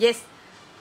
[0.00, 0.16] yes.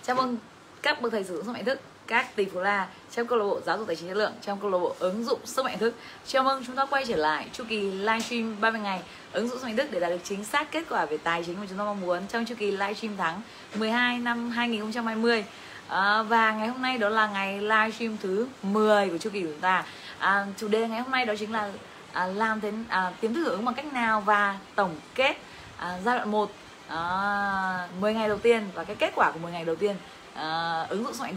[0.03, 0.37] Chào mừng
[0.81, 3.45] các bậc thầy sử dụng sức mạnh thức các tỷ phú la trong câu lạc
[3.45, 5.77] bộ giáo dục tài chính chất lượng trong câu lạc bộ ứng dụng sức mạnh
[5.79, 5.93] thức.
[6.27, 9.01] Chào mừng chúng ta quay trở lại chu kỳ livestream 30 ngày
[9.31, 11.59] ứng dụng sức mạnh thức để đạt được chính xác kết quả về tài chính
[11.59, 13.41] mà chúng ta mong muốn trong chu kỳ livestream tháng
[13.75, 15.45] 12 năm 2020
[15.87, 19.49] à, và ngày hôm nay đó là ngày livestream thứ 10 của chu kỳ của
[19.51, 19.83] chúng ta.
[20.19, 21.71] À, chủ đề ngày hôm nay đó chính là
[22.13, 25.37] à, làm thế à, kiếm thức ứng bằng cách nào và tổng kết
[25.77, 26.51] à, giai đoạn 1
[26.91, 29.95] à, 10 ngày đầu tiên và cái kết quả của 10 ngày đầu tiên
[30.33, 31.35] à, ứng dụng sức mạnh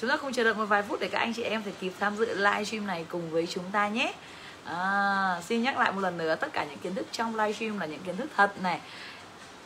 [0.00, 1.92] chúng ta cùng chờ đợi một vài phút để các anh chị em thể kịp
[2.00, 4.12] tham dự livestream này cùng với chúng ta nhé.
[4.64, 7.86] À, xin nhắc lại một lần nữa tất cả những kiến thức trong livestream là
[7.86, 8.80] những kiến thức thật này.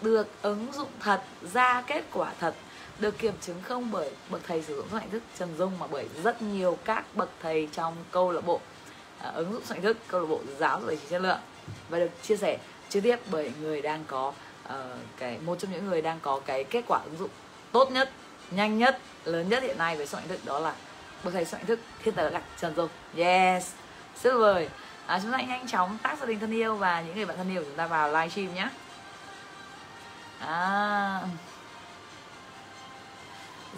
[0.02, 2.54] Được ứng dụng thật ra kết quả thật
[2.98, 5.86] được kiểm chứng không bởi bậc thầy sử dụng sức mạnh thức Trần Dung mà
[5.86, 8.60] bởi rất nhiều các bậc thầy trong câu lạc bộ.
[9.18, 11.40] À, ứng dụng sức mạnh thức câu lạc bộ giáo dục chỉ chất lượng.
[11.88, 14.32] Và được chia sẻ trực tiếp bởi người đang có
[14.72, 17.30] uh, cái một trong những người đang có cái kết quả ứng dụng
[17.72, 18.10] tốt nhất
[18.50, 20.74] nhanh nhất lớn nhất hiện nay với soạn thức đó là
[21.24, 23.70] bậc thầy soạn thức thiên tài đặc Trần Dung yes.
[24.22, 24.68] Rất vời
[25.06, 27.36] à, chúng ta hãy nhanh chóng tác gia đình thân yêu và những người bạn
[27.36, 28.68] thân yêu của chúng ta vào livestream nhé.
[30.38, 31.20] À.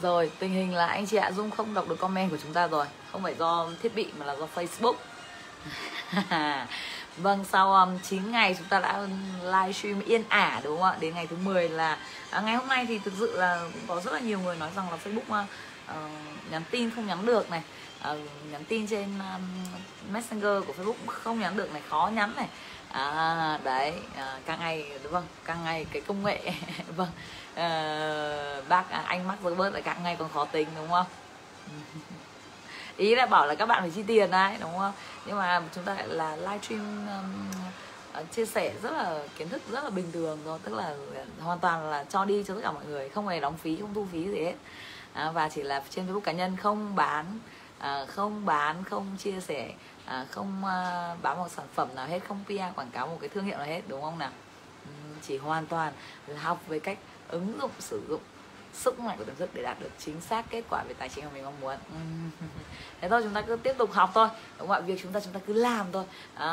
[0.03, 2.67] Rồi, tình hình là anh chị ạ Dung không đọc được comment của chúng ta
[2.67, 2.87] rồi.
[3.13, 4.95] Không phải do thiết bị mà là do Facebook.
[7.17, 9.07] Vâng, sau um, 9 ngày chúng ta đã
[9.43, 10.97] livestream yên ả đúng không ạ?
[11.01, 11.99] Đến ngày thứ 10 là
[12.31, 14.71] à, Ngày hôm nay thì thực sự là cũng có rất là nhiều người nói
[14.77, 15.49] rằng là Facebook uh,
[15.87, 16.09] ờ,
[16.51, 17.63] nhắn tin không nhắn được này.
[18.11, 18.19] Uh,
[18.51, 19.43] Nhắn tin trên um,
[20.13, 22.49] Messenger của Facebook không nhắn được này, khó nhắn này.
[22.95, 26.41] À, đấy à, càng ngày đúng càng ngày cái công nghệ
[26.97, 27.09] vâng
[27.55, 31.07] à, bác à, anh mắc bớt lại càng ngày còn khó tính đúng không?
[32.97, 34.93] Ý là bảo là các bạn phải chi tiền đấy đúng không?
[35.27, 37.51] Nhưng mà chúng ta lại là livestream um,
[38.13, 41.25] ờ, chia sẻ rất là kiến thức rất là bình thường rồi tức là ờ,
[41.43, 43.95] hoàn toàn là cho đi cho tất cả mọi người không hề đóng phí không
[43.95, 44.55] thu phí gì hết.
[45.13, 47.39] À, và chỉ là trên facebook cá nhân không bán
[47.79, 49.73] à, không bán không chia sẻ
[50.05, 53.29] à, không à, bán một sản phẩm nào hết không PR quảng cáo một cái
[53.29, 54.31] thương hiệu nào hết đúng không nào?
[55.23, 55.93] Chỉ hoàn toàn
[56.27, 56.99] là học về cách
[57.29, 58.21] ứng dụng sử dụng
[58.75, 61.25] sức mạnh của tâm thức để đạt được chính xác kết quả về tài chính
[61.25, 61.77] mà mình mong muốn.
[61.91, 61.97] Ừ.
[63.01, 64.29] Thế thôi chúng ta cứ tiếp tục học thôi.
[64.59, 64.81] Đúng không ạ?
[64.81, 66.05] Việc chúng ta chúng ta cứ làm thôi.
[66.35, 66.51] À,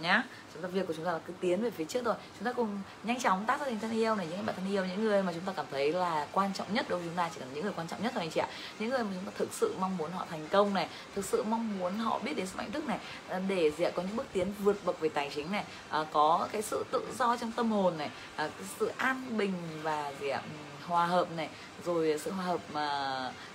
[0.00, 0.22] nhá.
[0.54, 2.14] Chúng ta việc của chúng ta là cứ tiến về phía trước thôi.
[2.38, 4.84] Chúng ta cùng nhanh chóng tác gia đình thân yêu này những bạn thân yêu
[4.84, 7.30] những người mà chúng ta cảm thấy là quan trọng nhất đối với chúng ta
[7.34, 8.48] chỉ cần những người quan trọng nhất thôi anh chị ạ.
[8.78, 11.42] Những người mà chúng ta thực sự mong muốn họ thành công này thực sự
[11.42, 14.16] mong muốn họ biết đến sức mạnh thức này à, để gì ạ có những
[14.16, 17.52] bước tiến vượt bậc về tài chính này à, có cái sự tự do trong
[17.52, 20.42] tâm hồn này à, cái sự an bình và gì ạ
[20.86, 21.48] hòa hợp này
[21.84, 22.86] rồi sự hòa hợp mà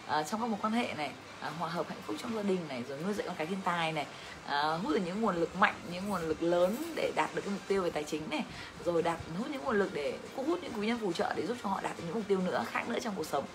[0.07, 2.59] à, trong các mối quan hệ này à, hòa hợp hạnh phúc trong gia đình
[2.69, 4.05] này rồi nuôi dạy con cái thiên tài này
[4.45, 7.51] à, hút được những nguồn lực mạnh những nguồn lực lớn để đạt được cái
[7.53, 8.43] mục tiêu về tài chính này
[8.85, 11.57] rồi đạt hút những nguồn lực để hút những quý nhân phù trợ để giúp
[11.63, 13.45] cho họ đạt được những mục tiêu nữa khác nữa trong cuộc sống.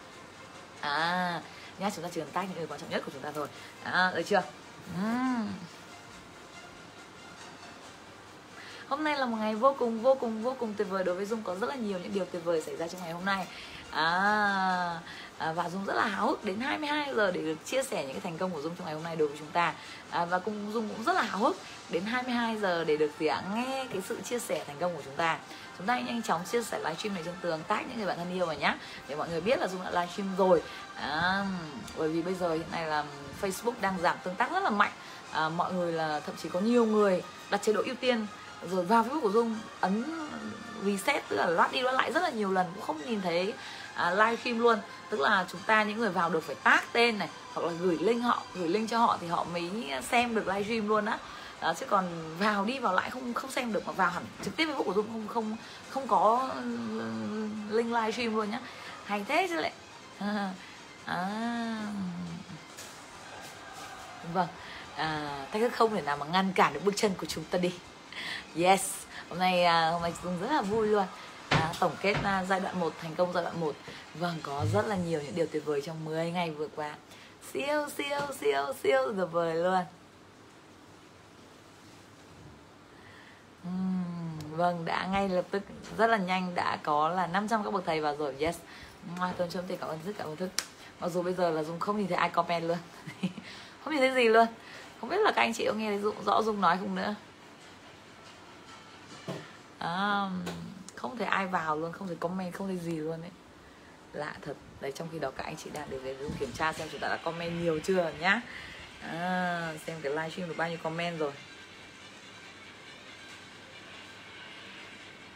[0.80, 1.40] À
[1.80, 3.48] nha chúng ta chỉ cần những người quan trọng nhất của chúng ta thôi.
[3.82, 4.42] À, được chưa?
[4.98, 5.48] Uhm.
[8.90, 11.26] Hôm nay là một ngày vô cùng vô cùng vô cùng tuyệt vời đối với
[11.26, 11.42] dung.
[11.42, 13.46] Có rất là nhiều những điều tuyệt vời xảy ra trong ngày hôm nay.
[13.90, 15.00] À,
[15.38, 18.12] à, và dung rất là háo hức đến 22 giờ để được chia sẻ những
[18.12, 19.74] cái thành công của dung trong ngày hôm nay đối với chúng ta.
[20.10, 21.56] À, và cùng dung cũng rất là háo hức
[21.90, 23.42] đến 22 giờ để được gì ạ?
[23.54, 25.38] Nghe cái sự chia sẻ thành công của chúng ta.
[25.78, 28.16] Chúng ta hãy nhanh chóng chia sẻ livestream này trên tường tag những người bạn
[28.16, 28.74] thân yêu vào nhé
[29.08, 30.62] để mọi người biết là dung đã livestream rồi.
[30.94, 31.44] À,
[31.96, 33.04] bởi vì bây giờ hiện nay là
[33.42, 34.92] facebook đang giảm tương tác rất là mạnh.
[35.32, 38.26] À, mọi người là thậm chí có nhiều người đặt chế độ ưu tiên
[38.70, 40.04] rồi vào facebook của dung ấn
[40.84, 43.54] reset tức là loát đi loát lại rất là nhiều lần cũng không nhìn thấy
[43.94, 44.78] à, live stream luôn.
[45.10, 47.98] Tức là chúng ta những người vào được phải tag tên này hoặc là gửi
[48.00, 49.70] link họ gửi link cho họ thì họ mới
[50.10, 51.18] xem được live stream luôn á.
[51.60, 52.06] À, chứ còn
[52.38, 54.94] vào đi vào lại không không xem được mà vào hẳn trực tiếp facebook của
[54.94, 55.56] dung không không
[55.90, 56.60] không có ừ,
[57.70, 58.60] link live stream luôn nhá.
[59.04, 59.72] Hay thế chứ lại.
[61.04, 61.26] À,
[64.32, 64.48] vâng.
[64.96, 67.58] À, thách thức không thể nào mà ngăn cản được bước chân của chúng ta
[67.58, 67.72] đi
[68.56, 69.00] yes
[69.30, 71.04] hôm nay à, hôm nay dung rất là vui luôn.
[71.48, 73.74] À, tổng kết à, giai đoạn 1 thành công giai đoạn 1
[74.14, 76.94] vâng có rất là nhiều những điều tuyệt vời trong 10 ngày vừa qua.
[77.52, 79.84] Siêu siêu siêu siêu tuyệt vời luôn.
[83.68, 85.62] Uhm, vâng đã ngay lập tức
[85.98, 88.34] rất là nhanh đã có là 500 các bậc thầy vào rồi.
[88.40, 88.56] Yes.
[89.36, 90.50] Tôn chấm thì cảm ơn rất cảm ơn thức.
[91.00, 92.78] Mặc dù bây giờ là dung không nhìn thấy ai comment luôn.
[93.84, 94.46] Không nhìn thấy gì luôn.
[95.00, 97.14] Không biết là các anh chị có nghe thấy rõ dung nói không nữa
[99.80, 100.28] à,
[100.96, 103.30] không thể ai vào luôn không thể comment không thể gì luôn ấy.
[104.12, 104.54] Lạ thật.
[104.80, 107.00] Đấy trong khi đó các anh chị đang để về dùng kiểm tra xem chúng
[107.00, 108.40] ta đã comment nhiều chưa nhá.
[109.02, 111.32] À, xem cái livestream được bao nhiêu comment rồi.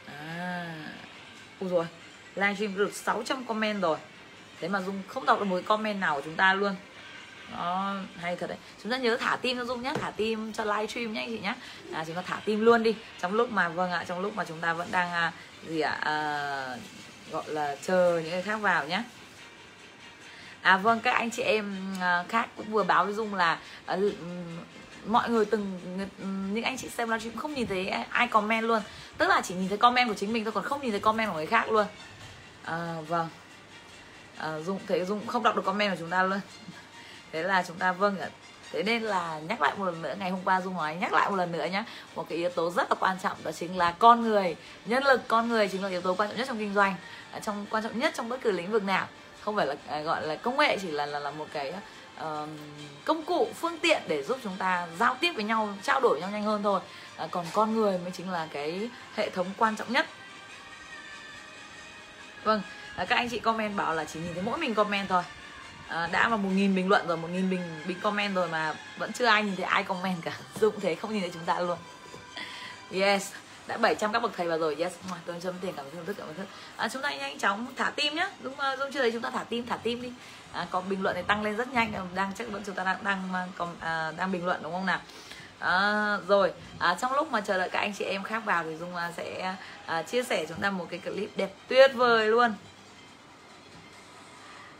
[0.06, 0.74] À
[1.60, 1.86] ui rồi
[2.34, 3.98] livestream được 600 comment rồi.
[4.60, 6.74] Thế mà dung không đọc được một comment nào của chúng ta luôn
[7.52, 8.58] đó hay thật đấy.
[8.82, 11.28] Chúng ta nhớ thả tim cho dung nhé thả tim cho live stream nhé anh
[11.28, 11.54] chị nhé
[11.92, 12.94] à, chúng ta thả tim luôn đi.
[13.20, 15.32] Trong lúc mà vâng ạ trong lúc mà chúng ta vẫn đang à,
[15.66, 16.76] gì ạ à,
[17.30, 19.02] gọi là chờ những người khác vào nhé
[20.62, 23.94] à vâng các anh chị em à, khác cũng vừa báo với dung là à,
[23.94, 24.12] ừ,
[25.06, 25.80] mọi người từng
[26.18, 28.82] ừ, những anh chị xem livestream không nhìn thấy ai comment luôn.
[29.18, 31.30] Tức là chỉ nhìn thấy comment của chính mình thôi còn không nhìn thấy comment
[31.30, 31.86] của người khác luôn.
[32.64, 33.28] À, vâng.
[34.36, 36.40] À, dung thấy dung không đọc được comment của chúng ta luôn
[37.34, 38.28] thế là chúng ta vâng ạ.
[38.72, 41.30] Thế nên là nhắc lại một lần nữa ngày hôm qua dung nói nhắc lại
[41.30, 41.84] một lần nữa nhé
[42.14, 44.56] một cái yếu tố rất là quan trọng đó chính là con người.
[44.84, 46.94] Nhân lực con người chính là yếu tố quan trọng nhất trong kinh doanh
[47.32, 49.06] à, trong quan trọng nhất trong bất cứ lĩnh vực nào.
[49.40, 51.72] Không phải là à, gọi là công nghệ chỉ là là, là một cái
[52.20, 52.48] uh,
[53.04, 56.30] công cụ phương tiện để giúp chúng ta giao tiếp với nhau trao đổi nhau
[56.30, 56.80] nhanh hơn thôi.
[57.24, 60.06] Uh, còn con người mới chính là cái hệ thống quan trọng nhất.
[62.44, 62.62] Vâng
[63.02, 65.22] uh, các anh chị comment bảo là chỉ nhìn thấy mỗi mình comment thôi
[65.88, 68.74] à, đã vào một nghìn bình luận rồi một nghìn bình bình comment rồi mà
[68.98, 70.32] vẫn chưa ai nhìn thấy ai comment cả.
[70.60, 71.78] Dụng thế không nhìn thấy chúng ta luôn.
[72.92, 73.32] Yes
[73.66, 74.76] đã 700 các bậc thầy vào rồi.
[74.78, 74.92] Yes
[75.26, 76.46] tôi chấm tiền cảm ơn thức cảm ơn thức
[76.76, 78.30] à, ờ, chúng ta nhanh chóng thả tim nhá.
[78.42, 80.12] Đúng ờ, dung chưa thấy chúng ta thả tim thả tim đi.
[80.52, 81.92] À, có bình luận này tăng lên rất nhanh.
[82.14, 85.00] Đang chắc vẫn chúng ta đang đang còn à, đang bình luận đúng không nào?
[85.58, 88.76] À, rồi à, trong lúc mà chờ đợi các anh chị em khác vào thì
[88.76, 89.54] dung sẽ
[89.86, 92.54] à, chia sẻ chúng ta một cái clip đẹp tuyệt vời luôn.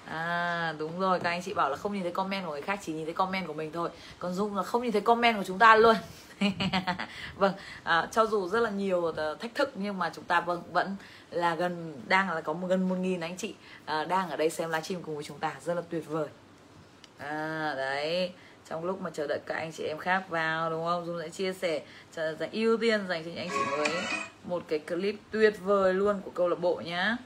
[0.05, 2.79] À đúng rồi các anh chị bảo là không nhìn thấy comment của người khác
[2.83, 3.91] chỉ nhìn thấy comment của mình thôi.
[4.19, 5.97] Còn Dung là không nhìn thấy comment của chúng ta luôn.
[7.37, 7.53] Vâng
[7.83, 10.97] à, cho dù rất là nhiều thách thức nhưng mà chúng ta vẫn vẫn
[11.31, 13.55] là gần đang là có một gần một nghìn anh chị
[13.85, 15.55] à, đang ở đây xem livestream cùng với chúng ta.
[15.65, 16.29] Rất là tuyệt vời.
[17.19, 18.33] À, đấy
[18.71, 21.07] trong lúc mà chờ đợi các anh chị em khác vào đúng không?
[21.07, 23.89] Dung sẽ chia sẻ dành ưu tiên dành cho những anh chị mới.
[24.45, 27.17] Một cái clip tuyệt vời luôn của câu lạc bộ nhá.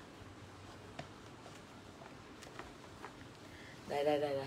[3.89, 4.47] Đây đây đây đây.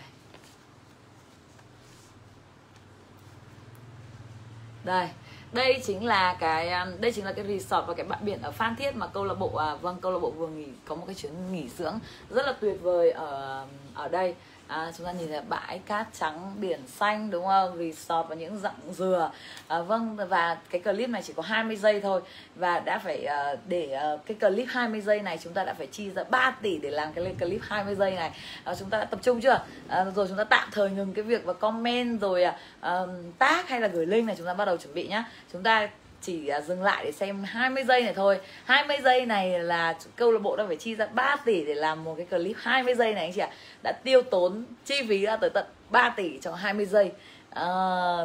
[4.84, 5.10] Đây
[5.54, 8.52] đây chính là cái um, đây chính là cái resort và cái bãi biển ở
[8.52, 11.04] Phan Thiết mà câu lạc bộ à, vâng câu lạc bộ vừa nghỉ có một
[11.06, 12.00] cái chuyến nghỉ dưỡng
[12.30, 14.36] rất là tuyệt vời ở um, ở đây
[14.72, 17.78] à, chúng ta nhìn thấy bãi cát trắng biển xanh đúng không?
[17.78, 19.32] Resort và những dặn dừa.
[19.68, 22.22] À, vâng và cái clip này chỉ có 20 giây thôi.
[22.56, 25.88] Và đã phải uh, để uh, cái clip 20 giây này chúng ta đã phải
[25.88, 28.32] chi ra 3 tỷ để làm cái clip 20 giây này.
[28.64, 29.64] À, chúng ta đã tập trung chưa?
[29.88, 33.82] À, rồi chúng ta tạm thời ngừng cái việc và comment rồi uh, tag hay
[33.82, 35.26] là gửi link này chúng ta bắt đầu chuẩn bị nhá.
[35.54, 35.90] Chúng ta
[36.22, 38.40] chỉ à, dừng lại để xem 20 giây này thôi.
[38.66, 42.04] 20 giây này là câu lạc bộ đã phải chi ra 3 tỷ để làm
[42.04, 43.50] một cái clip 20 giây này anh chị ạ.
[43.52, 43.56] À.
[43.84, 47.12] đã tiêu tốn chi phí ra tới tận 3 tỷ trong 20 giây.
[47.50, 47.66] À,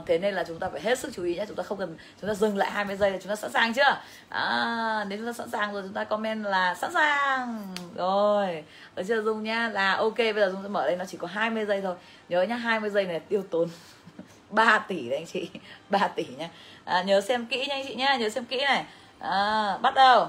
[0.06, 1.44] thế nên là chúng ta phải hết sức chú ý nhé.
[1.48, 3.75] Chúng ta không cần chúng ta dừng lại 20 giây là chúng ta sẵn sàng
[3.75, 4.00] chưa?
[4.28, 7.75] À, nếu chúng ta sẵn sàng rồi chúng ta comment là sẵn sàng.
[7.94, 8.64] Rồi
[8.96, 9.69] được chưa dung nhá?
[9.69, 11.94] Là ok bây giờ dung sẽ mở đây nó chỉ có 20 giây thôi.
[12.28, 13.69] Nhớ nhá 20 giây này tiêu tốn.
[14.50, 15.48] 3 tỷ đấy anh chị.
[15.90, 16.48] 3 tỷ nhá
[16.84, 18.84] à, nhớ xem kỹ nha anh chị nhá nhớ xem kỹ này.
[19.19, 20.28] À, bắt đầu.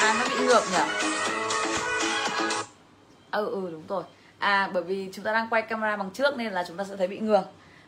[0.00, 0.78] À nó bị ngược nhỉ?
[3.30, 4.04] Ừ ừ đúng rồi
[4.42, 6.96] à bởi vì chúng ta đang quay camera bằng trước nên là chúng ta sẽ
[6.96, 7.42] thấy bị ngược.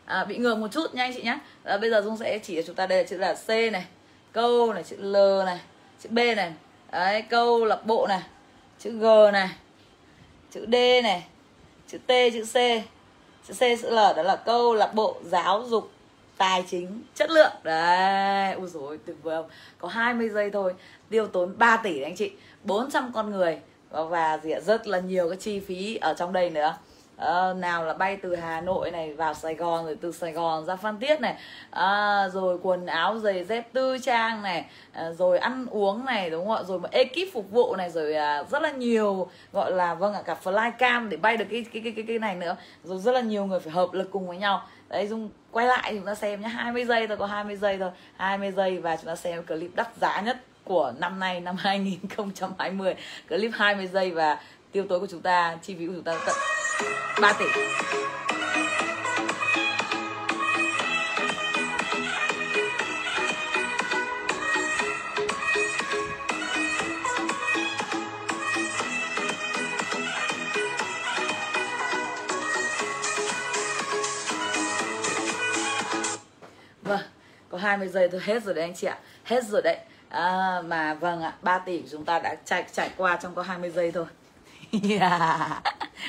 [0.05, 2.55] À, bị ngược một chút nha anh chị nhé à, bây giờ dung sẽ chỉ
[2.55, 3.85] cho chúng ta đây là chữ là c này
[4.31, 5.59] câu này chữ l này
[5.99, 6.53] chữ b này.
[6.91, 8.21] Đấy câu lập bộ này
[8.79, 9.49] chữ g này
[10.51, 11.27] chữ d này
[11.87, 12.55] chữ t chữ c.
[13.47, 15.91] Chữ c chữ l đó là câu lạc bộ giáo dục
[16.37, 17.53] tài chính chất lượng.
[17.63, 19.49] Đấy ui rồi tuyệt vời không?
[19.77, 20.73] Có 20 giây thôi
[21.09, 22.31] tiêu tốn 3 tỷ đấy anh chị.
[22.63, 23.59] 400 con người
[23.95, 26.77] Vâng, và gì rất là nhiều cái chi phí ở trong đây nữa.
[27.17, 30.65] À, nào là bay từ Hà Nội này vào Sài Gòn rồi từ Sài Gòn
[30.65, 31.35] ra Phan Thiết này.
[31.71, 34.65] À, rồi quần áo giày dép tư trang này.
[34.93, 36.63] À, rồi ăn uống này đúng không ạ?
[36.63, 40.21] Rồi một ekip phục vụ này rồi à, rất là nhiều gọi là vâng ạ
[40.25, 42.55] cả flycam để bay được cái cái cái cái cái này nữa.
[42.83, 44.63] Rồi rất là nhiều người phải hợp lực cùng với nhau.
[44.89, 47.91] Đấy dung quay lại chúng ta xem nhé 20 giây thôi có 20 giây thôi.
[48.17, 52.95] 20 giây và chúng ta xem clip đắt giá nhất của năm nay năm 2020
[53.29, 54.39] clip 20 giây và
[54.71, 56.35] tiêu tối của chúng ta chi phí của chúng ta tận
[57.21, 57.45] 3 tỷ.
[76.83, 76.99] Vâng,
[77.49, 78.97] có 20 giây thôi hết rồi đấy anh chị ạ.
[79.23, 79.77] Hết rồi đấy
[80.15, 83.69] à, mà vâng ạ 3 tỷ chúng ta đã trải trải qua trong có 20
[83.69, 84.05] giây thôi.
[84.89, 85.63] Yeah.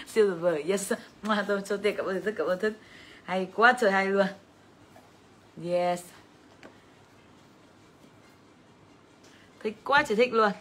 [0.07, 0.65] siêu tuyệt vời.
[0.69, 0.93] Yes.
[1.23, 2.73] Mà tôi cho tiền cảm ơn rất cảm ơn thức.
[3.25, 4.27] Hay quá trời hay luôn.
[5.65, 6.03] Yes.
[9.63, 10.53] Thích quá trời thích luôn.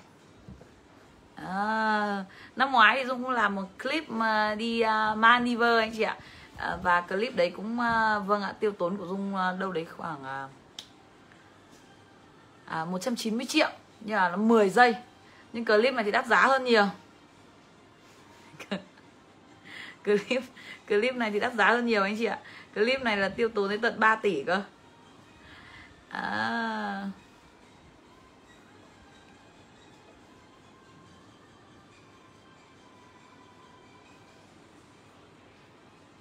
[1.35, 2.25] À,
[2.55, 6.17] năm ngoái thì dung cũng làm một clip mà đi uh, Maldives anh chị ạ.
[6.57, 9.85] À, và clip đấy cũng uh, vâng ạ tiêu tốn của dung uh, đâu đấy
[9.97, 10.64] khoảng uh,
[12.65, 13.69] à, 190 triệu
[14.01, 14.95] nhưng mà nó 10 giây.
[15.53, 16.85] Nhưng clip này thì đắt giá hơn nhiều.
[20.03, 20.43] Clip
[20.87, 22.39] clip này thì đắt giá hơn nhiều anh chị ạ.
[22.73, 24.61] Clip này là tiêu tốn đến tận 3 tỷ cơ.
[26.09, 27.09] À.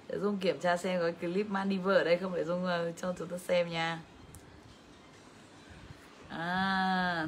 [0.07, 3.13] Để dung kiểm tra xem có clip Maldives ở đây không để dung uh, cho
[3.19, 3.99] chúng ta xem nha
[6.39, 7.27] à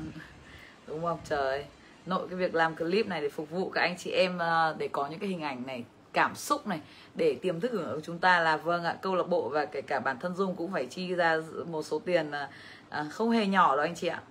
[0.87, 1.19] đúng không?
[1.25, 1.65] Trời,
[2.05, 4.87] nội cái việc làm clip này để phục vụ các anh chị em ờ, để
[4.87, 6.81] có những cái hình ảnh này, cảm xúc này,
[7.15, 8.97] để tiềm thức của chúng ta là vâng ạ.
[9.01, 11.37] Câu lạc bộ và kể cả bản thân dung cũng phải chi ra
[11.67, 12.47] một số tiền ờ,
[12.89, 14.21] ờ, không hề nhỏ đâu anh chị ạ.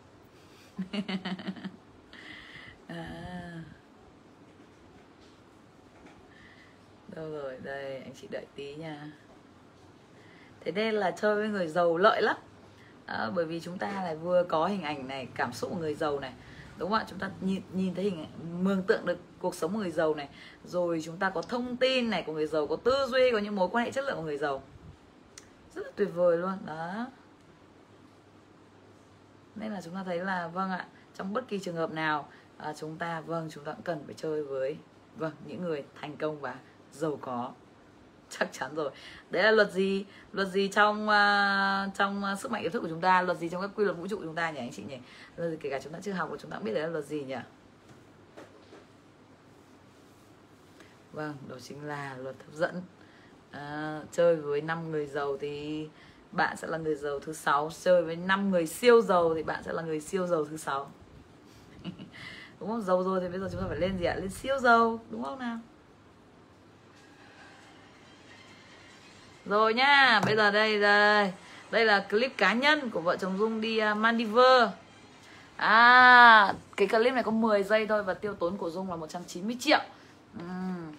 [2.88, 3.06] À.
[7.16, 9.10] đâu rồi, đây, anh chị đợi tí nha.
[10.60, 12.36] Thế nên là chơi với người giàu lợi lắm
[13.06, 15.94] à, bởi vì chúng ta lại vừa có hình ảnh này cảm xúc của người
[15.94, 16.32] giàu này.
[16.78, 17.04] Đúng không ạ?
[17.08, 18.26] Chúng ta nhìn nhìn thấy hình
[18.62, 20.28] mường tượng được cuộc sống của người giàu này.
[20.64, 23.56] Rồi chúng ta có thông tin này của người giàu có tư duy có những
[23.56, 24.62] mối quan hệ chất lượng của người giàu.
[25.74, 26.58] Rất là tuyệt vời luôn.
[26.66, 27.06] Đó.
[29.54, 32.72] Nên là chúng ta thấy là vâng ạ trong bất kỳ trường hợp nào à,
[32.76, 34.76] chúng ta vâng chúng ta cũng cần phải chơi với
[35.16, 36.56] vâng những người thành công và
[36.92, 37.52] giàu có.
[38.38, 38.90] chắc chắn rồi.
[39.30, 40.04] Đấy là luật gì?
[40.32, 43.22] Luật gì trong uh, trong uh, sức mạnh ý thức của chúng ta?
[43.22, 44.98] Luật gì trong các quy luật vũ trụ của chúng ta nhỉ anh chị nhỉ?
[45.36, 46.88] Luật gì kể cả chúng ta chưa học của chúng ta cũng biết đấy là
[46.88, 47.36] luật gì nhỉ?
[51.12, 52.82] Vâng đó chính là luật hấp dẫn.
[53.50, 55.88] À, chơi với 5 người giàu thì
[56.32, 57.70] bạn sẽ là người giàu thứ sáu.
[57.82, 60.90] Chơi với 5 người siêu giàu thì bạn sẽ là người siêu giàu thứ sáu.
[62.60, 62.82] Đúng không?
[62.82, 64.14] Giàu rồi thì bây giờ chúng ta phải lên gì ạ?
[64.14, 65.58] Lên siêu giàu đúng không nào?
[69.48, 71.32] Rồi nhá bây giờ đây đây.
[71.70, 74.68] Đây là clip cá nhân của vợ chồng dung đi uh, Maldives.
[75.56, 79.56] À cái clip này có 10 giây thôi và tiêu tốn của dung là 190
[79.60, 79.78] triệu.
[80.38, 80.92] Uhm.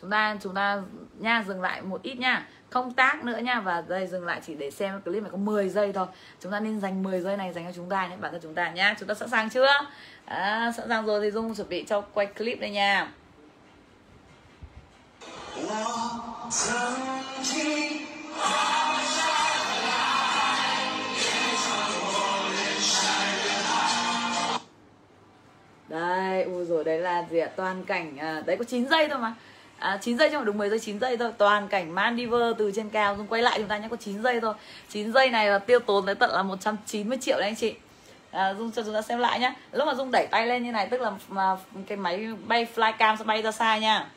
[0.00, 0.82] chúng ta chúng ta
[1.18, 2.46] nha dừng lại một ít nha.
[2.70, 5.68] Không tác nữa nha và đây dừng lại chỉ để xem clip này có 10
[5.68, 6.06] giây thôi.
[6.40, 8.54] Chúng ta nên dành 10 giây này dành cho chúng ta nhé bản thân chúng
[8.54, 9.68] ta nhá chúng ta sẵn sàng chưa?
[10.24, 13.08] À, sẵn sàng rồi thì dung chuẩn bị cho quay clip đây nha.
[15.61, 16.67] 我曾
[17.43, 17.51] 经
[18.35, 18.41] 抛
[19.15, 19.17] 下
[19.85, 19.89] 来，
[21.15, 21.19] 也
[21.63, 21.65] 穿
[22.01, 22.05] 过
[22.53, 22.91] 人山
[23.43, 24.59] 人海。
[25.89, 27.49] Đây, ui rồi đấy là gì ạ?
[27.55, 29.33] Toàn cảnh à, đấy có 9 giây thôi mà.
[29.79, 32.71] À, 9 giây chứ không đúng 10 giây 9 giây thôi toàn cảnh Maldives từ
[32.75, 34.53] trên cao Dung quay lại chúng ta nhé có 9 giây thôi
[34.89, 37.75] 9 giây này là tiêu tốn tới tận là 190 triệu đấy anh chị
[38.31, 40.71] à, Dung cho chúng ta xem lại nhá lúc mà Dung đẩy tay lên như
[40.71, 44.09] này tức là mà cái máy bay flycam sẽ bay ra xa nha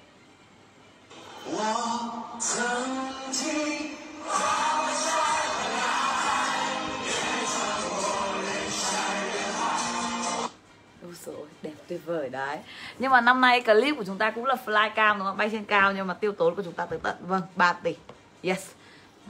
[11.25, 12.59] rồi đẹp tuyệt vời đấy.
[12.99, 15.37] Nhưng mà năm nay clip của chúng ta cũng là fly flycam đúng không?
[15.37, 17.95] Bay trên cao nhưng mà tiêu tốn của chúng ta tới tận vâng 3 tỷ.
[18.43, 18.69] Yes.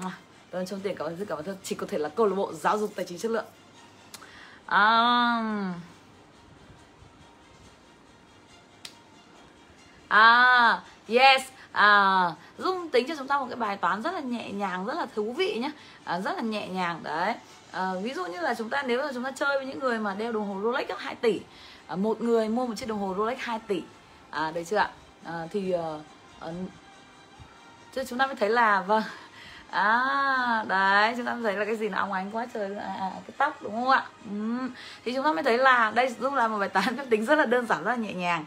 [0.01, 0.11] Cảm
[0.51, 2.35] ơn trong tiền cảm ơn rất cảm ơn rất chỉ có thể là câu lạc
[2.35, 3.45] bộ giáo dục tài chính chất lượng.
[4.65, 5.73] À,
[10.07, 11.41] à yes
[11.75, 14.93] à, dung tính cho chúng ta một cái bài toán rất là nhẹ nhàng rất
[14.93, 15.71] là thú vị nhé
[16.03, 17.33] à, rất là nhẹ nhàng đấy.
[17.71, 19.99] À, ví dụ như là chúng ta nếu là chúng ta chơi với những người
[19.99, 21.41] mà đeo đồng hồ Rolex 2 tỷ
[21.87, 23.83] à, một người mua một chiếc đồng hồ Rolex 2 tỷ
[24.29, 24.89] à, đấy chưa ạ?
[25.23, 26.49] À, thì uh,
[27.95, 29.03] uh, chúng ta mới thấy là vâng.
[29.71, 32.95] À đấy chúng ta mới thấy là cái gì nó óng ánh quá trời à,
[32.99, 34.05] à, cái tóc đúng không ạ?
[34.29, 34.69] Ừ.
[35.05, 37.35] thì chúng ta mới thấy là đây dung là một bài toán phép tính rất
[37.35, 38.45] là đơn giản rất là nhẹ nhàng.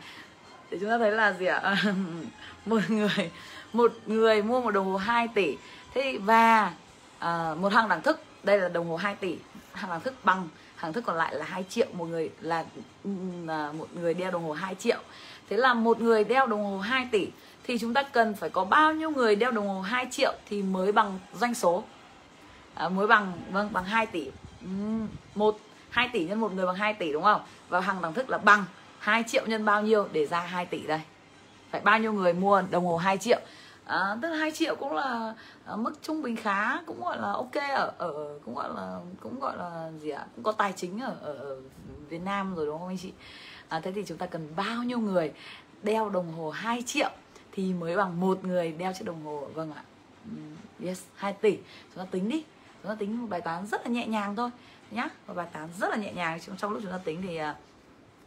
[0.71, 1.77] Để chúng ta thấy là gì ạ?
[2.69, 3.31] một người
[3.73, 5.57] một người mua một đồng hồ 2 tỷ.
[5.95, 6.73] Thế và
[7.19, 8.21] à, một hàng đẳng thức.
[8.43, 9.37] Đây là đồng hồ 2 tỷ.
[9.73, 10.49] Hàng đẳng thức bằng.
[10.77, 11.87] Hàng thức còn lại là 2 triệu.
[11.93, 12.65] Một người là,
[13.47, 14.99] là một người đeo đồng hồ 2 triệu.
[15.51, 17.29] Thế là một người đeo đồng hồ 2 tỷ
[17.65, 20.63] thì chúng ta cần phải có bao nhiêu người đeo đồng hồ 2 triệu thì
[20.63, 21.85] mới bằng doanh số?
[22.75, 24.31] À, mới bằng vâng bằng 2 tỷ.
[24.61, 24.69] Ừ,
[25.35, 25.59] một
[25.91, 27.41] 2 tỷ nhân một người bằng 2 tỷ đúng không?
[27.69, 28.65] Và hàng đẳng thức là bằng
[28.99, 31.01] 2 triệu nhân bao nhiêu để ra 2 tỷ đây?
[31.71, 33.41] Phải bao nhiêu người mua đồng hồ 2 triệu?
[33.85, 35.35] À, tức là 2 triệu cũng là
[35.65, 39.41] à, mức trung bình khá cũng gọi là ok ở ở cũng gọi là cũng
[39.41, 40.27] gọi là gì ạ?
[40.35, 41.61] Cũng có tài chính ở, ở, ở
[42.09, 43.13] Việt Nam rồi đúng không anh chị?
[43.69, 45.33] À, thế thì chúng ta cần bao nhiêu người
[45.83, 47.11] đeo đồng hồ 2 triệu
[47.53, 49.49] thì mới bằng một người đeo chiếc đồng hồ?
[49.55, 49.83] Vâng ạ.
[50.25, 51.57] Ừ, yes 2 tỷ.
[51.95, 52.45] Chúng ta tính đi.
[52.83, 54.51] Chúng ta tính một bài toán rất là nhẹ nhàng thôi
[54.91, 55.09] nhá.
[55.27, 56.41] Một bài toán rất là nhẹ nhàng.
[56.41, 57.57] Trong, trong lúc chúng ta tính thì à,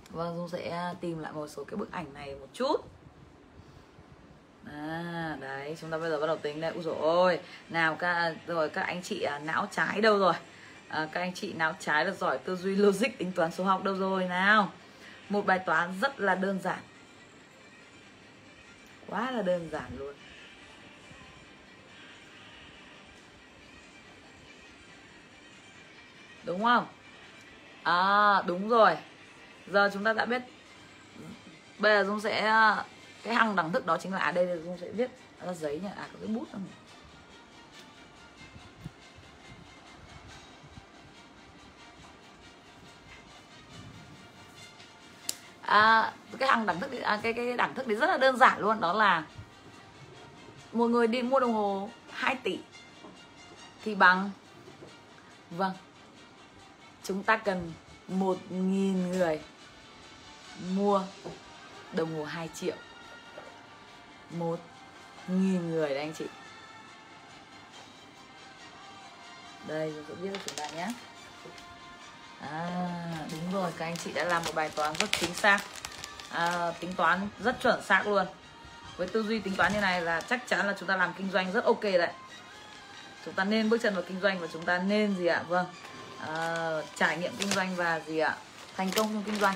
[0.09, 2.77] vâng dung sẽ à, tìm lại một số cái bức ảnh này một chút
[4.65, 6.71] à đấy chúng ta bây giờ bắt đầu tính đây.
[6.71, 7.39] Úi dồi ôi
[7.69, 10.33] nào các rồi các anh chị à, não trái đâu rồi?
[10.87, 13.83] À, các anh chị não trái là giỏi tư duy logic tính toán số học
[13.83, 14.71] đâu rồi nào?
[15.29, 16.79] Một bài toán rất là đơn giản.
[19.07, 20.15] Quá là đơn giản luôn.
[26.43, 26.87] Đúng không?
[27.83, 28.97] À đúng rồi.
[29.67, 30.41] Giờ chúng ta đã biết.
[31.77, 32.53] Bây giờ dung sẽ
[33.23, 35.11] cái hăng đẳng thức đó chính là à đây tôi sẽ viết
[35.45, 35.89] ra giấy nhỉ?
[35.95, 36.63] À có cái bút không
[45.61, 48.59] à, cái hàng đẳng thức à, cái cái đẳng thức đấy rất là đơn giản
[48.59, 49.23] luôn đó là
[50.73, 52.59] một người đi mua đồng hồ 2 tỷ
[53.83, 54.31] thì bằng
[55.49, 55.71] vâng
[57.03, 57.71] chúng ta cần
[58.07, 59.41] một nghìn người
[60.75, 61.01] mua
[61.93, 62.75] đồng hồ 2 triệu
[64.33, 64.59] một
[65.27, 66.25] nghìn người đấy anh chị.
[69.67, 70.87] Đây tôi sẽ viết cho chúng ta nhé.
[72.41, 72.67] À
[73.31, 75.59] đúng rồi các anh chị đã làm một bài toán rất chính xác.
[76.29, 78.25] À, tính toán rất chuẩn xác luôn.
[78.97, 81.31] Với tư duy tính toán như này là chắc chắn là chúng ta làm kinh
[81.31, 82.11] doanh rất ok đấy.
[83.25, 85.43] Chúng ta nên bước chân vào kinh doanh và chúng ta nên gì ạ?
[85.47, 85.65] Vâng.
[86.27, 88.35] À, trải nghiệm kinh doanh và gì ạ?
[88.77, 89.55] Thành công trong kinh doanh.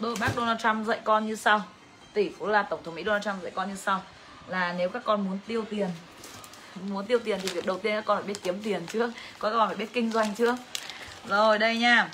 [0.00, 1.62] Đôi bác Donald Trump dạy con như sau
[2.14, 4.02] tỷ phú là tổng thống Mỹ Donald Trump dạy con như sau.
[4.48, 5.88] Là nếu các con muốn tiêu tiền,
[6.82, 9.50] muốn tiêu tiền thì việc đầu tiên các con phải biết kiếm tiền trước, các
[9.50, 10.54] con phải biết kinh doanh trước.
[11.28, 12.08] Rồi, đây nha.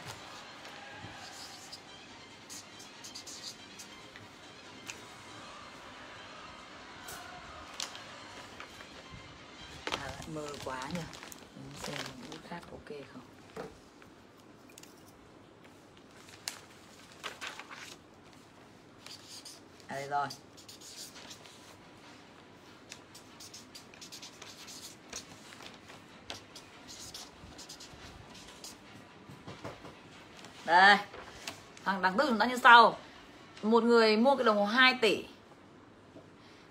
[20.11, 20.27] Rồi.
[30.64, 30.96] Đây,
[31.85, 32.99] thằng đẳng tức chúng ta như sau.
[33.62, 35.25] Một người mua cái đồng hồ 2 tỷ,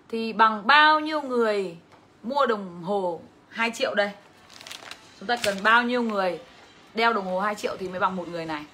[0.09, 1.77] thì bằng bao nhiêu người
[2.23, 4.11] mua đồng hồ 2 triệu đây?
[5.19, 6.39] Chúng ta cần bao nhiêu người
[6.93, 8.65] đeo đồng hồ 2 triệu thì mới bằng một người này?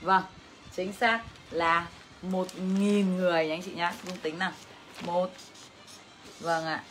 [0.00, 0.22] Vâng
[0.76, 1.86] chính xác là
[2.22, 4.52] một nghìn người nha anh chị nhá dung tính nào.
[5.02, 5.30] Một.
[6.40, 6.82] Vâng ạ.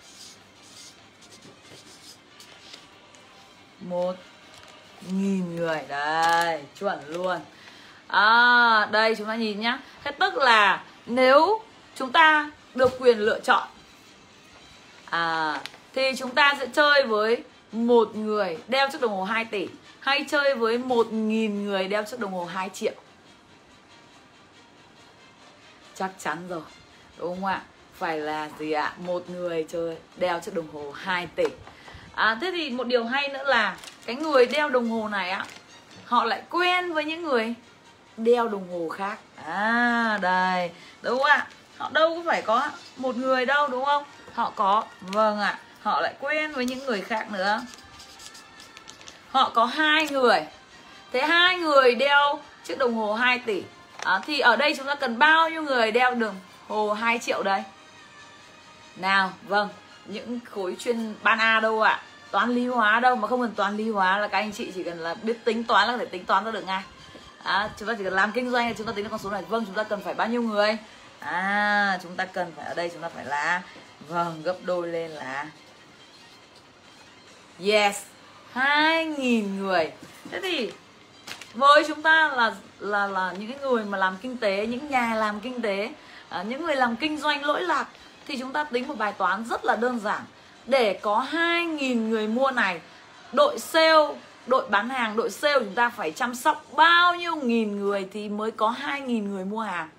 [3.80, 4.16] Một
[5.12, 7.40] nghìn người đây chuẩn luôn.
[8.08, 9.80] À, đây chúng ta nhìn nhá.
[10.04, 11.62] Thế tức là nếu
[11.96, 13.68] chúng ta được quyền lựa chọn
[15.10, 15.62] à,
[15.94, 19.68] thì chúng ta sẽ chơi với một người đeo chiếc đồng hồ 2 tỷ
[20.00, 22.94] hay chơi với một nghìn người đeo chiếc đồng hồ 2 triệu?
[26.00, 26.62] Chắc chắn rồi
[27.18, 27.62] đúng không ạ?
[27.94, 28.94] Phải là gì ạ?
[28.98, 31.44] Một người chơi đeo chiếc đồng hồ 2 tỷ
[32.16, 35.46] à, thế thì một điều hay nữa là cái người đeo đồng hồ này á
[36.06, 37.54] họ lại quen với những người
[38.18, 39.20] đeo đồng hồ khác.
[39.46, 41.48] À đây đúng không ạ?
[41.78, 44.04] Họ đâu có phải có một người đâu đúng không?
[44.34, 47.62] Họ có vâng ạ họ lại quen với những người khác nữa.
[49.32, 50.40] Họ có hai người.
[51.14, 53.64] Thế hai người đeo chiếc đồng hồ 2 tỷ
[54.04, 56.36] à, thì ở đây chúng ta cần bao nhiêu người đeo đồng
[56.68, 57.64] hồ 2 triệu đây?
[58.96, 59.70] Nào vâng
[60.06, 61.92] những khối chuyên ban A đâu ạ?
[61.92, 62.02] À?
[62.32, 64.84] toán lý hóa đâu mà không cần toán lý hóa là các anh chị chỉ
[64.84, 66.84] cần là biết tính toán là có thể tính toán ra được ngay.
[67.44, 69.30] À, chúng ta chỉ cần làm kinh doanh là chúng ta tính được con số
[69.30, 69.44] này.
[69.50, 70.78] Vâng chúng ta cần phải bao nhiêu người?
[71.20, 73.62] À chúng ta cần phải ở đây chúng ta phải là
[74.08, 75.46] vâng gấp đôi lên là
[77.60, 77.98] yes
[78.54, 79.92] hai nghìn người.
[80.32, 80.72] Thế thì
[81.54, 85.40] với chúng ta là là là những người mà làm kinh tế những nhà làm
[85.40, 85.92] kinh tế
[86.30, 87.86] à, những người làm kinh doanh lỗi lạc
[88.28, 90.22] thì chúng ta tính một bài toán rất là đơn giản.
[90.66, 92.82] Để có 2.000 người mua này
[93.34, 94.08] đội sale
[94.48, 98.30] đội bán hàng đội sale chúng ta phải chăm sóc bao nhiêu nghìn người thì
[98.30, 99.90] mới có 2.000 người mua hàng?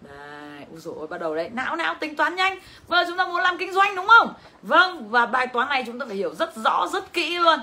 [0.00, 1.50] Đây, ui dồi ôi, bắt đầu đấy.
[1.52, 2.58] Não não tính toán nhanh.
[2.88, 4.34] Vâng, chúng ta muốn làm kinh doanh đúng không?
[4.62, 7.58] Vâng, và bài toán này chúng ta phải hiểu rất rõ, rất kỹ luôn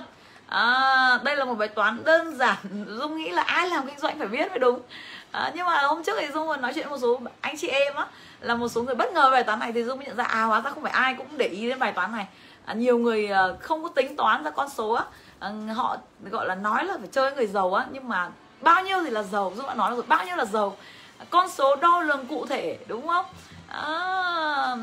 [0.52, 2.56] à, đây là một bài toán đơn giản
[2.98, 4.80] dung nghĩ là ai làm kinh doanh phải biết mới đúng.
[5.30, 8.06] À, nhưng mà hôm trước thì dung nói chuyện một số anh chị em á
[8.40, 10.42] là một số người bất ngờ bài toán này thì dung mới nhận ra à
[10.42, 12.26] hóa ra không phải ai cũng để ý đến bài toán này.
[12.64, 15.04] À, nhiều người không có tính toán ra con số á.
[15.40, 15.96] À, họ
[16.30, 19.22] gọi là nói là phải chơi người giàu á nhưng mà bao nhiêu thì là
[19.22, 20.76] giàu dung đã nói rồi bao nhiêu là giàu.
[21.30, 23.26] Con số đo lường cụ thể đúng không?
[23.68, 24.76] À,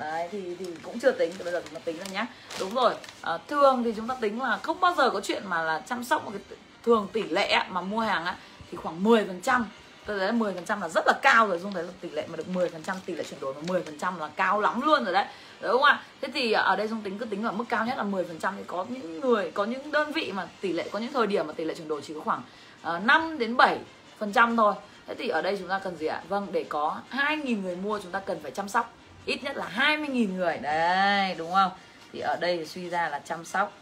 [0.00, 2.26] đấy thì thì cũng chưa tính bây giờ chúng ta tính rồi nhá.
[2.60, 5.62] Đúng rồi à, thường thì chúng ta tính là không bao giờ có chuyện mà
[5.62, 8.36] là chăm sóc một cái thường tỷ lệ mà mua hàng á
[8.70, 9.66] thì khoảng 10 phần trăm.
[10.06, 12.26] Tôi thấy 10 phần trăm là rất là cao rồi dung thấy là tỷ lệ
[12.30, 14.60] mà được 10 phần trăm tỷ lệ chuyển đổi mà 10 phần trăm là cao
[14.60, 15.26] lắm luôn rồi đấy.
[15.60, 16.02] Đúng không ạ?
[16.20, 18.38] Thế thì ở đây dung tính cứ tính ở mức cao nhất là 10 phần
[18.38, 18.54] trăm.
[18.56, 21.46] Thì có những người có những đơn vị mà tỷ lệ có những thời điểm
[21.46, 22.42] mà tỷ lệ chuyển đổi chỉ có khoảng
[22.82, 23.78] ờ, uh, 5 đến 7
[24.18, 24.74] phần trăm thôi.
[25.06, 26.22] Thế thì ở đây chúng ta cần gì ạ?
[26.28, 28.94] Vâng để có 2.000 người mua chúng ta cần phải chăm sóc
[29.26, 30.58] ít nhất là 20.000 người.
[30.58, 31.70] Đấy đúng không?
[32.12, 33.72] Thì ở đây thì suy ra là chăm sóc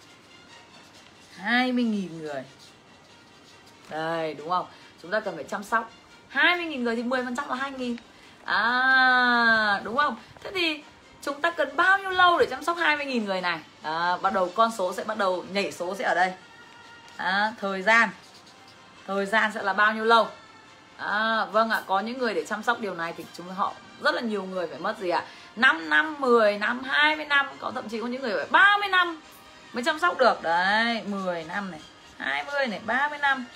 [1.44, 2.42] 20.000 người.
[3.90, 4.66] Đây đúng không?
[5.03, 5.90] Chúng ta cần phải chăm sóc
[6.33, 7.96] 20.000 người thì 10 phần trăm là 2.000
[8.44, 10.16] à đúng không?
[10.42, 10.83] Thế thì
[11.22, 13.59] chúng ta cần bao nhiêu lâu để chăm sóc 20.000 người này?
[13.83, 16.33] À, bắt đầu con số sẽ bắt đầu nhảy số sẽ ở đây.
[17.16, 18.09] À, thời gian.
[19.07, 20.29] Thời gian sẽ là bao nhiêu lâu?
[20.96, 23.72] À, vâng ạ có những người để chăm sóc điều này thì chúng họ
[24.03, 25.19] rất là nhiều người phải mất gì ạ?
[25.19, 25.29] À?
[25.57, 29.21] 5 năm 10 năm 20 năm, có thậm chí có những người phải 30 năm
[29.73, 30.43] mới chăm sóc được.
[30.43, 31.81] Đấy 10 năm này
[32.19, 33.47] 20 này 30 năm.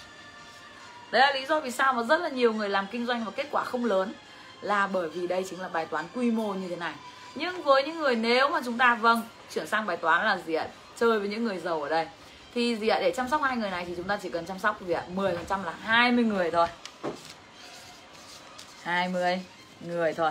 [1.10, 3.30] Đấy là lý do vì sao mà rất là nhiều người làm kinh doanh và
[3.36, 4.12] kết quả không lớn
[4.60, 6.94] là bởi vì đây chính là bài toán quy mô như thế này.
[7.34, 9.22] Nhưng với những người nếu mà chúng ta vâng
[9.54, 10.66] chuyển sang bài toán là gì ạ?
[10.96, 12.06] Chơi với những người giàu ở đây.
[12.54, 12.98] Thì gì ạ?
[13.00, 15.04] Để chăm sóc hai người này thì chúng ta chỉ cần chăm sóc gì ạ?
[15.14, 16.66] 10% là 20 người thôi.
[18.82, 19.42] 20
[19.86, 20.30] người thôi.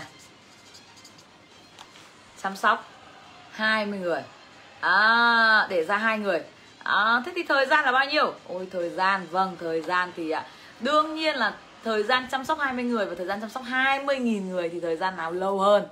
[2.43, 2.87] Chăm sóc.
[3.51, 4.23] 20 người.
[4.79, 6.41] À, để ra hai người.
[6.83, 8.33] À, thế thì thời gian là bao nhiêu?
[8.47, 9.27] Ôi thời gian.
[9.31, 10.45] Vâng thời gian thì ạ
[10.81, 14.49] đương nhiên là thời gian chăm sóc 20 người và thời gian chăm sóc 20.000
[14.49, 15.83] người thì thời gian nào lâu hơn?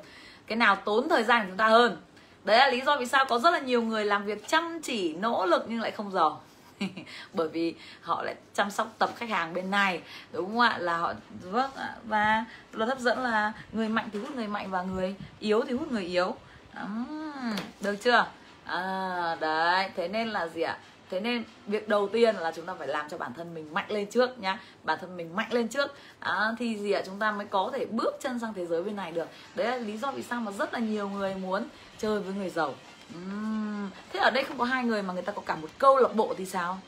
[0.47, 1.97] Cái nào tốn thời gian của chúng ta hơn?
[2.43, 5.13] Đấy là lý do vì sao có rất là nhiều người làm việc chăm chỉ
[5.13, 6.41] nỗ lực nhưng lại không giàu.
[7.33, 10.77] bởi vì họ lại chăm sóc tập khách hàng bên này đúng không ạ?
[10.79, 14.71] Là họ vâng ạ và luật hấp dẫn là người mạnh thì hút người mạnh
[14.71, 16.35] và người yếu thì hút người yếu.
[16.83, 18.25] Uhm, được chưa?
[18.65, 20.77] À, đấy thế nên là gì ạ?
[21.09, 23.91] Thế nên việc đầu tiên là chúng ta phải làm cho bản thân mình mạnh
[23.91, 24.59] lên trước nhá.
[24.83, 25.95] Bản thân mình mạnh lên trước.
[26.19, 27.01] À, thì gì ạ?
[27.05, 29.27] Chúng ta mới có thể bước chân sang thế giới bên này được.
[29.55, 31.63] Đấy là lý do vì sao mà rất là nhiều người muốn
[31.97, 32.73] chơi với người giàu
[33.15, 35.97] uhm, thế ở đây không có hai người mà người ta có cả một câu
[35.97, 36.79] lạc bộ thì sao?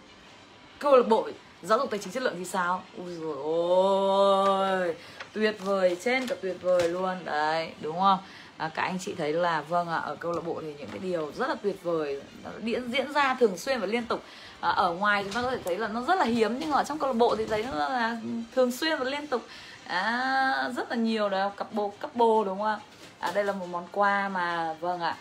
[0.79, 1.27] Câu lạc bộ
[1.63, 2.84] giáo dục tài chính chất lượng thì sao?
[2.97, 4.95] Ui rồi ôi
[5.34, 7.25] tuyệt vời trên cả tuyệt vời luôn.
[7.25, 8.19] Đấy đúng không?
[8.57, 10.89] À, các anh chị thấy là vâng ạ à, ở câu lạc bộ thì những
[10.89, 12.21] cái điều rất là tuyệt vời
[12.63, 14.23] diễn diễn ra thường xuyên và liên tục.
[14.60, 16.84] À, ở ngoài chúng ta có thể thấy là nó rất là hiếm nhưng ở
[16.84, 18.17] trong câu lạc bộ thì thấy nó là
[18.55, 19.41] thường xuyên và liên tục.
[19.88, 22.79] À, rất là nhiều đó cặp bồ cặp bồ đúng không ạ?
[23.19, 25.17] À, đây là một món quà mà vâng ạ à,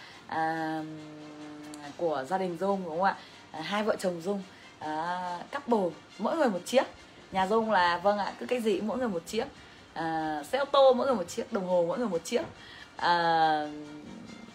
[1.97, 3.16] của gia đình dung đúng không ạ?
[3.53, 4.43] À, hai vợ chồng dung.
[4.79, 6.85] À, bồ mỗi người một chiếc.
[7.33, 9.45] Nhà dung là vâng ạ cứ cái gì mỗi người một chiếc.
[9.95, 12.43] À, xe ô tô mỗi người một chiếc đồng hồ mỗi người một chiếc.
[12.97, 13.66] À,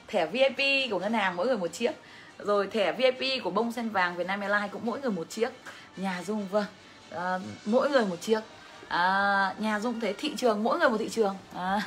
[0.08, 1.92] thẻ VIP của ngân hàng mỗi người một chiếc.
[2.38, 5.50] Rồi thẻ VIP của bông sen vàng Việt Nam Airlines cũng mỗi người một chiếc.
[5.98, 6.66] Nhà Dung vâng
[7.10, 8.42] à, mỗi người một chiếc.
[8.88, 11.36] À, nhà Dung thế thị trường mỗi người một thị trường.
[11.54, 11.82] À,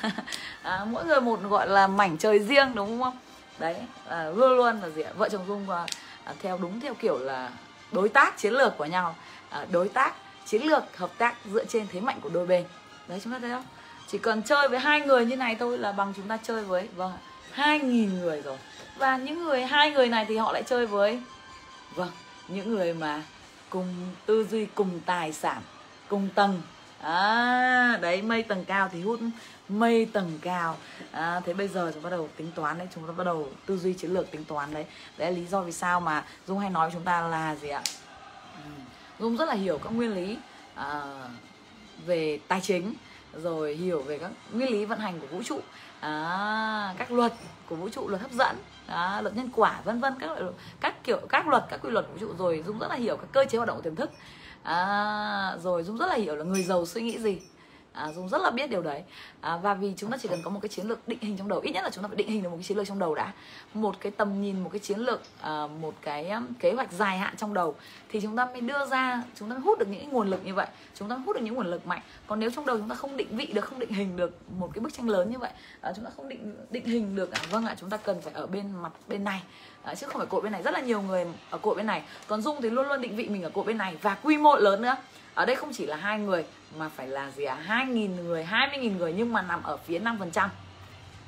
[0.62, 3.16] à, mỗi người một gọi là mảnh trời riêng đúng không?
[3.58, 3.76] Đấy
[4.08, 5.10] à, luôn luôn là gì ạ?
[5.16, 5.86] Vợ chồng Dung à,
[6.24, 7.50] à, theo đúng theo kiểu là
[7.92, 9.14] đối tác chiến lược của nhau.
[9.50, 10.14] À, đối tác
[10.46, 12.64] chiến lược hợp tác dựa trên thế mạnh của đôi bên.
[13.08, 13.64] Đấy chúng ta thấy không?
[14.06, 16.88] Chỉ cần chơi với hai người như này thôi là bằng chúng ta chơi với
[16.96, 17.12] vâng
[17.52, 18.58] hai nghìn người rồi.
[18.96, 21.22] Và những người hai người này thì họ lại chơi với
[21.94, 22.10] vâng
[22.48, 23.22] những người mà
[23.70, 23.94] cùng
[24.26, 25.62] tư duy cùng tài sản
[26.08, 26.62] cùng tầng.
[27.00, 29.20] À, đấy mây tầng cao thì hút
[29.68, 30.76] mây tầng cao.
[31.10, 33.78] À, thế bây giờ chúng bắt đầu tính toán đấy chúng ta bắt đầu tư
[33.78, 34.86] duy chiến lược tính toán đấy.
[35.16, 37.82] Đấy là lý do vì sao mà dung hay nói chúng ta là gì ạ?
[38.64, 38.70] Ừ,
[39.18, 40.38] dung rất là hiểu các nguyên lý
[40.74, 41.02] à,
[42.06, 42.94] về tài chính
[43.42, 45.60] rồi hiểu về các nguyên lý vận hành của vũ trụ
[46.00, 47.32] à, các luật
[47.68, 50.30] của vũ trụ luật hấp dẫn à, luật nhân quả vân vân các
[50.80, 52.34] các kiểu các luật các quy luật của vũ trụ.
[52.38, 54.10] Rồi dung rất là hiểu các cơ chế hoạt động của tiềm thức
[54.62, 57.40] à, rồi dung rất là hiểu là người giàu suy nghĩ gì
[57.98, 59.02] à, dung rất là biết điều đấy.
[59.40, 61.48] À, và vì chúng ta chỉ cần có một cái chiến lược định hình trong
[61.48, 62.98] đầu ít nhất là chúng ta phải định hình được một cái chiến lược trong
[62.98, 63.32] đầu đã.
[63.74, 67.18] Một cái tầm nhìn một cái chiến lược à, một cái um, kế hoạch dài
[67.18, 67.74] hạn trong đầu
[68.08, 70.54] thì chúng ta mới đưa ra chúng ta mới hút được những nguồn lực như
[70.54, 70.66] vậy.
[70.94, 72.00] Chúng ta hút được những nguồn lực mạnh.
[72.26, 74.70] Còn nếu trong đầu chúng ta không định vị được không định hình được một
[74.74, 77.40] cái bức tranh lớn như vậy à, chúng ta không định định hình được à,
[77.50, 79.42] vâng ạ chúng ta cần phải ở bên mặt bên này.
[79.82, 80.62] À, chứ không phải cột bên này.
[80.62, 82.02] Rất là nhiều người ở cột bên này.
[82.26, 83.96] Còn dung thì luôn luôn định vị mình ở cột bên này.
[84.02, 84.96] Và quy mô lớn nữa
[85.38, 86.44] ở đây không chỉ là hai người
[86.78, 89.62] mà phải là gì à hai nghìn người hai mươi nghìn người nhưng mà nằm
[89.62, 90.50] ở phía năm phần trăm.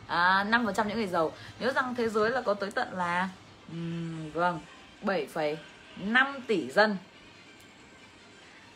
[0.07, 1.33] À, năm phần trăm những người giàu.
[1.61, 3.29] Nhớ rằng thế giới là có tới tận là
[3.73, 4.61] um, vâng
[5.03, 6.97] 7,5 tỷ dân.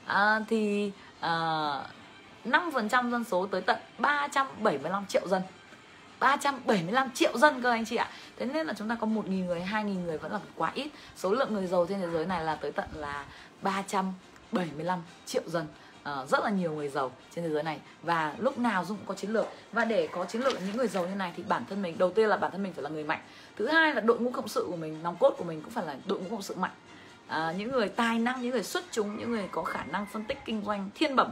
[0.06, 1.30] À, thì à,
[2.44, 5.42] năm phần trăm dân số tới tận 375 triệu dân.
[6.20, 8.08] 375 triệu dân cơ anh chị ạ.
[8.36, 10.90] Thế nên là chúng ta có 1.000 người, 2.000 người vẫn là quá ít.
[11.16, 13.24] Số lượng người giàu trên thế giới này là tới tận là
[13.62, 14.12] 300
[14.52, 15.66] 375 triệu dân
[16.02, 17.80] uh, rất là nhiều người giàu trên thế giới này.
[18.02, 19.46] Và lúc nào dung cũng có chiến lược.
[19.72, 22.10] Và để có chiến lược những người giàu như này thì bản thân mình đầu
[22.10, 23.20] tiên là bản thân mình phải là người mạnh.
[23.56, 25.86] Thứ hai là đội ngũ cộng sự của mình nòng cốt của mình cũng phải
[25.86, 26.70] là đội ngũ cộng sự mạnh.
[27.26, 30.24] À, những người tài năng những người xuất chúng những người có khả năng phân
[30.24, 31.30] tích kinh doanh thiên bẩm.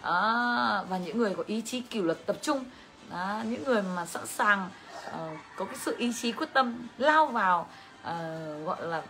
[0.00, 0.12] À,
[0.88, 2.64] và những người có ý chí kỷ luật tập trung.
[3.10, 4.68] À, những người mà sẵn sàng
[5.12, 5.18] à,
[5.56, 7.68] có cái sự ý chí quyết tâm lao vào
[8.02, 9.02] à, gọi là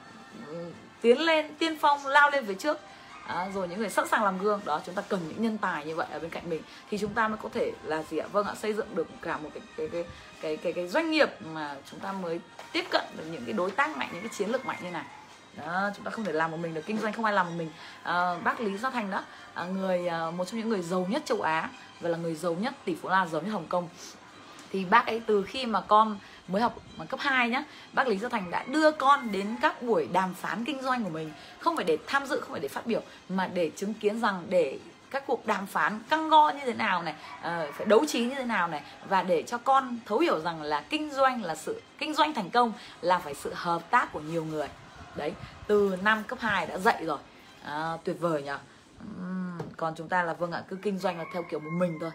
[0.46, 2.80] ừ, tiến lên tiên phong lao lên về trước
[3.26, 4.60] à, rồi những người sẵn sàng làm gương.
[4.64, 6.62] Đó chúng ta cần những nhân tài như vậy ở bên cạnh mình.
[6.90, 8.26] Thì chúng ta mới có thể là gì ạ?
[8.32, 10.04] Vâng ạ xây dựng được cả một cái cái cái
[10.40, 12.40] cái cái, cái doanh nghiệp mà chúng ta mới
[12.72, 15.04] tiếp cận được những cái đối tác mạnh những cái chiến lược mạnh như này.
[15.56, 17.52] Đó chúng ta không thể làm một mình được kinh doanh không ai làm một
[17.56, 17.70] mình.
[18.02, 21.22] À, bác lý gia thành đó à, người à, một trong những người giàu nhất
[21.24, 23.88] châu á và là người giàu nhất tỷ phú la giàu nhất hồng kông.
[24.70, 27.64] Thì bác ấy từ khi mà con mới học mà cấp 2 nhá.
[27.92, 31.10] Bác Lý Gia Thành đã đưa con đến các buổi đàm phán kinh doanh của
[31.10, 31.32] mình.
[31.58, 34.46] Không phải để tham dự không phải để phát biểu mà để chứng kiến rằng
[34.48, 34.78] để
[35.10, 38.34] các cuộc đàm phán căng go như thế nào này uh, phải đấu trí như
[38.34, 41.82] thế nào này và để cho con thấu hiểu rằng là kinh doanh là sự
[41.98, 44.68] kinh doanh thành công là phải sự hợp tác của nhiều người.
[45.16, 45.32] Đấy
[45.66, 47.18] từ năm cấp 2 đã dạy rồi.
[47.64, 48.58] À, tuyệt vời nhở?
[49.76, 52.10] còn chúng ta là vâng ạ cứ kinh doanh là theo kiểu một mình thôi.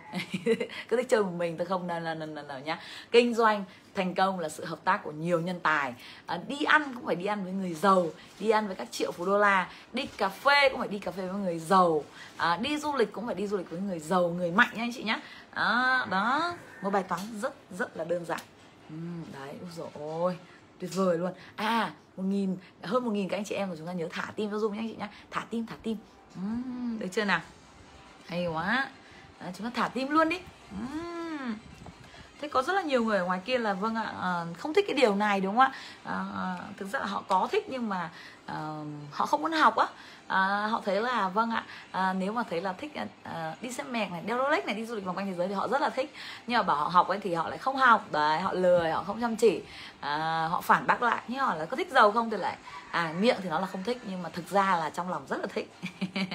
[0.87, 2.79] Cứ thích chơi một mình thôi không nào nào nào nào nhá.
[3.11, 3.63] Kinh doanh
[3.97, 5.93] thành công là sự hợp tác của nhiều nhân tài.
[6.25, 8.07] À, đi ăn cũng phải đi ăn với người giàu
[8.39, 9.69] đi ăn với các triệu phú đô la.
[9.93, 12.03] Đi cà phê cũng phải đi cà phê với người giàu.
[12.37, 14.83] À, đi du lịch cũng phải đi du lịch với người giàu người mạnh nha
[14.83, 15.19] anh chị nhé
[15.51, 16.53] à, đó.
[16.81, 18.39] Một bài toán rất rất là đơn giản.
[18.93, 20.37] Uhm, đấy rồi ôi
[20.79, 21.33] tuyệt vời luôn.
[21.55, 24.31] À một nghìn hơn một nghìn các anh chị em của chúng ta nhớ thả
[24.35, 25.97] tim cho dung nhé anh chị nhé thả tim thả tim.
[26.39, 27.41] Uhm, được chưa nào?
[28.27, 28.89] Hay quá.
[29.39, 30.39] Đấy, chúng ta thả tim luôn đi.
[30.83, 31.53] Uhm
[32.41, 34.85] thế có rất là nhiều người ở ngoài kia là vâng ạ à, không thích
[34.87, 35.71] cái điều này đúng không ạ?
[36.03, 38.09] À, thực ra là họ có thích nhưng mà
[38.45, 38.55] à,
[39.11, 39.85] họ không muốn học á.
[40.27, 42.91] À, họ thấy là vâng ạ à, nếu mà thấy là thích
[43.23, 45.47] à, đi xem mẹc này đeo rolex này đi du lịch vòng quanh thế giới
[45.47, 46.13] thì họ rất là thích.
[46.47, 48.11] Nhưng mà bảo họ học ấy thì họ lại không học.
[48.11, 49.61] Đấy họ lười họ không chăm chỉ.
[49.99, 52.29] À, họ phản bác lại nhưng họ là có thích giàu không?
[52.29, 52.57] Thì lại
[52.91, 55.37] à miệng thì nó là không thích nhưng mà thực ra là trong lòng rất
[55.41, 55.71] là thích.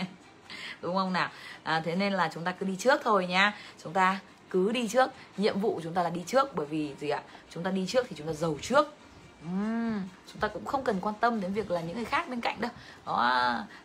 [0.82, 1.28] Đúng không nào?
[1.62, 4.18] À, thế nên là chúng ta cứ đi trước thôi nhá chúng ta
[4.52, 7.22] cứ đi trước nhiệm vụ của chúng ta là đi trước bởi vì gì ạ?
[7.50, 8.94] Chúng ta đi trước thì chúng ta giàu trước.
[9.46, 10.00] Uhm,
[10.32, 12.60] chúng ta cũng không cần quan tâm đến việc là những người khác bên cạnh
[12.60, 12.70] đâu.
[13.06, 13.16] Đó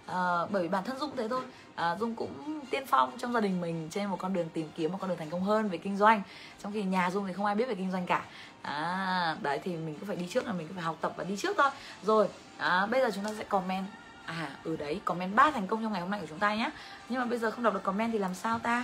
[0.06, 1.41] à, bởi vì bản thân dung thế thôi.
[1.75, 4.91] À, dung cũng tiên phong trong gia đình mình trên một con đường tìm kiếm
[4.91, 6.21] một con đường thành công hơn về kinh doanh.
[6.63, 8.25] Trong khi nhà dung thì không ai biết về kinh doanh cả.
[8.62, 11.23] À, đấy thì mình cứ phải đi trước là mình cứ phải học tập và
[11.23, 11.69] đi trước thôi.
[12.03, 12.27] Rồi
[12.58, 13.86] à, bây giờ chúng ta sẽ comment.
[14.25, 16.69] À ở đấy comment ba thành công trong ngày hôm nay của chúng ta nhé
[17.10, 18.84] nhưng mà bây giờ không đọc được comment thì làm sao ta?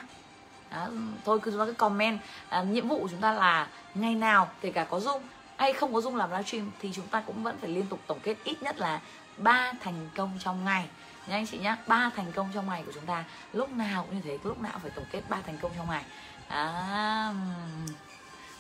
[0.74, 0.88] Đó,
[1.26, 2.20] thôi cứ chúng ta cứ comment.
[2.50, 5.22] À, nhiệm vụ của chúng ta là ngày nào kể cả có dung
[5.58, 8.20] hay không có dung làm livestream thì chúng ta cũng vẫn phải liên tục tổng
[8.24, 9.02] kết ít nhất là
[9.38, 10.88] ba thành công trong ngày.
[11.28, 13.24] Nha anh chị nhé ba thành công trong ngày của chúng ta.
[13.54, 16.04] Lúc nào cũng như thế lúc nào phải tổng kết ba thành công trong ngày.
[16.48, 17.34] À,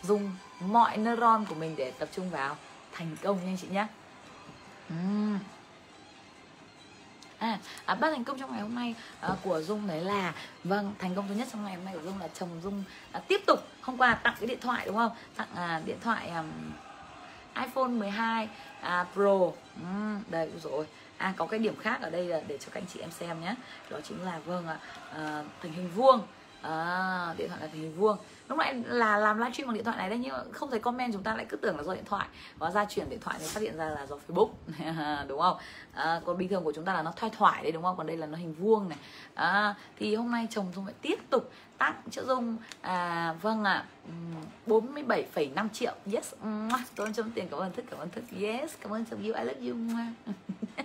[0.03, 2.57] dùng mọi neuron của mình để tập trung vào
[2.91, 3.87] thành công nha anh chị nhé
[4.93, 5.39] uhm
[7.43, 10.93] à, à ba thành công trong ngày hôm nay à, của dung đấy là vâng
[10.99, 13.41] thành công thứ nhất trong ngày hôm nay của dung là chồng dung à, tiếp
[13.47, 15.11] tục hôm qua tặng cái điện thoại đúng không?
[15.35, 16.45] Tặng à, điện thoại um,
[17.63, 18.49] iPhone 12
[18.81, 19.31] à, Pro.
[19.31, 20.85] Uhm, đây rồi
[21.17, 23.41] à có cái điểm khác ở đây là để cho các anh chị em xem
[23.41, 23.55] nhé.
[23.89, 24.77] Đó chính là vâng ạ
[25.15, 26.21] à, thành hình vuông
[26.63, 28.17] à, điện thoại là hình vuông
[28.49, 31.13] lúc nãy là làm livestream bằng điện thoại này đấy nhưng mà không thấy comment
[31.13, 32.27] chúng ta lại cứ tưởng là do điện thoại.
[32.59, 34.49] Hóa ra chuyển điện thoại thì phát hiện ra là do facebook
[35.27, 35.57] đúng không?
[35.93, 37.97] À, còn bình thường của chúng ta là nó thoai thoải đấy đúng không?
[37.97, 38.97] Còn đây là nó hình vuông này.
[39.33, 43.85] À, thì hôm nay chồng dung lại tiếp tục tặng cho dung à, vâng ạ
[44.07, 44.11] à,
[44.67, 45.93] 47,5 triệu.
[46.13, 46.33] Yes
[46.95, 48.23] tôi chấm tiền cảm ơn thức cảm ơn thức.
[48.41, 49.75] Yes cảm ơn chồng yêu I love you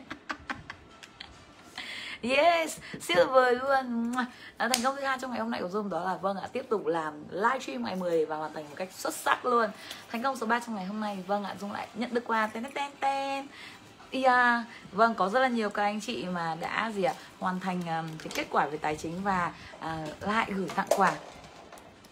[2.22, 4.12] yes siêu vời luôn
[4.57, 6.48] à, thành công thứ hai trong ngày hôm nay của zoom đó là vâng ạ
[6.52, 9.70] tiếp tục làm livestream ngày 10 và hoàn thành một cách xuất sắc luôn
[10.11, 12.50] thành công số 3 trong ngày hôm nay vâng ạ dung lại nhận được quà
[12.52, 13.46] tên tên tên
[14.11, 14.64] Yeah.
[14.92, 18.18] Vâng, có rất là nhiều các anh chị mà đã gì ạ hoàn thành um,
[18.18, 19.85] cái kết quả về tài chính và uh,
[20.20, 21.12] lại gửi tặng quà.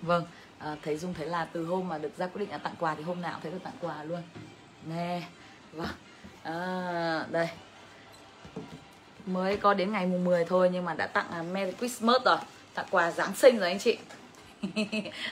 [0.01, 0.25] Vâng,
[0.73, 2.95] uh, thấy Dung thấy là từ hôm mà được ra quyết định là tặng quà
[2.95, 4.23] thì hôm nào cũng thấy được tặng quà luôn.
[4.87, 5.23] Nè,
[5.73, 5.89] vâng,
[6.43, 7.49] à, đây
[9.27, 12.39] mới có đến ngày mùng 10 thôi nhưng mà đã tặng uh, Merry Christmas rồi,
[12.75, 13.99] tặng quà Giáng sinh rồi anh chị.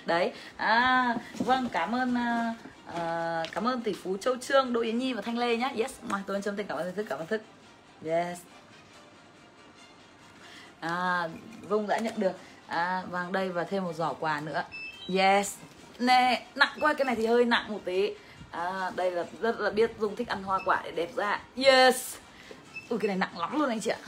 [0.06, 5.12] đấy, à, vâng cảm ơn uh, cảm ơn tỷ phú Châu Trương, Đỗ Yến Nhi
[5.12, 5.72] và Thanh Lê nhé.
[5.78, 7.42] Yes, ngoài tôi chân tình cảm ơn thức, cảm ơn thức.
[8.04, 8.38] Yes.
[10.80, 11.28] À,
[11.68, 12.32] Vung đã nhận được
[12.66, 14.64] à, vàng đây và thêm một giỏ quà nữa.
[15.16, 15.56] Yes.
[15.98, 18.10] Nè, nặng quá cái này thì hơi nặng một tí.
[18.50, 21.40] À, đây là rất là biết Dung thích ăn hoa quả để đẹp ra.
[21.64, 22.16] Yes.
[22.94, 23.98] Ui cái này nặng lắm luôn anh chị ạ.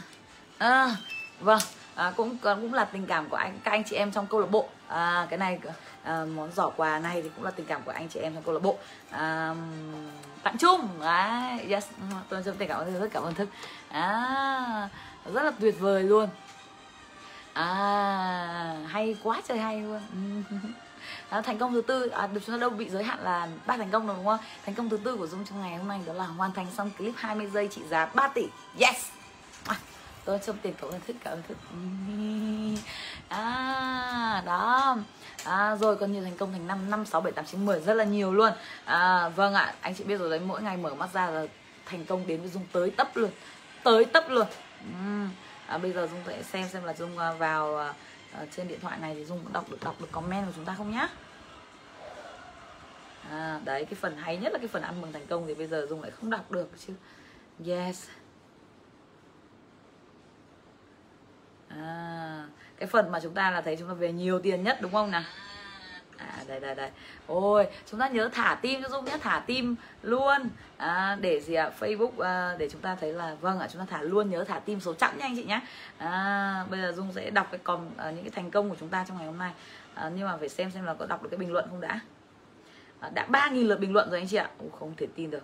[0.59, 0.96] À,
[1.40, 1.59] vâng
[1.94, 4.51] à, cũng cũng là tình cảm của anh các anh chị em trong câu lạc
[4.51, 4.68] bộ.
[4.88, 5.59] À, cái này
[6.03, 8.42] à, món giỏ quà này thì cũng là tình cảm của anh chị em trong
[8.42, 8.79] câu lạc bộ.
[9.11, 9.55] À,
[10.42, 13.49] tặng chung à, yes ừ, tôi rất tình cảm ơn rất cảm ơn thức.
[13.88, 14.88] À,
[15.33, 16.29] rất là tuyệt vời luôn.
[17.53, 20.01] À hay quá trời hay luôn.
[21.29, 22.09] à, thành công thứ tư.
[22.09, 24.39] À, được chúng ta đâu bị giới hạn là ba thành công rồi đúng không?
[24.67, 26.91] Thành công thứ tư của dung trong ngày hôm nay đó là hoàn thành xong
[26.99, 28.47] clip 20 giây trị giá 3 tỷ.
[28.79, 28.97] Yes!
[29.67, 29.77] À,
[30.25, 31.57] tôi trong tiền cậu ơn thức cả ơn thức
[33.29, 34.97] à đó.
[35.45, 37.81] À, rồi còn nhiều thành công thành năm năm sáu bảy tám chín mười.
[37.81, 38.53] Rất là nhiều luôn.
[38.85, 39.75] À, vâng ạ.
[39.81, 41.47] Anh chị biết rồi đấy mỗi ngày mở mắt ra là
[41.87, 43.31] thành công đến với dung tới tấp luôn.
[43.83, 44.47] Tới tấp luôn.
[44.91, 45.29] Uhm.
[45.67, 47.95] à, bây giờ dung sẽ xem xem là dung à, vào à,
[48.37, 50.75] ở trên điện thoại này thì dung đọc được đọc được comment của chúng ta
[50.75, 51.09] không nhá?
[53.31, 55.66] À, đấy cái phần hay nhất là cái phần ăn mừng thành công thì bây
[55.66, 56.92] giờ dung lại không đọc được chứ.
[57.66, 58.09] Yes.
[61.68, 62.46] À,
[62.77, 65.11] cái phần mà chúng ta là thấy chúng ta về nhiều tiền nhất đúng không
[65.11, 65.22] nào?
[66.16, 66.90] À đây đây đây.
[67.26, 70.48] Ôi chúng ta nhớ thả tim cho dung nhé thả tim luôn.
[70.76, 71.64] À, để gì ạ?
[71.64, 71.70] À?
[71.81, 74.44] facebook à, để chúng ta thấy là vâng ạ à, chúng ta thả luôn nhớ
[74.44, 75.61] thả tim số chẵn nha anh chị nhé.
[75.98, 78.88] À, bây giờ dung sẽ đọc cái còn à, những cái thành công của chúng
[78.88, 79.52] ta trong ngày hôm nay.
[79.94, 82.00] À, nhưng mà phải xem xem là có đọc được cái bình luận không đã.
[83.00, 84.50] À, đã ba nghìn lượt bình luận rồi anh chị ạ.
[84.59, 85.42] Ủa, không thể tin được.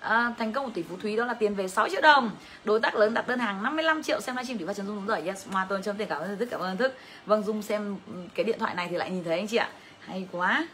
[0.00, 2.30] À, thành công của tỷ phú Thúy đó là tiền về 6 triệu đồng.
[2.64, 5.06] Đối tác lớn đặt đơn hàng 55 triệu xem livestream tỷ phát Trần Dung đúng
[5.06, 5.22] rồi.
[5.26, 6.94] Yes Hoa Tôn chấm tiền cảm ơn thức cảm ơn thức.
[7.26, 9.68] Vâng Dung xem ừ, cái điện thoại này thì lại nhìn thấy anh chị ạ.
[10.00, 10.66] Hay quá.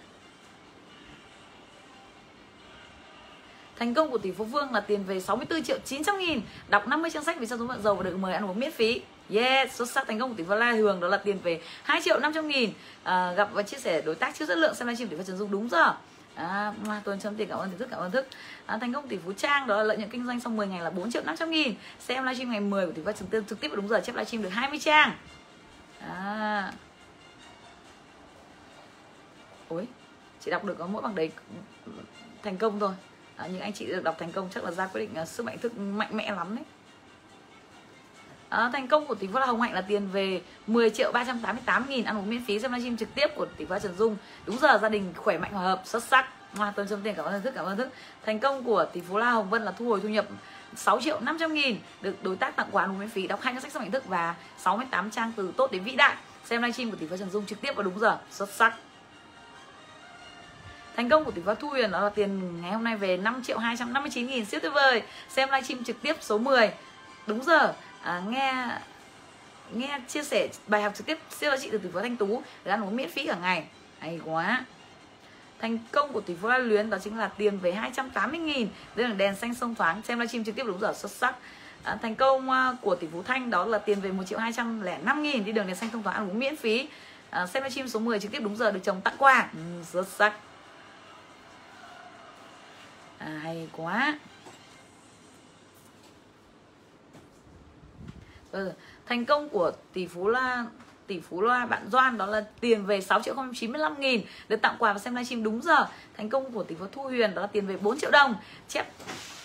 [3.78, 6.40] Thành công của tỷ phú Vương là tiền về 64 triệu 900 nghìn.
[6.68, 8.72] Đọc 50 trang sách vì sao chúng bạn giàu và được mời ăn uống miễn
[8.72, 9.02] phí.
[9.30, 12.00] Yes, xuất sắc thành công của tỷ phú La Hường đó là tiền về 2
[12.04, 12.70] triệu 500 nghìn.
[13.02, 15.36] À, Gặp và chia sẻ đối tác siêu chất lượng xem livestream tỷ phú Trần
[15.36, 15.94] Dung đúng giờ
[16.36, 16.72] à,
[17.04, 18.26] tuần chấm tiền cảm ơn thức cảm ơn thức.
[18.66, 20.80] À, thành công tỷ phú trang đó là lợi nhuận kinh doanh sau 10 ngày
[20.80, 21.74] là 4 triệu 500 nghìn.
[22.00, 24.42] Xem livestream ngày 10 của tỷ phú trực tiếp trực tiếp đúng giờ chép livestream
[24.42, 25.16] được 20 trang.
[26.00, 26.72] À.
[29.68, 29.86] ôi
[30.40, 31.30] chị đọc được có mỗi bằng đấy
[32.42, 32.92] thành công thôi.
[33.36, 35.46] À, nhưng anh chị được đọc thành công chắc là ra quyết định uh, sức
[35.46, 36.64] mạnh thức mạnh mẽ lắm đấy.
[38.48, 41.86] À, thành công của tỷ phú là Hồng Hạnh là tiền về 10 triệu 388
[41.88, 44.16] nghìn ăn uống miễn phí xem livestream trực tiếp của tỷ phú Trần Dung.
[44.46, 46.26] Đúng giờ gia đình khỏe mạnh hòa hợp xuất sắc.
[46.56, 47.88] Hoa Tuấn trong Tiền cảm ơn thức cảm ơn thức.
[48.26, 50.26] Thành công của tỷ phú La Hồng Vân là thu hồi thu nhập
[50.76, 53.54] 6 triệu 500 nghìn được đối tác tặng quà ăn uống miễn phí đọc hai
[53.54, 56.16] cuốn sách sống hạnh thức và 68 trang từ tốt đến vĩ đại.
[56.44, 58.74] Xem livestream của tỷ phú Trần Dung trực tiếp vào đúng giờ xuất sắc.
[60.96, 63.42] Thành công của tỷ phú Thu Huyền đó là tiền ngày hôm nay về 5
[63.42, 65.02] triệu 259 nghìn siêu tuyệt vời.
[65.28, 66.70] Xem livestream trực tiếp số 10
[67.26, 67.74] Đúng giờ
[68.06, 68.78] à, nghe
[69.72, 72.42] nghe chia sẻ bài học trực tiếp siêu giá trị từ tỷ phú thanh tú
[72.64, 73.64] để ăn uống miễn phí cả ngày.
[73.98, 74.64] Hay quá.
[75.60, 78.68] Thành công của tỷ phú la luyến đó chính là tiền về 280 nghìn.
[78.94, 81.34] Đây là đèn xanh sông thoáng xem livestream trực tiếp đúng giờ xuất sắc.
[81.82, 85.22] À, thành công à, của tỷ phú thanh đó là tiền về 1 triệu 205
[85.22, 85.44] nghìn.
[85.44, 86.88] Đi đường đèn xanh sông thoáng ăn uống miễn phí.
[87.30, 89.48] À, xem livestream số 10 trực tiếp đúng giờ được chồng tặng quà.
[89.52, 90.32] Ừ, xuất sắc.
[93.18, 94.18] À, hay quá.
[98.56, 98.72] Ờ,
[99.06, 100.64] thành công của tỷ phú la
[101.06, 104.76] tỷ phú loa bạn Doan đó là tiền về 6 triệu 095 nghìn được tặng
[104.78, 105.86] quà và xem livestream đúng giờ.
[106.16, 108.34] Thành công của tỷ phú Thu Huyền đó là tiền về 4 triệu đồng.
[108.68, 108.86] Chép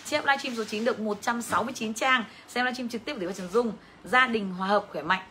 [0.04, 3.48] chép livestream số 9 được 169 trang xem livestream trực tiếp của tỷ phú Trần
[3.52, 3.72] Dung.
[4.04, 5.22] Gia đình hòa hợp khỏe mạnh.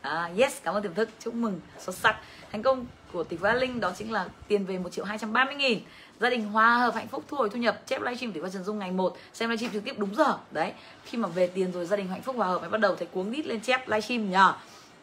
[0.00, 1.08] À, yes cảm ơn tiềm thức.
[1.20, 2.16] Chúc mừng xuất sắc.
[2.52, 5.80] Thành công của tỷ phú Linh đó chính là tiền về 1 triệu 230 nghìn
[6.20, 8.64] gia đình hòa hợp hạnh phúc thu hồi thu nhập, chép livestream tỷ qua Trần
[8.64, 10.38] Dung ngày 1 xem livestream trực tiếp đúng giờ.
[10.50, 10.72] Đấy,
[11.04, 13.08] khi mà về tiền rồi gia đình hạnh phúc hòa hợp mới bắt đầu thấy
[13.12, 14.54] cuống đít lên chép livestream nhờ.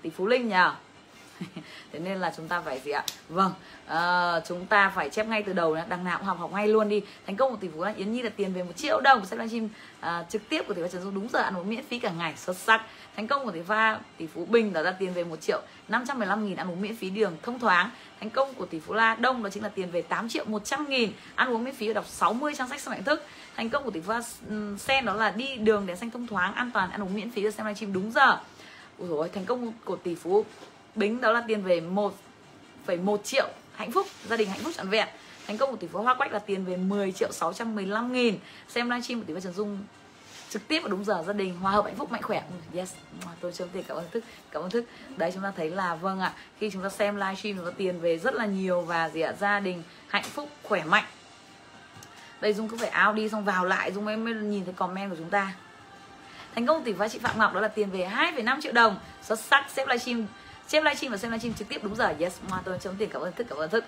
[0.02, 0.74] Tỷ phú Linh nhờ.
[1.92, 3.04] thế nên là chúng ta phải gì ạ?
[3.30, 3.52] Vâng
[3.88, 6.90] à, chúng ta phải chép ngay từ đầu đằng nào cũng học học ngay luôn
[6.90, 7.02] đi.
[7.28, 9.40] Thành công của tỷ phú là yến nhi là tiền về một triệu đồng xem
[9.40, 9.70] livestream
[10.00, 12.12] à, trực tiếp của tỷ phú trần dung đúng giờ ăn uống miễn phí cả
[12.12, 12.82] ngày xuất sắc.
[13.16, 16.04] Thành công của tỷ pha tỷ phú bình đó là tiền về một triệu năm
[16.08, 17.90] trăm mười lăm nghìn ăn uống miễn phí đường thông thoáng.
[18.20, 20.90] Thành công của tỷ phú la đông đó chính là tiền về 8 triệu 100
[20.90, 23.26] nghìn ăn uống miễn phí và đọc 60 trang sách sức mạnh thức.
[23.56, 24.14] Thành công của tỷ phú
[24.50, 27.32] ừ, sen đó là đi đường đèn xanh thông thoáng an toàn ăn uống miễn
[27.32, 28.38] phí và xem livestream đúng giờ.
[28.98, 30.46] Ủa rồi thành công của tỷ phú
[30.96, 31.82] Bính đó là tiền về
[32.88, 35.08] 1,1 triệu hạnh phúc gia đình hạnh phúc trọn vẹn.
[35.48, 38.38] Thành công của tỷ phú Hoa Quách là tiền về 10 triệu 615 nghìn.
[38.68, 39.80] Xem livestream của tỷ phú Trần Dung
[40.50, 42.44] trực tiếp và đúng giờ gia đình hòa hợp hạnh phúc mạnh khỏe.
[42.76, 42.94] Yes
[43.40, 44.86] tôi chấm tiền cảm ơn thức cảm ơn thức.
[45.18, 48.18] Đấy chúng ta thấy là vâng ạ khi chúng ta xem livestream có tiền về
[48.18, 51.04] rất là nhiều và gì ạ gia đình hạnh phúc khỏe mạnh.
[52.42, 55.10] Đây dung cứ phải ao đi xong vào lại dung mới, mới nhìn thấy comment
[55.10, 55.54] của chúng ta.
[56.56, 59.00] Thành công tỷ phú chị phạm ngọc đó là tiền về 2,5 triệu đồng.
[59.22, 60.26] Xuất sắc xếp livestream
[60.68, 62.14] xem livestream và xem livestream trực tiếp đúng giờ.
[62.20, 63.10] Yes hoa tôi chấm tiền.
[63.10, 63.86] Cảm ơn thức cảm ơn thức.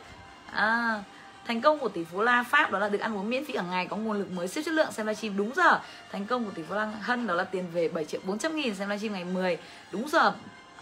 [0.51, 1.03] À,
[1.47, 3.69] thành công của tỷ phú la pháp đó là được ăn uống miễn phí hàng
[3.69, 4.91] ngày có nguồn lực mới siêu chất lượng.
[4.91, 5.79] Xem livestream đúng giờ.
[6.11, 8.75] Thành công của tỷ phú la hân đó là tiền về 7 triệu 400 nghìn.
[8.75, 9.57] Xem livestream ngày 10
[9.91, 10.33] đúng giờ.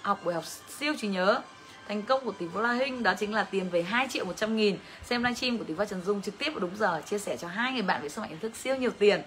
[0.01, 0.43] Học buổi học
[0.79, 1.41] siêu trí nhớ.
[1.87, 4.55] Thành công của tỷ phú La Hinh đó chính là tiền về 2 triệu 100
[4.55, 4.77] nghìn.
[5.03, 7.01] Xem livestream của tỷ phú Trần Dung trực tiếp và đúng giờ.
[7.05, 9.21] Chia sẻ cho hai người bạn về sức mạnh thức siêu nhiều tiền.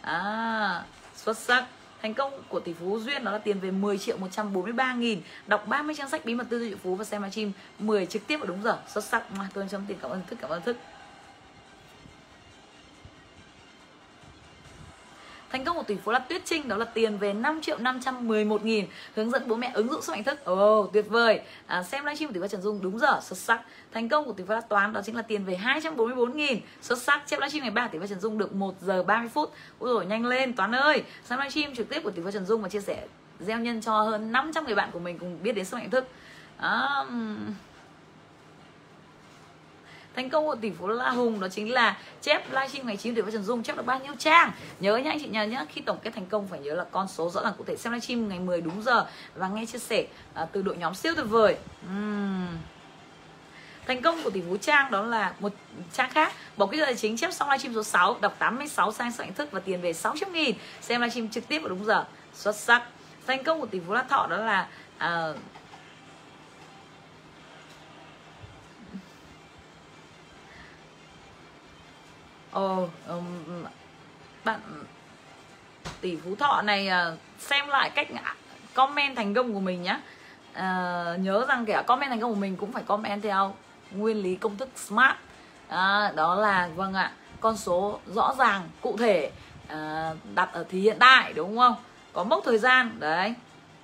[0.00, 0.84] À,
[1.16, 1.64] xuất sắc.
[2.02, 5.20] Thành công của tỷ phú Duyên đó là tiền về 10 triệu 143 nghìn.
[5.46, 8.26] Đọc 30 trang sách bí mật tư duy triệu phú và xem livestream 10 trực
[8.26, 8.78] tiếp và đúng giờ.
[8.88, 9.22] Xuất sắc.
[9.54, 10.38] Tôi chấm tiền cảm ơn thức.
[10.42, 10.76] Cảm ơn thức.
[15.52, 18.64] Thành công của tỷ phú là Tuyết Trinh đó là tiền về 5 triệu 511
[18.64, 18.86] nghìn
[19.16, 20.44] Hướng dẫn bố mẹ ứng dụng sức mạnh thức.
[20.44, 21.40] Ồ oh, tuyệt vời.
[21.66, 23.60] À, Xem livestream của tỷ phú Trần Dung đúng giờ xuất sắc.
[23.92, 26.98] Thành công của tỷ phú là Toán đó chính là tiền về 244 nghìn Xuất
[26.98, 27.22] sắc.
[27.26, 29.52] Chép livestream ngày 3 tỷ phú Trần Dung được 1 giờ 30 phút.
[29.78, 31.02] Ôi rồi nhanh lên Toán ơi.
[31.24, 33.06] Xem livestream trực tiếp của tỷ phú Trần Dung và chia sẻ
[33.40, 36.08] gieo nhân cho hơn 500 người bạn của mình cùng biết đến sức mạnh thức.
[36.56, 37.04] À,
[40.20, 43.22] thành công của tỷ phú La Hùng đó chính là chép livestream ngày 9 tuổi
[43.22, 44.52] với Trần Dung chép được bao nhiêu trang?
[44.80, 47.08] Nhớ nhá anh chị nhớ nhá khi tổng kết thành công phải nhớ là con
[47.08, 50.06] số rõ ràng cụ thể xem livestream ngày 10 đúng giờ và nghe chia sẻ
[50.34, 51.56] à, từ đội nhóm siêu tuyệt vời.
[51.86, 52.46] Uhm.
[53.86, 55.52] Thành công của tỷ phú Trang đó là một
[55.92, 56.32] trang khác.
[56.56, 59.60] Bỏ cái tài chính chép xong livestream số 6 Đọc 86 sang soạn thức và
[59.60, 60.56] tiền về 600 nghìn.
[60.80, 62.04] Xem livestream trực tiếp vào đúng giờ.
[62.34, 62.82] Xuất sắc.
[63.26, 65.36] Thành công của tỷ phú La Thọ đó là uh,
[72.52, 73.24] ờ um,
[74.44, 74.60] bạn
[76.00, 78.08] tỷ phú thọ này uh, xem lại cách
[78.74, 80.00] comment thành công của mình nhá.
[80.52, 83.54] Uh, nhớ rằng kẻ comment thành công của mình cũng phải comment theo
[83.90, 85.16] nguyên lý công thức smart.
[85.68, 89.30] Uh, đó là vâng ạ con số rõ ràng cụ thể
[89.64, 91.74] uh, đặt ở thì hiện tại đúng không?
[92.12, 93.34] Có mốc thời gian đấy.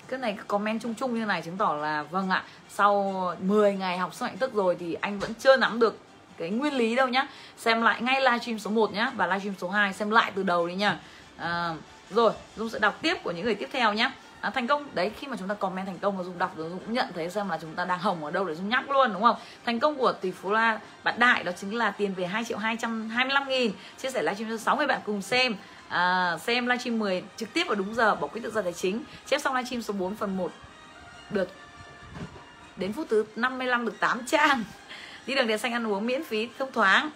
[0.09, 3.99] Cái này comment chung chung như này chứng tỏ là vâng ạ sau 10 ngày
[3.99, 5.99] học sức mạnh thức rồi thì anh vẫn chưa nắm được
[6.39, 7.26] cái nguyên lý đâu nhá.
[7.57, 10.68] Xem lại ngay livestream số 1 nhá và livestream số 2 xem lại từ đầu
[10.68, 10.99] đi nhá.
[11.37, 11.74] À,
[12.11, 14.12] rồi dung sẽ đọc tiếp của những người tiếp theo nhá.
[14.41, 16.70] À, thành công đấy khi mà chúng ta comment thành công và dung đọc rồi
[16.70, 18.91] dung cũng nhận thấy xem là chúng ta đang hỏng ở đâu để dung nhắc
[18.91, 19.37] luôn đúng không?
[19.66, 22.59] Thành công của tỷ phú la bạn đại đó chính là tiền về 2 triệu
[22.59, 23.72] 225 nghìn.
[23.99, 25.57] Chia sẻ livestream cho 60 bạn cùng xem.
[25.89, 29.05] À, xem livestream 10 trực tiếp vào đúng giờ bỏ quỹ tự do tài chính.
[29.26, 30.53] Chép xong livestream số 4 phần 1
[31.30, 31.49] được
[32.76, 34.64] đến phút thứ 55 được 8 trang
[35.27, 37.11] đi đường đèn xanh ăn uống miễn phí thông thoáng.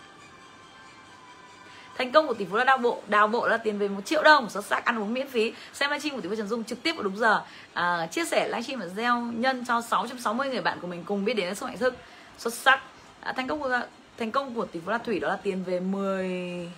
[1.99, 3.03] Thành công của tỷ phú là đào bộ.
[3.09, 5.53] Đào bộ là tiền về một triệu đồng xuất sắc ăn uống miễn phí.
[5.73, 7.43] Xem livestream của tỷ phú trần dung trực tiếp vào đúng giờ.
[7.73, 11.35] À, chia sẻ livestream và gieo nhân cho 660 người bạn của mình cùng biết
[11.35, 11.95] đến sức mạnh thức.
[12.39, 12.81] Xuất sắc.
[13.21, 13.81] À, thành công của
[14.19, 16.71] thành công của tỷ phú là thủy đó là tiền về 10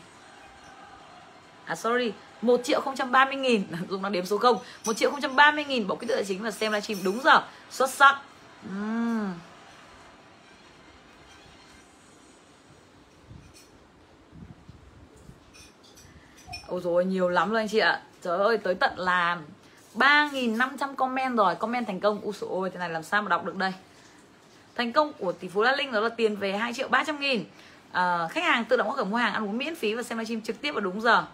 [1.65, 2.13] à sorry
[2.43, 2.81] 1 triệu
[3.11, 3.67] 030 nghìn.
[3.89, 6.51] Dùng đang đếm số 0 1 triệu 030 nghìn bỏ quyết tự tài chính và
[6.51, 7.43] xem livestream đúng giờ.
[7.71, 8.19] Xuất sắc.
[8.69, 9.33] Uhm.
[16.73, 18.01] Ôi dồi nhiều lắm luôn anh chị ạ.
[18.23, 19.39] Trời ơi tới tận là
[19.95, 21.55] 3.500 comment rồi.
[21.55, 22.21] Comment thành công.
[22.21, 23.73] Úi dồi ôi thế này làm sao mà đọc được đây?
[24.75, 27.45] Thành công của tỷ phú La Linh đó là tiền về 2 triệu 300 nghìn.
[27.93, 30.19] À, Khách hàng tự động có thể mua hàng ăn uống miễn phí Và xem
[30.19, 31.25] livestream trực tiếp vào đúng giờ.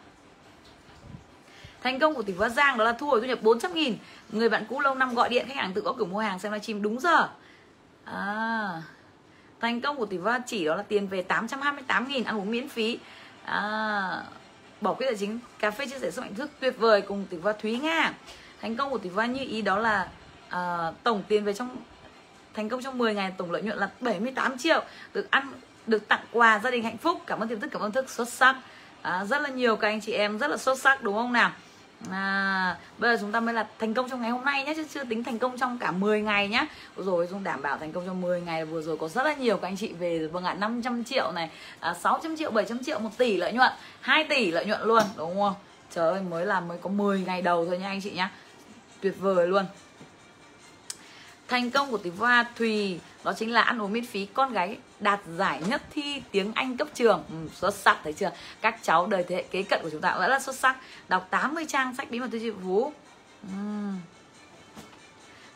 [1.83, 3.97] Thành công của tỷ phú Giang đó là thu hồi thu nhập 400 nghìn.
[4.33, 6.53] Người bạn cũ lâu năm gọi điện khách hàng tự có cửa mua hàng xem
[6.53, 7.29] livestream đúng giờ.
[8.05, 8.83] À,
[9.61, 12.69] Thành công của tỷ phú chỉ đó là tiền về 828 nghìn ăn uống miễn
[12.69, 12.99] phí.
[13.45, 14.23] À,
[14.81, 17.37] bỏ quyết tài chính cà phê chia sẻ sức mạnh thức tuyệt vời cùng tỷ
[17.43, 18.15] phú Thúy Nga.
[18.63, 20.09] Thành công của tỷ phú như ý đó là
[20.49, 21.77] uh, tổng tiền về trong
[22.55, 25.53] thành công trong 10 ngày tổng lợi nhuận là 78 triệu được ăn
[25.87, 27.21] được tặng quà gia đình hạnh phúc.
[27.27, 28.57] Cảm ơn tiềm thức cảm ơn thức xuất sắc.
[29.03, 31.53] À, rất là nhiều các anh chị em rất là xuất sắc đúng không nào?
[32.11, 34.85] À, bây giờ chúng ta mới là thành công trong ngày hôm nay nhé chứ
[34.95, 36.67] chưa tính thành công trong cả 10 ngày nhé.
[36.97, 39.57] Rồi dung đảm bảo thành công trong 10 ngày vừa rồi có rất là nhiều
[39.57, 43.11] các anh chị về vâng ạ 500 triệu này à, 600 triệu 700 triệu 1
[43.19, 45.55] tỷ lợi nhuận 2 tỷ lợi nhuận luôn đúng không?
[45.91, 48.31] Trời ơi mới là mới có 10 ngày đầu thôi nha anh chị nhá
[49.01, 49.65] tuyệt vời luôn
[51.49, 54.79] thành công của tỷ hoa thùy đó chính là ăn uống miễn phí con gái
[55.01, 57.25] đạt giải nhất thi tiếng Anh cấp trường.
[57.31, 58.31] Ừ, xuất sắc thấy chưa?
[58.61, 60.77] Các cháu đời thế hệ kế cận của chúng ta cũng rất là xuất sắc.
[61.09, 62.93] Đọc 80 trang sách bí mật tư duy phú.
[63.43, 63.49] Ừ.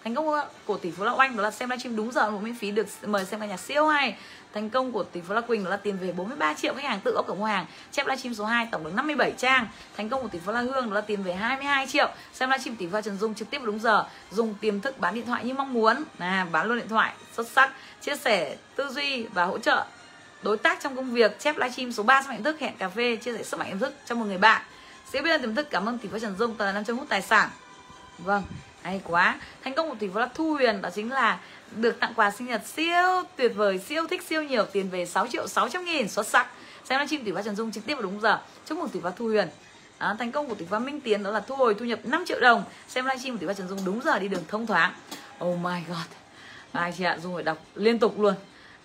[0.04, 0.26] thành công
[0.66, 2.86] của tỷ phú lão anh đó là xem livestream đúng giờ một miễn phí được
[3.06, 4.16] mời xem ca nhạc siêu hay
[4.54, 7.00] thành công của tỷ phú La Quỳnh đó là tiền về 43 triệu khách hàng
[7.00, 9.66] tự ốc cửa mua hàng chép livestream số 2 tổng được 57 trang.
[9.96, 12.08] Thành công của tỷ phú La Hương đó là tiền về 22 triệu.
[12.32, 15.26] Xem livestream tỷ phú Trần Dung trực tiếp đúng giờ dùng tiềm thức bán điện
[15.26, 15.96] thoại như mong muốn.
[16.18, 17.72] À, bán luôn điện thoại xuất sắc.
[18.00, 19.84] Chia sẻ tư duy và hỗ trợ
[20.42, 23.16] đối tác trong công việc chép livestream số 3 sức mạnh thức hẹn cà phê
[23.16, 24.62] chia sẻ sức mạnh tiềm thức cho một người bạn.
[25.12, 27.22] Siêu biết tiềm thức cảm ơn tỷ phú Trần Dung tờ năm trăm hút tài
[27.22, 27.48] sản.
[28.18, 28.42] Vâng
[28.82, 29.40] hay quá.
[29.64, 31.38] Thành công của tỷ phú là thu huyền đó chính là
[31.76, 35.26] được tặng quà sinh nhật siêu tuyệt vời siêu thích siêu nhiều tiền về 6
[35.26, 36.46] triệu 600 nghìn xuất sắc.
[36.84, 38.38] Xem livestream tỷ phú Trần Dung trực tiếp vào đúng giờ.
[38.66, 39.48] Chúc mừng tỷ phú Thu Huyền.
[39.98, 42.24] À, thành công của tỷ phú Minh Tiến đó là thu hồi thu nhập 5
[42.26, 42.64] triệu đồng.
[42.88, 44.92] Xem livestream của tỷ phú Trần Dung đúng giờ đi đường thông thoáng.
[45.44, 46.06] Oh my god.
[46.72, 48.34] Anh chị ạ Dung phải đọc liên tục luôn.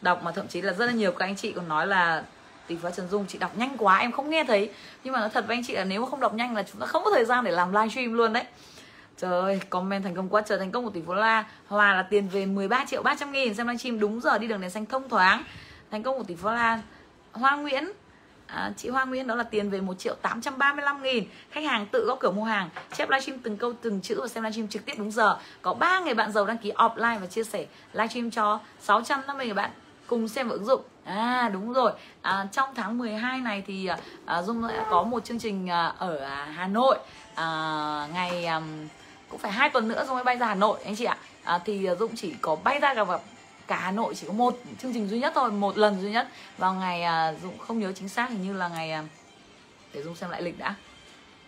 [0.02, 2.24] Đọc mà thậm chí là rất là nhiều các anh chị còn nói là
[2.68, 4.70] tỷ phú Trần Dung chị đọc nhanh quá em không nghe thấy.
[5.04, 6.82] Nhưng mà nó thật với anh chị là nếu mà không đọc nhanh là chúng
[6.82, 8.44] ta không có thời gian để làm livestream luôn đấy.
[9.18, 11.46] Trời ơi, comment thành công quá trời thành công của tỷ phú La.
[11.68, 13.56] Hòa là tiền về 13 triệu 300 nghìn.
[13.56, 15.44] Xem livestream đúng giờ đi đường đèn xanh thông thoáng.
[15.92, 16.82] Thành công của tỷ phú La.
[17.32, 17.92] Hoa Nguyễn.
[18.48, 21.24] À, Chị Hoa Nguyễn đó là tiền về 1 triệu 835 nghìn.
[21.52, 22.70] Khách hàng tự gõ cửa mua hàng.
[22.98, 25.38] Chép livestream từng câu từng chữ và xem livestream trực tiếp đúng giờ.
[25.62, 29.54] Có 3 người bạn giàu đăng ký offline và chia sẻ livestream cho 650 người
[29.56, 29.72] bạn
[30.08, 30.82] cùng xem ứng dụng.
[31.04, 31.92] À đúng rồi.
[32.22, 33.90] À, Trong tháng 12 này thì
[34.26, 36.98] à, Dung lại có một chương trình à, ở à, Hà Nội.
[37.36, 38.62] À, Ngày à,
[39.30, 41.18] cũng phải hai tuần nữa rồi mới bay ra Hà Nội anh chị ạ.
[41.44, 43.08] À, thì à, Dũng chỉ có bay ra gặp
[43.68, 46.28] cả Hà Nội chỉ có một chương trình duy nhất thôi một lần duy nhất.
[46.58, 49.04] Vào ngày à, Dũng không nhớ chính xác hình như là ngày à,
[49.94, 50.76] để Dung xem lại lịch đã.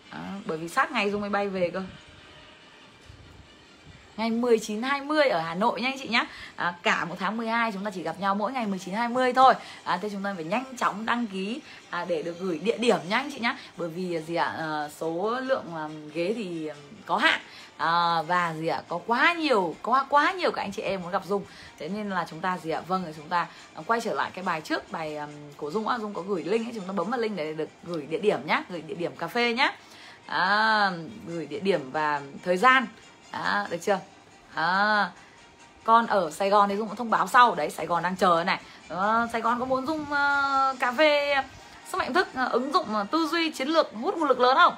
[0.09, 1.81] À, bởi vì sát ngày Dung mới bay về cơ.
[4.19, 6.25] Ngày 19 20 ở Hà Nội nha anh chị nhé
[6.55, 9.53] à, cả một tháng 12 chúng ta chỉ gặp nhau mỗi ngày 19 20 thôi.
[9.83, 11.59] À, thế chúng ta phải nhanh chóng đăng ký
[11.89, 14.55] à, để được gửi địa điểm nhá anh chị nhé bởi vì gì ạ?
[14.57, 16.75] À, số lượng à, ghế thì à,
[17.05, 17.39] có hạn
[17.79, 18.81] à, và gì ạ?
[18.87, 21.43] Có quá nhiều quá quá nhiều các anh chị em muốn gặp dung.
[21.77, 22.81] Thế nên là chúng ta gì ạ?
[22.87, 25.99] Vâng chúng ta ờ, quay trở lại cái bài trước bài um, của dung á.
[25.99, 28.39] Dung có gửi link ấy chúng ta bấm vào link để được gửi địa điểm
[28.45, 29.75] nhá gửi địa điểm cà phê nhá.
[30.25, 30.91] À,
[31.27, 32.87] gửi địa điểm và thời gian.
[33.31, 33.99] À, được chưa?
[34.53, 35.11] À,
[35.83, 37.55] con ở Sài Gòn thì Dung cũng thông báo sau.
[37.55, 38.59] Đấy Sài Gòn đang chờ này.
[38.89, 41.35] À, Sài Gòn có muốn Dung uh, cà phê
[41.87, 44.57] sức mạnh thức uh, ứng dụng uh, tư duy chiến lược hút nguồn lực lớn
[44.57, 44.75] không?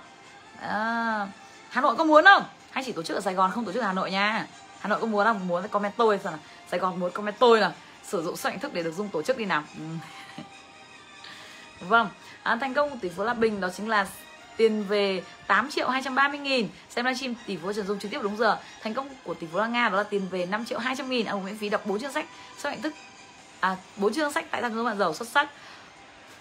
[0.62, 1.28] À,
[1.70, 2.44] Hà Nội có muốn không?
[2.72, 4.48] Hay chỉ tổ chức ở Sài Gòn không tổ chức ở Hà Nội nha.
[4.80, 6.34] Hà Nội có muốn không muốn thì comment tôi xem
[6.72, 9.38] Sài Gòn muốn comment tôi là sử dụng sức thức để được dung tổ chức
[9.38, 9.64] đi nào.
[9.78, 9.84] Ừ.
[11.88, 12.08] Vâng
[12.44, 14.08] à, thành công của tỷ phú La Bình đó chính là
[14.58, 16.68] tiền về 8 triệu 230 nghìn.
[16.90, 18.58] Xem livestream tỷ phú Trần Dung trực tiếp đúng giờ.
[18.82, 21.26] Thành công của tỷ phú La Nga đó là tiền về 5 triệu 200 nghìn.
[21.26, 22.26] Ăn miễn phí đọc 4 chương sách.
[22.58, 22.94] Sức hạnh thức
[23.60, 25.50] à 4 chương sách tại tăng bạn giàu xuất sắc.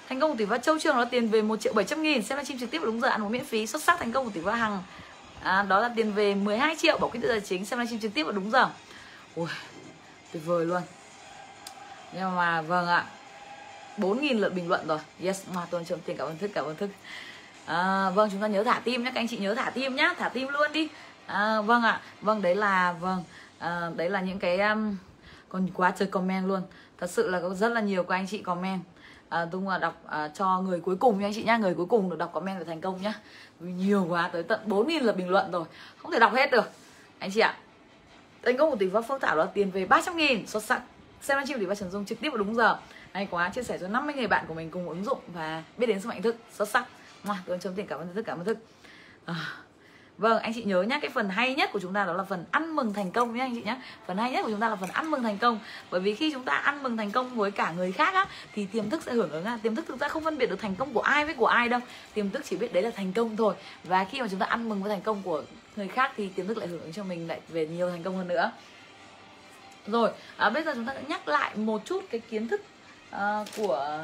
[0.08, 2.22] Thành công của tỷ phú Châu Trường đó là tiền về 1 triệu 700 nghìn.
[2.22, 3.66] Xem livestream trực tiếp đúng giờ ăn uống miễn phí.
[3.66, 4.82] Xuất sắc thành công của tỷ phú Hằng
[5.42, 8.14] à, đó là tiền về 12 triệu bỏ quyết tự tài chính xem livestream trực
[8.14, 8.68] tiếp vào đúng giờ.
[9.36, 9.48] Ui
[10.32, 10.82] tuyệt vời luôn.
[12.12, 13.04] Nhưng mà vâng ạ.
[13.98, 14.98] 4.000 lượt bình luận rồi.
[15.24, 16.90] Yes mà tôi trộm tiền cảm ơn thức cảm ơn thức.
[17.66, 20.14] À, vâng chúng ta nhớ thả tim nhé các anh chị nhớ thả tim nhá
[20.18, 20.88] thả tim luôn đi.
[21.26, 22.00] À, vâng ạ.
[22.20, 23.24] Vâng đấy là vâng
[23.58, 24.96] à, đấy là những cái um,
[25.48, 26.62] còn quá trời comment luôn.
[26.98, 28.80] Thật sự là có rất là nhiều các anh chị comment
[29.30, 31.86] à, Dung là đọc à, cho người cuối cùng nha anh chị nhá người cuối
[31.86, 33.14] cùng được đọc comment để thành công nhá.
[33.60, 35.64] Nhiều quá tới tận 4.000 lượt bình luận rồi
[35.96, 36.70] không thể đọc hết được.
[37.18, 37.56] Anh chị ạ
[38.42, 40.82] thành công của tỷ pháp phương thảo là tiền về 300 nghìn xuất sắc.
[41.22, 42.78] Xem livestream tỷ pháp trần dung trực tiếp vào đúng giờ.
[43.12, 45.86] Hay quá chia sẻ cho 50 người bạn của mình cùng ứng dụng và biết
[45.86, 46.84] đến sức mạnh thức xuất sắc.
[47.24, 48.58] Mua, tôi chấm tiền cảm ơn thức cảm ơn thức.
[49.24, 49.34] À,
[50.20, 52.44] Vâng, anh chị nhớ nhá, cái phần hay nhất của chúng ta đó là phần
[52.50, 53.76] ăn mừng thành công nhá anh chị nhá.
[54.06, 55.58] Phần hay nhất của chúng ta là phần ăn mừng thành công.
[55.90, 58.66] Bởi vì khi chúng ta ăn mừng thành công với cả người khác á thì
[58.66, 59.44] tiềm thức sẽ hưởng ứng.
[59.62, 61.68] Tiềm thức thực ra không phân biệt được thành công của ai với của ai
[61.68, 61.80] đâu.
[62.14, 63.54] Tiềm thức chỉ biết đấy là thành công thôi.
[63.84, 65.42] Và khi mà chúng ta ăn mừng với thành công của
[65.76, 68.16] người khác thì tiềm thức lại hưởng ứng cho mình lại về nhiều thành công
[68.16, 68.52] hơn nữa.
[69.86, 72.62] Rồi, à, bây giờ chúng ta sẽ nhắc lại một chút cái kiến thức
[73.14, 73.20] uh,
[73.56, 73.98] của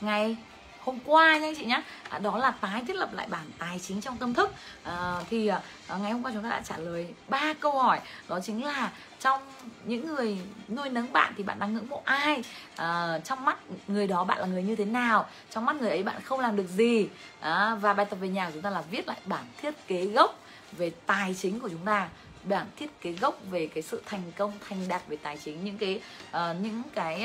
[0.00, 0.36] ngày
[0.84, 3.78] hôm qua nha anh chị nhé à, đó là tái thiết lập lại bản tài
[3.78, 4.50] chính trong tâm thức.
[4.82, 8.00] À, thì à, à, ngày hôm qua chúng ta đã trả lời ba câu hỏi.
[8.28, 9.42] Đó chính là trong
[9.84, 12.42] những người nuôi nấng bạn thì bạn đang ngưỡng mộ ai?
[12.76, 13.58] À, trong mắt
[13.88, 15.26] người đó bạn là người như thế nào?
[15.50, 17.08] Trong mắt người ấy bạn không làm được gì?
[17.40, 20.06] À, và bài tập về nhà của chúng ta là viết lại bản thiết kế
[20.06, 20.38] gốc
[20.72, 22.08] về tài chính của chúng ta
[22.44, 25.78] bản thiết kế gốc về cái sự thành công thành đạt về tài chính những
[25.78, 27.24] cái uh, những cái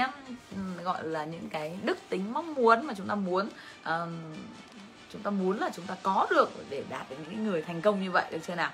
[0.55, 3.49] um, gọi là những cái đức tính mong muốn mà chúng ta muốn
[3.85, 4.35] um,
[5.13, 8.03] chúng ta muốn là chúng ta có được để đạt đến những người thành công
[8.03, 8.71] như vậy được chưa nào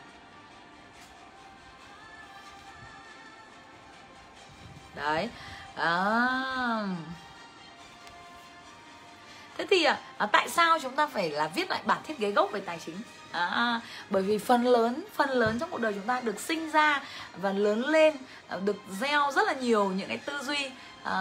[4.95, 5.29] đấy
[5.75, 6.87] à.
[9.57, 12.31] thế thì à, à, tại sao chúng ta phải là viết lại bản thiết kế
[12.31, 12.95] gốc về tài chính
[13.35, 17.03] à, bởi vì phần lớn phần lớn trong cuộc đời chúng ta được sinh ra
[17.41, 18.13] và lớn lên
[18.47, 20.69] à, được gieo rất là nhiều những cái tư duy
[21.03, 21.17] à,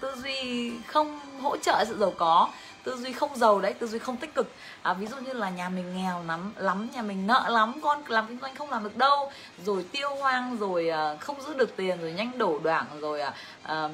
[0.00, 2.50] tư duy không hỗ trợ sự giàu có
[2.84, 4.50] tư duy không giàu đấy tư duy không tích cực.
[4.82, 8.02] À, ví dụ như là nhà mình nghèo lắm lắm nhà mình nợ lắm con
[8.08, 9.32] làm kinh doanh không làm được đâu
[9.64, 13.20] rồi tiêu hoang rồi uh, không giữ được tiền rồi nhanh đổ đoạn rồi
[13.64, 13.90] uh,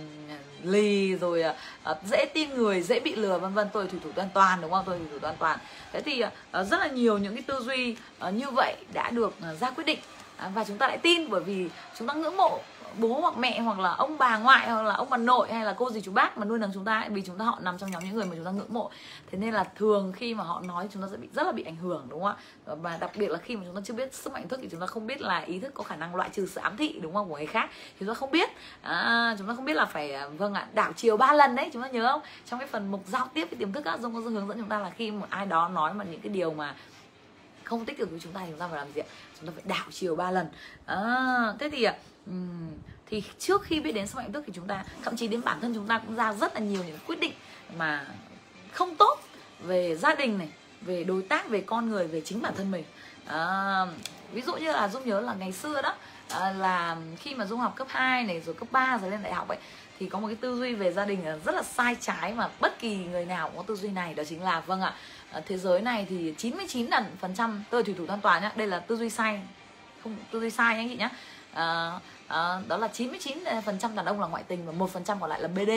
[0.62, 1.44] lì rồi
[1.90, 3.68] uh, dễ tin người dễ bị lừa vân vân.
[3.72, 4.84] Tôi thủy thủ toàn toàn đúng không?
[4.86, 5.58] Tôi thủy thủ toàn toàn.
[5.92, 7.96] Thế thì uh, rất là nhiều những cái tư duy
[8.28, 9.98] uh, như vậy đã được uh, ra quyết định.
[10.36, 11.68] À, và chúng ta lại tin bởi vì
[11.98, 12.60] chúng ta ngưỡng mộ
[12.98, 15.74] bố hoặc mẹ hoặc là ông bà ngoại hoặc là ông bà nội hay là
[15.78, 17.78] cô gì chú bác mà nuôi nấng chúng ta ấy, vì chúng ta họ nằm
[17.78, 18.90] trong nhóm những người mà chúng ta ngưỡng mộ
[19.30, 21.62] thế nên là thường khi mà họ nói chúng ta sẽ bị rất là bị
[21.62, 22.36] ảnh hưởng đúng không
[22.66, 24.68] ạ và đặc biệt là khi mà chúng ta chưa biết sức mạnh thức thì
[24.70, 26.98] chúng ta không biết là ý thức có khả năng loại trừ sự ám thị
[27.02, 27.70] đúng không của người khác
[28.00, 28.50] chúng ta không biết
[28.82, 31.82] à, chúng ta không biết là phải vâng ạ đảo chiều ba lần đấy chúng
[31.82, 34.20] ta nhớ không trong cái phần mục giao tiếp với tiềm thức á dung có
[34.20, 36.74] hướng dẫn chúng ta là khi một ai đó nói mà những cái điều mà
[37.64, 39.06] không tích cực với chúng ta thì chúng ta phải làm gì ạ
[39.38, 40.46] chúng ta phải đảo chiều ba lần
[40.86, 41.86] à, thế thì
[42.26, 42.32] Ừ.
[43.06, 45.60] thì trước khi biết đến sức mạnh tức thì chúng ta thậm chí đến bản
[45.60, 47.32] thân chúng ta cũng ra rất là nhiều những quyết định
[47.78, 48.06] mà
[48.72, 49.18] không tốt
[49.60, 50.48] về gia đình này
[50.80, 52.84] về đối tác về con người về chính bản thân mình.
[53.26, 53.86] À,
[54.32, 55.94] ví dụ như là dung nhớ là ngày xưa đó
[56.30, 59.34] à, là khi mà dung học cấp 2 này rồi cấp 3 rồi lên đại
[59.34, 59.58] học ấy
[59.98, 62.78] thì có một cái tư duy về gia đình rất là sai trái mà bất
[62.78, 64.14] kỳ người nào cũng có tư duy này.
[64.14, 64.94] Đó chính là vâng ạ
[65.32, 68.52] ờ, thế giới này thì 99 lần phần trăm tôi thủy thủ an toàn nhá
[68.56, 69.40] đây là tư duy sai
[70.02, 71.10] không tư duy sai anh chị nhá.
[71.52, 71.92] À,
[72.28, 75.20] à, đó là 99 phần trăm đàn ông là ngoại tình và một phần trăm
[75.20, 75.70] còn lại là BD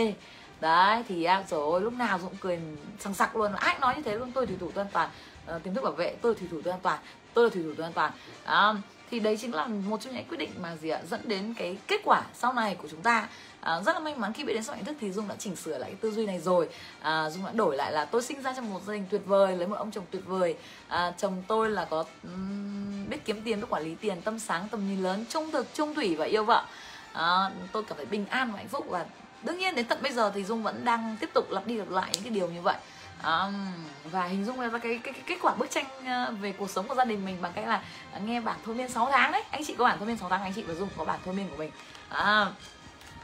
[0.62, 2.60] đấy thì à, rồi lúc nào cũng cười
[3.00, 3.52] sằng sặc luôn.
[3.54, 5.10] Ai nói như thế luôn tôi thủy thủ tôi an toàn.
[5.48, 7.00] À, tiềm thức bảo vệ tôi thủy thủ tôi an toàn
[7.34, 8.12] tôi là thủy thủ tôi an toàn.
[8.46, 8.74] À,
[9.12, 11.78] thì đấy chính là một trong những quyết định mà gì ạ dẫn đến cái
[11.88, 13.28] kết quả sau này của chúng ta
[13.62, 15.56] à, rất là may mắn khi biết đến sức mạnh thức thì dung đã chỉnh
[15.56, 16.70] sửa lại cái tư duy này rồi.
[17.02, 19.58] À, dung đã đổi lại là tôi sinh ra trong một gia đình tuyệt vời
[19.58, 20.56] lấy một ông chồng tuyệt vời.
[20.88, 24.68] À, chồng tôi là có um, biết kiếm tiền biết quản lý tiền tâm sáng
[24.72, 26.66] tầm nhìn lớn trung thực trung thủy và yêu vợ.
[27.14, 29.06] À, tôi cảm thấy bình an và hạnh phúc và
[29.44, 31.90] đương nhiên đến tận bây giờ thì dung vẫn đang tiếp tục lặp đi lặp
[31.90, 32.78] lại những cái điều như vậy.
[33.22, 33.52] À,
[34.12, 36.88] và hình dung ra cái, cái, cái kết quả bức tranh à, về cuộc sống
[36.88, 37.82] của gia đình mình bằng cách là
[38.26, 39.44] nghe bản thôi miên 6 tháng đấy.
[39.52, 41.34] Anh chị có bản thôi miên 6 tháng anh chị và dung có bản thôi
[41.34, 41.72] miên của mình.
[42.10, 42.52] À,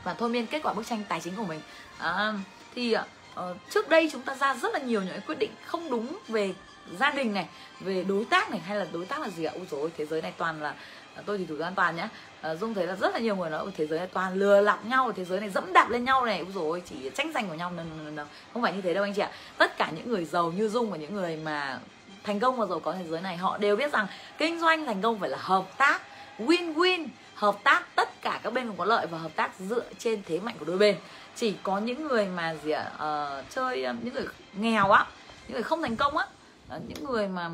[0.06, 1.62] và thôi miên kết quả bức tranh tài chính của mình.
[1.98, 2.34] À,
[2.76, 2.96] thì
[3.40, 6.54] uh, trước đây chúng ta ra rất là nhiều những quyết định không đúng về
[7.00, 7.48] gia đình này
[7.80, 9.52] về đối tác này hay là đối tác là gì ạ?
[9.56, 10.74] Ôi dồi thế giới này toàn là
[11.16, 12.10] à, tôi thì thủ an toàn nhá.
[12.42, 14.86] À, dung thấy là rất là nhiều người nói thế giới này toàn lừa lọc
[14.86, 16.40] nhau thế giới này dẫm đạp lên nhau này.
[16.40, 19.04] Ôi dồi chỉ tranh giành của nhau no, no, no, không phải như thế đâu
[19.04, 19.32] anh chị ạ.
[19.58, 21.80] Tất cả những người giàu như dung và những người mà
[22.24, 25.02] thành công và giàu có thế giới này họ đều biết rằng kinh doanh thành
[25.02, 26.02] công phải là hợp tác
[26.40, 30.22] win-win hợp tác tất cả các bên cùng có lợi và hợp tác dựa trên
[30.26, 30.96] thế mạnh của đôi bên.
[31.36, 35.06] Chỉ có những người mà gì ạ uh, chơi uh, những người nghèo á
[35.48, 36.28] những người không thành công á
[36.76, 37.50] uh, những người mà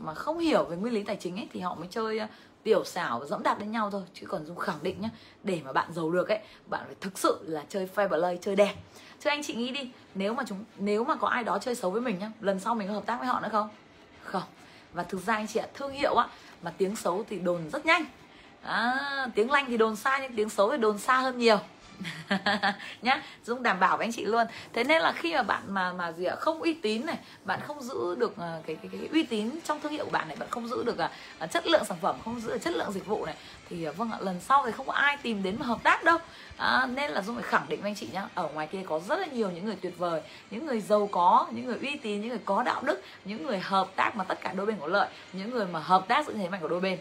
[0.00, 2.28] mà không hiểu về nguyên lý tài chính ấy thì họ mới chơi uh,
[2.62, 4.02] tiểu xảo và dẫm đạp lên nhau thôi.
[4.14, 5.08] Chứ còn dung khẳng định nhá
[5.42, 8.56] để mà bạn giàu được ấy bạn phải thực sự là chơi fair play chơi
[8.56, 8.74] đẹp.
[9.20, 11.90] Chứ anh chị nghĩ đi nếu mà chúng nếu mà có ai đó chơi xấu
[11.90, 13.68] với mình nhá lần sau mình có hợp tác với họ nữa không?
[14.22, 14.42] Không.
[14.92, 16.28] Và thực ra anh chị ạ thương hiệu á
[16.62, 18.04] mà tiếng xấu thì đồn rất nhanh
[18.66, 21.58] à, tiếng lanh thì đồn xa nhưng tiếng xấu thì đồn xa hơn nhiều.
[23.02, 24.46] Nhá dung đảm bảo với anh chị luôn.
[24.72, 27.60] Thế nên là khi mà bạn mà mà gì ạ không uy tín này bạn
[27.66, 30.36] không giữ được cái, cái, cái, cái uy tín trong thương hiệu của bạn này
[30.36, 30.96] bạn không giữ được
[31.44, 33.34] uh, chất lượng sản phẩm không giữ được chất lượng dịch vụ này
[33.68, 36.04] thì uh, vâng ạ lần sau thì không có ai tìm đến mà hợp tác
[36.04, 36.18] đâu.
[36.56, 39.00] À, nên là dung phải khẳng định với anh chị nhá ở ngoài kia có
[39.08, 42.20] rất là nhiều những người tuyệt vời những người giàu có những người uy tín
[42.20, 44.86] những người có đạo đức những người hợp tác mà tất cả đôi bên có
[44.86, 46.98] lợi những người mà hợp tác giữa thế mạnh của đôi bên.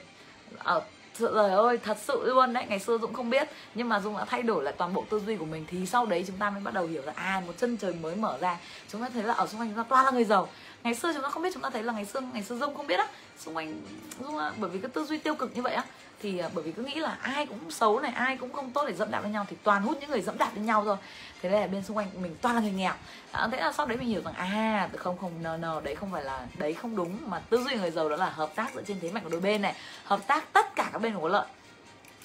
[0.58, 0.82] Ở
[1.20, 3.48] trời ơi, thật sự luôn đấy, ngày xưa dũng không biết.
[3.76, 6.06] Nhưng mà dũng đã thay đổi lại toàn bộ tư duy của mình, thì sau
[6.06, 8.58] đấy chúng ta mới bắt đầu hiểu là à một chân trời mới mở ra.
[8.90, 10.48] Chúng ta thấy là ở xung quanh chúng ta toàn là người giàu.
[10.84, 12.76] Ngày xưa chúng ta không biết, chúng ta thấy là ngày xưa ngày xưa dũng
[12.76, 13.08] không biết á.
[13.40, 13.82] Xung quanh
[14.20, 15.84] dũng bởi vì cái tư duy tiêu cực như vậy á
[16.24, 18.86] thì à, bởi vì cứ nghĩ là ai cũng xấu này ai cũng không tốt
[18.88, 20.98] để dẫm đạp lên nhau thì toàn hút những người dẫm đạp lên nhau thôi.
[21.42, 22.94] Thế nên là bên xung quanh mình toàn là người nghèo.
[23.32, 26.12] À, thế là sau đấy mình hiểu rằng à không không nờ nờ đấy không
[26.12, 28.82] phải là đấy không đúng mà tư duy người giàu đó là hợp tác dựa
[28.84, 31.46] trên thế mạnh của đôi bên này hợp tác tất cả các bên có lợi.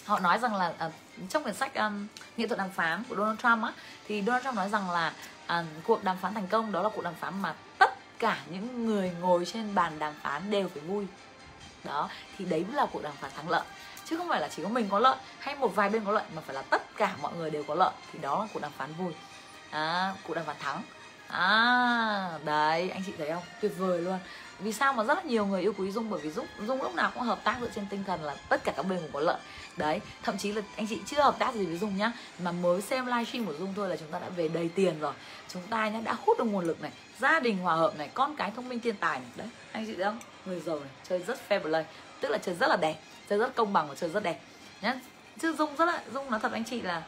[0.04, 0.90] Họ nói rằng là à,
[1.28, 3.72] trong quyển sách um, nghệ thuật đàm phán của Donald Trump á
[4.08, 5.12] thì Donald Trump nói rằng là
[5.46, 8.86] à, cuộc đàm phán thành công đó là cuộc đàm phán mà tất cả những
[8.86, 11.06] người ngồi trên bàn đàm phán đều phải vui.
[11.84, 13.62] Đó thì đấy là cuộc đàm phán thắng lợi
[14.10, 16.24] chứ không phải là chỉ có mình có lợi hay một vài bên có lợi
[16.34, 17.90] mà phải là tất cả mọi người đều có lợi.
[18.12, 19.12] Thì đó là cuộc đàm phán vui.
[19.70, 20.82] À, cuộc đàm phán thắng.
[21.28, 23.42] À đấy anh chị thấy không?
[23.60, 24.18] Tuyệt vời luôn.
[24.58, 26.10] Vì sao mà rất là nhiều người yêu quý dung?
[26.10, 28.64] Bởi vì dung dung lúc nào cũng hợp tác dựa trên tinh thần là tất
[28.64, 29.38] cả các bên cùng có lợi.
[29.76, 32.80] Đấy thậm chí là anh chị chưa hợp tác gì với dung nhá mà mới
[32.80, 35.12] xem livestream của dung thôi là chúng ta đã về đầy tiền rồi.
[35.48, 38.36] Chúng ta nhá đã hút được nguồn lực này gia đình hòa hợp này con
[38.36, 39.28] cái thông minh thiên tài này.
[39.36, 40.18] Đấy anh chị thấy không?
[40.46, 41.84] Người giàu này chơi rất fair play.
[42.20, 42.96] Tức là chơi rất là đẹp
[43.28, 44.40] chơi rất công bằng và chơi rất đẹp.
[44.80, 44.94] Nhá.
[45.40, 47.02] Chứ dung rất là dung nói thật anh chị là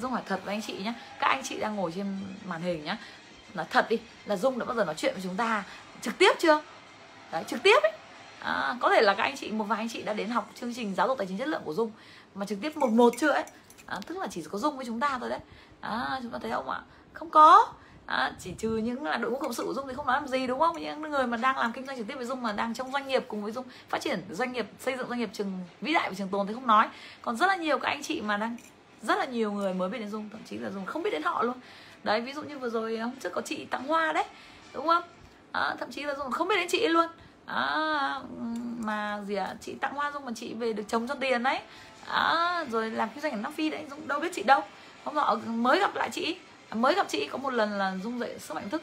[0.00, 0.94] dung hỏi thật với anh chị nhá.
[1.18, 2.98] Các anh chị đang ngồi trên màn hình nhá.
[3.54, 5.64] Nói thật đi là dung đã bao giờ nói chuyện với chúng ta
[6.00, 6.62] trực tiếp chưa?
[7.32, 7.92] Đấy trực tiếp ấy.
[8.40, 10.74] À, có thể là các anh chị một vài anh chị đã đến học chương
[10.74, 11.92] trình giáo dục tài chính chất lượng của dung
[12.34, 13.44] mà trực tiếp một một chưa ấy.
[13.86, 15.40] À, tức là chỉ có dung với chúng ta thôi đấy.
[15.80, 16.80] À, chúng ta thấy không ạ?
[17.12, 17.72] Không có
[18.08, 20.28] à, chỉ trừ những là đội ngũ cộng sự của dung thì không nói làm
[20.28, 20.80] gì đúng không?
[20.80, 23.08] Những người mà đang làm kinh doanh trực tiếp với dung mà đang trong doanh
[23.08, 26.08] nghiệp cùng với dung phát triển doanh nghiệp xây dựng doanh nghiệp trường vĩ đại
[26.08, 26.88] và trường tồn thì không nói.
[27.22, 28.56] Còn rất là nhiều các anh chị mà đang
[29.02, 31.22] rất là nhiều người mới biết đến dung thậm chí là dung không biết đến
[31.22, 31.56] họ luôn.
[32.04, 34.24] Đấy ví dụ như vừa rồi à, hôm trước có chị tặng hoa đấy
[34.72, 35.02] đúng không?
[35.52, 37.06] À, thậm chí là dung không biết đến chị luôn.
[37.46, 38.20] À,
[38.78, 39.44] mà gì ạ?
[39.44, 39.56] À?
[39.60, 41.60] chị tặng hoa dung mà chị về được chồng cho tiền đấy.
[42.06, 44.60] À, rồi làm kinh doanh ở nam phi đấy dung đâu biết chị đâu.
[45.04, 46.36] Hôm nọ mới gặp lại chị
[46.74, 48.82] mới gặp chị có một lần là dung dậy sức mạnh thức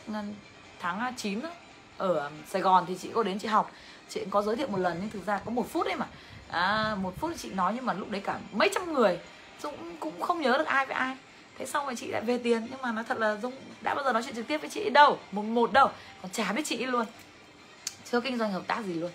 [0.79, 1.49] tháng à, 9 đó.
[1.97, 3.71] ở à, sài gòn thì chị có đến chị học
[4.09, 6.05] chị có giới thiệu một lần nhưng thực ra có một phút đấy mà.
[6.49, 9.19] À, một phút chị nói nhưng mà lúc đấy cả mấy trăm người
[9.61, 11.17] dung cũng không nhớ được ai với ai.
[11.57, 14.03] Thế xong rồi chị lại về tiền nhưng mà nói thật là dung đã bao
[14.05, 15.89] giờ nói chuyện trực tiếp với chị đâu một một đâu.
[16.21, 17.05] Còn chả biết chị luôn.
[18.11, 19.11] Chưa kinh doanh hợp tác gì luôn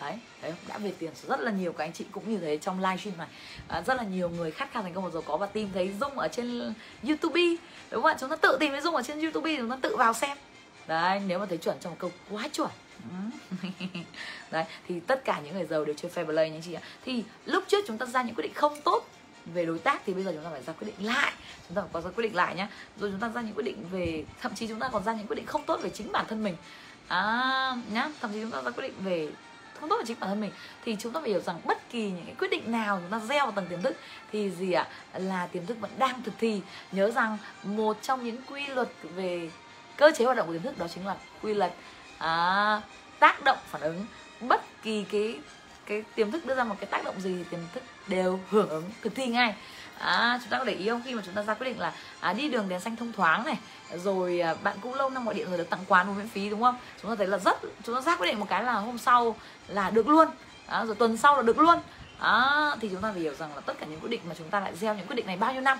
[0.00, 2.80] đấy đấy đã về tiền rất là nhiều các anh chị cũng như thế trong
[2.80, 3.28] livestream này.
[3.68, 5.94] À, rất là nhiều người khát khao thành công và giàu có và tìm thấy
[6.00, 7.40] dung ở trên youtube
[7.90, 8.16] đúng không ạ?
[8.20, 10.36] Chúng ta tự tìm thấy dung ở trên youtube chúng ta tự vào xem.
[10.86, 12.70] Đấy nếu mà thấy chuẩn trong một câu quá chuẩn.
[14.50, 16.82] Đấy thì tất cả những người giàu đều chơi fair play nha chị ạ.
[17.04, 19.06] Thì lúc trước chúng ta ra những quyết định không tốt
[19.54, 21.32] về đối tác thì bây giờ chúng ta phải ra quyết định lại.
[21.68, 22.68] Chúng ta phải có ra quyết định lại nhá.
[23.00, 25.26] Rồi chúng ta ra những quyết định về thậm chí chúng ta còn ra những
[25.26, 26.56] quyết định không tốt về chính bản thân mình.
[27.08, 29.28] À, nhá thậm chí chúng ta ra quyết định về
[29.80, 30.50] không tốt về chính bản thân mình
[30.84, 33.26] thì chúng ta phải hiểu rằng bất kỳ những cái quyết định nào chúng ta
[33.26, 33.96] gieo vào tầng tiềm thức
[34.32, 34.88] thì gì ạ?
[35.14, 36.60] Là tiềm thức vẫn đang thực thi.
[36.92, 39.50] Nhớ rằng một trong những quy luật về
[39.96, 41.72] cơ chế hoạt động của tiềm thức đó chính là quy luật
[42.18, 42.82] à,
[43.18, 44.06] tác động phản ứng.
[44.40, 45.38] Bất kỳ cái
[45.86, 48.68] cái tiềm thức đưa ra một cái tác động gì thì tiềm thức đều hưởng
[48.68, 49.54] ứng thực thi ngay
[50.00, 51.02] à, chúng ta có để ý không?
[51.04, 53.44] Khi mà chúng ta ra quyết định là à, đi đường đèn xanh thông thoáng
[53.44, 53.58] này
[53.96, 56.62] rồi à, bạn cũng lâu năm gọi điện rồi được tặng quán miễn phí đúng
[56.62, 56.76] không?
[57.02, 59.36] Chúng ta thấy là rất chúng ta ra quyết định một cái là hôm sau
[59.68, 60.28] là được luôn.
[60.66, 61.78] À, rồi tuần sau là được luôn.
[62.18, 64.50] À, thì chúng ta phải hiểu rằng là tất cả những quyết định mà chúng
[64.50, 65.78] ta lại gieo những quyết định này bao nhiêu năm.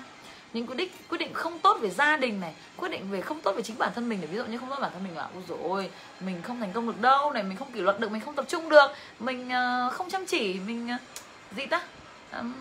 [0.53, 3.41] Những quyết định quyết định không tốt về gia đình này quyết định về không
[3.41, 5.17] tốt về chính bản thân mình để ví dụ như không tốt bản thân mình
[5.17, 7.99] là ôi dồi ôi mình không thành công được đâu này mình không kỷ luật
[7.99, 11.81] được mình không tập trung được mình uh, không chăm chỉ mình uh, gì ta?
[12.39, 12.53] Um,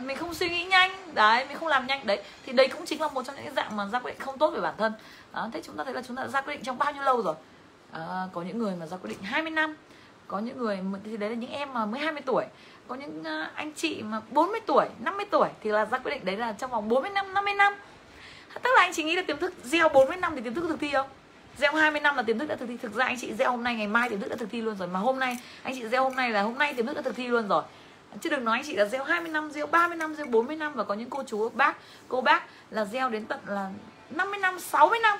[0.00, 0.90] mình không suy nghĩ nhanh.
[1.14, 2.06] Đấy mình không làm nhanh.
[2.06, 4.20] Đấy thì đấy cũng chính là một trong những cái dạng mà ra quyết định
[4.20, 4.92] không tốt về bản thân.
[5.32, 7.22] Đó, thế chúng ta thấy là chúng ta ra quyết định trong bao nhiêu lâu
[7.22, 7.34] rồi?
[7.92, 9.76] À, có những người mà ra quyết định 20 năm.
[10.28, 12.44] Có những người thì đấy là những em mà mới 20 tuổi.
[12.88, 16.24] Có những ờ, anh chị mà 40 tuổi 50 tuổi thì là ra quyết định
[16.24, 17.74] đấy là trong vòng 40 năm 50 năm.
[18.62, 20.80] Tức là anh chị nghĩ là tiềm thức gieo 40 năm thì tiềm thức thực
[20.80, 21.06] thi không?
[21.56, 22.76] Gieo 20 năm là tiềm thức đã thực thi.
[22.76, 24.76] Thực ra anh chị gieo hôm nay ngày mai tiềm thức đã thực thi luôn
[24.76, 24.88] rồi.
[24.88, 27.16] Mà hôm nay anh chị gieo hôm nay là hôm nay tiềm thức đã thực
[27.16, 27.62] thi luôn rồi
[28.18, 30.72] chứ đừng nói anh chị là gieo 20 năm gieo 30 năm gieo 40 năm
[30.74, 31.76] và có những cô chú bác
[32.08, 33.70] cô bác là gieo đến tận là
[34.10, 35.18] 50 năm 60 năm.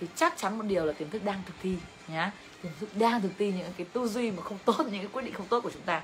[0.00, 1.76] Thì chắc chắn một điều là tiềm thức đang thực thi
[2.08, 2.30] nhá.
[2.62, 5.22] Tiềm thức đang thực thi những cái tư duy mà không tốt những cái quyết
[5.22, 6.02] định không tốt của chúng ta.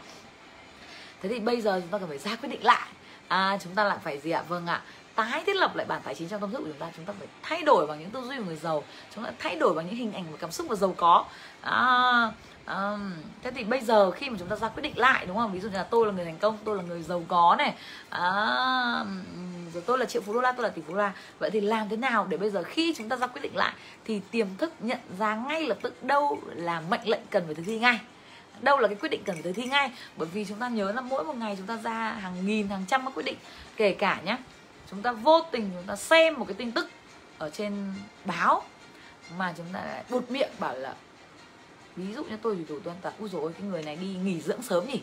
[1.22, 2.88] Thế thì bây giờ chúng ta cần phải ra quyết định lại.
[3.28, 4.44] À, chúng ta lại phải gì ạ?
[4.48, 4.82] Vâng ạ.
[5.14, 6.86] Tái thiết lập lại bản tài chính trong tâm thức của chúng ta.
[6.96, 8.84] Chúng ta phải thay đổi bằng những tư duy của người giàu.
[9.14, 11.24] Chúng ta thay đổi bằng những hình ảnh và cảm xúc và giàu có.
[11.60, 12.32] À,
[12.74, 13.12] um,
[13.42, 15.52] thế thì bây giờ khi mà chúng ta ra quyết định lại đúng không?
[15.52, 17.74] Ví dụ như là tôi là người thành công tôi là người giàu có này.
[18.08, 19.04] À,
[19.74, 21.12] rồi tôi là triệu phú đô la tôi là tỷ phú đô la.
[21.38, 23.72] Vậy thì làm thế nào để bây giờ khi chúng ta ra quyết định lại
[24.04, 27.62] thì tiềm thức nhận ra ngay lập tức đâu là mệnh lệnh cần phải thực
[27.66, 28.00] thi ngay?
[28.60, 29.90] Đâu là cái quyết định cần phải thực thi ngay?
[30.16, 32.84] Bởi vì chúng ta nhớ là mỗi một ngày chúng ta ra hàng nghìn hàng
[32.88, 33.36] trăm các quyết định.
[33.76, 34.36] Kể cả nhé
[34.90, 36.90] chúng ta vô tình chúng ta xem một cái tin tức
[37.38, 37.92] ở trên
[38.24, 38.62] báo
[39.36, 40.94] mà chúng ta lại buột miệng bảo là
[41.96, 44.40] ví dụ như tôi thì thủ tuân toàn ui rồi cái người này đi nghỉ
[44.40, 45.00] dưỡng sớm nhỉ?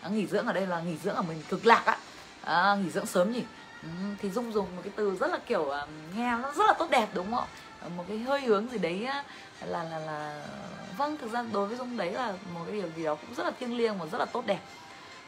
[0.00, 1.98] À, nghỉ dưỡng ở đây là nghỉ dưỡng ở mình cực lạc á.
[2.44, 3.42] À, nghỉ dưỡng sớm nhỉ?
[3.82, 6.72] Ừ, thì dung dùng một cái từ rất là kiểu à, nghe nó rất là
[6.78, 7.44] tốt đẹp đúng không
[7.80, 7.88] ạ?
[7.96, 9.08] Một cái hơi hướng gì đấy
[9.66, 10.46] là là là
[10.98, 13.44] vâng thực ra đối với dung đấy là một cái điều gì đó cũng rất
[13.44, 14.60] là thiêng liêng và rất là tốt đẹp.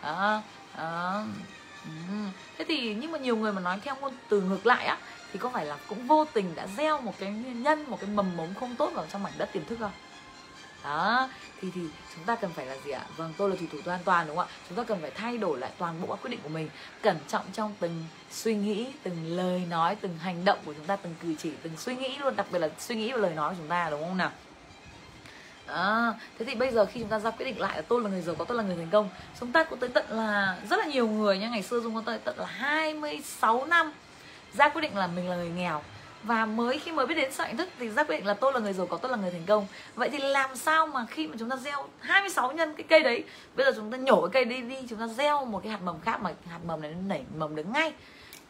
[0.01, 0.43] À,
[0.77, 1.25] à,
[1.85, 2.15] Ừ.
[2.59, 4.99] thế thì nhưng mà nhiều người mà nói theo ngôn từ ngược lại á
[5.33, 8.37] thì có phải là cũng vô tình đã gieo một cái nhân một cái mầm
[8.37, 9.91] mống không tốt vào trong mảnh đất tiềm thức không?
[10.85, 11.29] Đó
[11.61, 11.81] thì thì
[12.15, 13.05] chúng ta cần phải là gì ạ?
[13.17, 14.55] Vâng tôi là thủy thủ an toàn đúng không ạ?
[14.69, 16.69] Chúng ta cần phải thay đổi lại toàn bộ các quyết định của mình.
[17.03, 20.97] Cẩn trọng trong từng suy nghĩ từng lời nói từng hành động của chúng ta
[20.97, 23.51] từng cử chỉ từng suy nghĩ luôn đặc biệt là suy nghĩ và lời nói
[23.51, 24.31] của chúng ta đúng không nào?
[25.67, 28.11] À, thế thì bây giờ khi chúng ta ra quyết định lại là tôi là
[28.11, 29.09] người giàu có tôi là người thành công.
[29.41, 32.03] Chúng ta cũng tới tận là rất là nhiều người nha ngày xưa dung có
[32.07, 33.93] tới tận là 26 năm
[34.55, 35.83] ra quyết định là mình là người nghèo
[36.23, 38.61] và mới khi mới biết đến sợi thức thì ra quyết định là tôi là
[38.61, 39.67] người giàu có, tôi là người thành công.
[39.95, 43.25] Vậy thì làm sao mà khi mà chúng ta gieo 26 nhân cái cây đấy,
[43.57, 45.83] bây giờ chúng ta nhổ cái cây đi đi, chúng ta gieo một cái hạt
[45.83, 47.93] mầm khác mà hạt mầm này nó nảy mầm đứng ngay.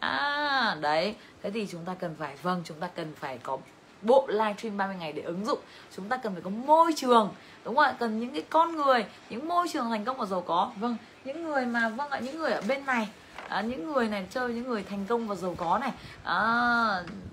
[0.01, 3.59] À đấy, thế thì chúng ta cần phải vâng chúng ta cần phải có
[4.03, 5.59] bộ livestream 30 ngày để ứng dụng.
[5.97, 7.95] Chúng ta cần phải có môi trường, đúng không ạ?
[7.99, 10.73] Cần những cái con người, những môi trường thành công và giàu có.
[10.77, 13.09] Vâng những người mà vâng ạ, những người ở bên này
[13.49, 15.93] à, những người này chơi những người thành công và giàu có này
[16.25, 16.39] à,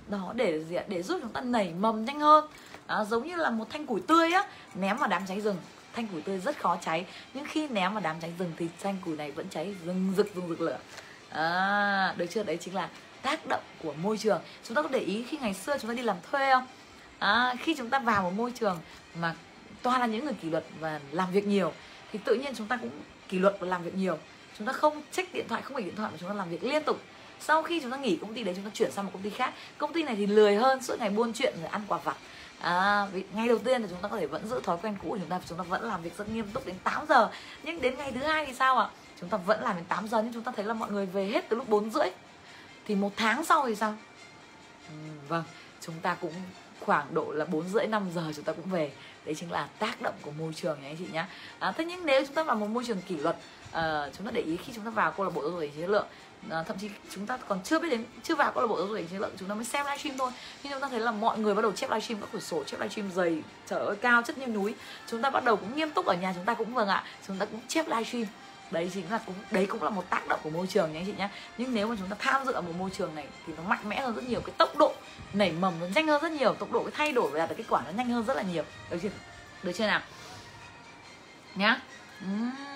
[0.07, 0.84] đó để gì ạ?
[0.88, 2.47] Để giúp chúng ta nảy mầm nhanh hơn.
[2.88, 4.43] À, giống như là một thanh củi tươi á
[4.76, 5.55] ném vào đám cháy rừng.
[5.93, 7.05] Thanh củi tươi rất khó cháy.
[7.34, 10.36] Nhưng khi ném vào đám cháy rừng thì thanh củi này vẫn cháy rừng rực
[10.36, 10.78] rừng rực lửa.
[11.30, 12.43] À, được chưa?
[12.43, 12.89] Đấy chính là
[13.22, 14.41] tác động của môi trường.
[14.63, 16.66] Chúng ta có để ý khi ngày xưa chúng ta đi làm thuê không?
[17.20, 18.80] À, khi chúng ta vào một môi trường
[19.20, 19.36] mà
[19.82, 21.74] toàn là những người kỷ luật và làm việc nhiều
[22.11, 22.91] thì tự nhiên chúng ta cũng
[23.28, 24.18] kỷ luật và làm việc nhiều
[24.57, 26.63] chúng ta không check điện thoại không phải điện thoại mà chúng ta làm việc
[26.63, 26.99] liên tục.
[27.39, 29.29] Sau khi chúng ta nghỉ công ty đấy chúng ta chuyển sang một công ty
[29.29, 29.53] khác.
[29.77, 32.17] Công ty này thì lười hơn suốt ngày buôn chuyện rồi ăn quả vặt.
[32.59, 35.09] À, vì ngày đầu tiên thì chúng ta có thể vẫn giữ thói quen cũ
[35.09, 37.29] của chúng ta chúng ta vẫn làm việc rất nghiêm túc đến 8 giờ.
[37.63, 38.89] Nhưng đến ngày thứ hai thì sao ạ?
[39.19, 41.25] Chúng ta vẫn làm đến 8 giờ nhưng chúng ta thấy là mọi người về
[41.25, 42.07] hết từ lúc 4 rưỡi.
[42.85, 43.95] Thì một tháng sau thì sao?
[44.89, 44.95] Ừ,
[45.27, 45.43] vâng
[45.81, 46.33] chúng ta cũng
[46.79, 48.91] khoảng độ là 4 rưỡi 5 giờ chúng ta cũng về.
[49.25, 51.25] Đấy chính là tác động của môi trường nhé anh chị nhé
[51.59, 53.35] à, thế nhưng nếu chúng ta vào một môi trường kỷ luật
[53.76, 55.89] uh, chúng ta để ý khi chúng ta vào câu lạc bộ giáo dục chiến
[55.89, 56.05] lượng
[56.45, 58.78] uh, ờ, thậm chí chúng ta còn chưa biết đến chưa vào câu lạc bộ
[58.78, 60.32] giáo dục chiến lượng chúng ta mới xem livestream thôi.
[60.63, 62.80] Nhưng chúng ta thấy là mọi người bắt đầu chép livestream các quyển sổ chép
[62.80, 64.76] livestream dày trở ơi cao chất như núi.
[65.07, 67.03] Chúng ta bắt đầu cũng nghiêm túc ở nhà chúng ta cũng vâng ạ.
[67.28, 68.26] Chúng ta cũng chép livestream
[68.71, 71.05] đấy chính là cũng đấy cũng là một tác động của môi trường nhé anh
[71.05, 73.53] chị nhé nhưng nếu mà chúng ta tham dự ở một môi trường này thì
[73.57, 74.93] nó mạnh mẽ hơn rất nhiều cái tốc độ
[75.34, 77.55] nảy mầm nó nhanh hơn rất nhiều tốc độ cái thay đổi và đạt được
[77.57, 78.63] kết quả nó nhanh hơn rất là nhiều.
[78.89, 79.09] Được chưa?
[79.63, 80.01] Được chưa nào?
[81.55, 81.82] Nhá.
[82.26, 82.74] Uhm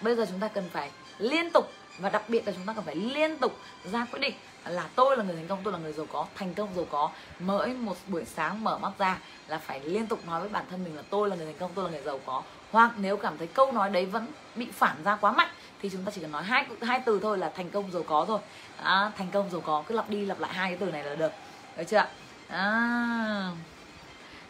[0.00, 2.84] bây giờ chúng ta cần phải liên tục và đặc biệt là chúng ta cần
[2.84, 4.34] phải liên tục ra quyết định
[4.66, 7.10] là tôi là người thành công tôi là người giàu có thành công giàu có.
[7.38, 9.18] Mỗi một buổi sáng mở mắt ra
[9.48, 11.70] là phải liên tục nói với bản thân mình là tôi là người thành công
[11.74, 12.42] tôi là người giàu có.
[12.70, 15.50] Hoặc nếu cảm thấy câu nói đấy vẫn bị phản ra quá mạnh
[15.82, 18.24] thì chúng ta chỉ cần nói hai hai từ thôi là thành công giàu có
[18.28, 18.38] thôi.
[18.82, 21.14] À, thành công giàu có cứ lặp đi lặp lại hai cái từ này là
[21.14, 21.32] được.
[21.76, 22.04] Được chưa
[22.48, 23.50] à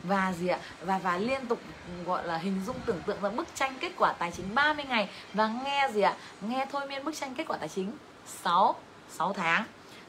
[0.02, 0.58] và gì ạ?
[0.84, 1.60] Và và liên tục
[2.06, 5.08] gọi là hình dung tưởng tượng ra bức tranh kết quả tài chính 30 ngày.
[5.32, 6.16] Và nghe gì ạ?
[6.40, 7.92] Nghe thôi miên bức tranh kết quả tài chính
[8.26, 8.74] 6
[9.10, 9.64] 6 tháng.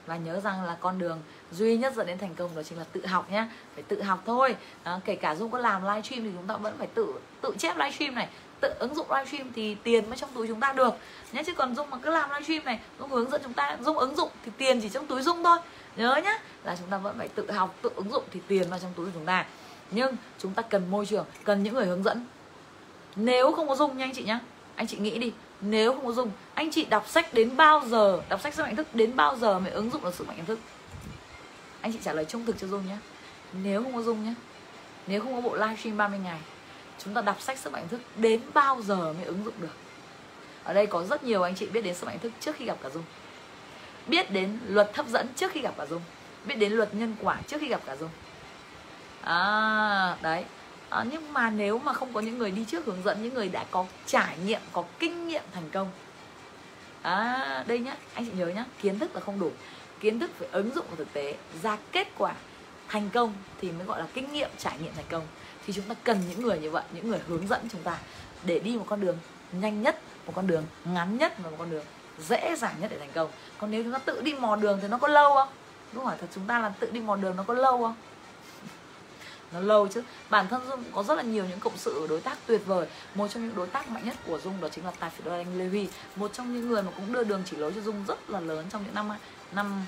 [0.05, 1.21] Và nhớ rằng là con đường
[1.51, 4.23] duy nhất dẫn đến thành công đó chính là tự học nhé phải tự học
[4.25, 4.55] thôi.
[4.83, 7.77] À, kể cả dung có làm livestream thì chúng ta vẫn phải tự tự chép
[7.77, 8.27] livestream này.
[8.59, 10.93] Tự ứng dụng livestream thì tiền mới trong túi chúng ta được.
[11.31, 13.97] Nhé chứ còn dung mà cứ làm livestream này dung hướng dẫn chúng ta dung
[13.97, 15.57] ứng dụng thì tiền chỉ trong túi dung thôi.
[15.95, 18.79] Nhớ nhá là chúng ta vẫn phải tự học tự ứng dụng thì tiền vào
[18.79, 19.45] trong túi của chúng ta
[19.93, 22.25] nhưng chúng ta cần môi trường, cần những người hướng dẫn.
[23.15, 24.39] Nếu không có dung nha anh chị nhá.
[24.75, 28.21] Anh chị nghĩ đi, nếu không có dung anh chị đọc sách đến bao giờ,
[28.29, 30.45] đọc sách sức mạnh thức đến bao giờ mới ứng dụng được sức mạnh nhận
[30.45, 30.59] thức?
[31.81, 32.97] Anh chị trả lời trung thực cho dung nhé
[33.63, 34.33] nếu không có dung nhé
[35.07, 36.39] nếu không có bộ livestream 30 ngày,
[37.03, 39.75] chúng ta đọc sách sức mạnh thức đến bao giờ mới ứng dụng được?
[40.63, 42.77] Ở đây có rất nhiều anh chị biết đến sức mạnh thức trước khi gặp
[42.83, 43.03] cả dung
[44.07, 46.01] biết đến luật hấp dẫn trước khi gặp cả dung
[46.45, 48.09] biết đến luật nhân quả trước khi gặp cả dung
[49.24, 50.45] à, đấy.
[50.89, 53.49] À, nhưng mà nếu mà không có những người đi trước hướng dẫn những người
[53.49, 55.91] đã có trải nghiệm có kinh nghiệm thành công.
[57.01, 59.51] À, đây nhá anh chị nhớ nhá kiến thức là không đủ.
[59.99, 62.34] Kiến thức phải ứng dụng vào thực tế ra kết quả
[62.88, 65.24] thành công thì mới gọi là kinh nghiệm trải nghiệm thành công.
[65.65, 67.97] Thì chúng ta cần những người như vậy những người hướng dẫn chúng ta
[68.43, 69.17] để đi một con đường
[69.51, 71.86] nhanh nhất một con đường ngắn nhất và một con đường
[72.19, 73.30] dễ dàng nhất để thành công.
[73.57, 75.47] Còn nếu chúng ta tự đi mò đường thì nó có lâu không?
[75.93, 77.95] Đúng hỏi thật chúng ta là tự đi mò đường nó có lâu không?
[79.53, 80.03] Nó lâu chứ.
[80.29, 82.87] Bản thân dung có rất là nhiều những cộng sự đối tác tuyệt vời.
[83.15, 85.57] Một trong những đối tác mạnh nhất của dung đó chính là tài phiệt anh
[85.57, 88.39] Levi một trong những người mà cũng đưa đường chỉ lối cho dung rất là
[88.39, 89.09] lớn trong những năm
[89.51, 89.85] năm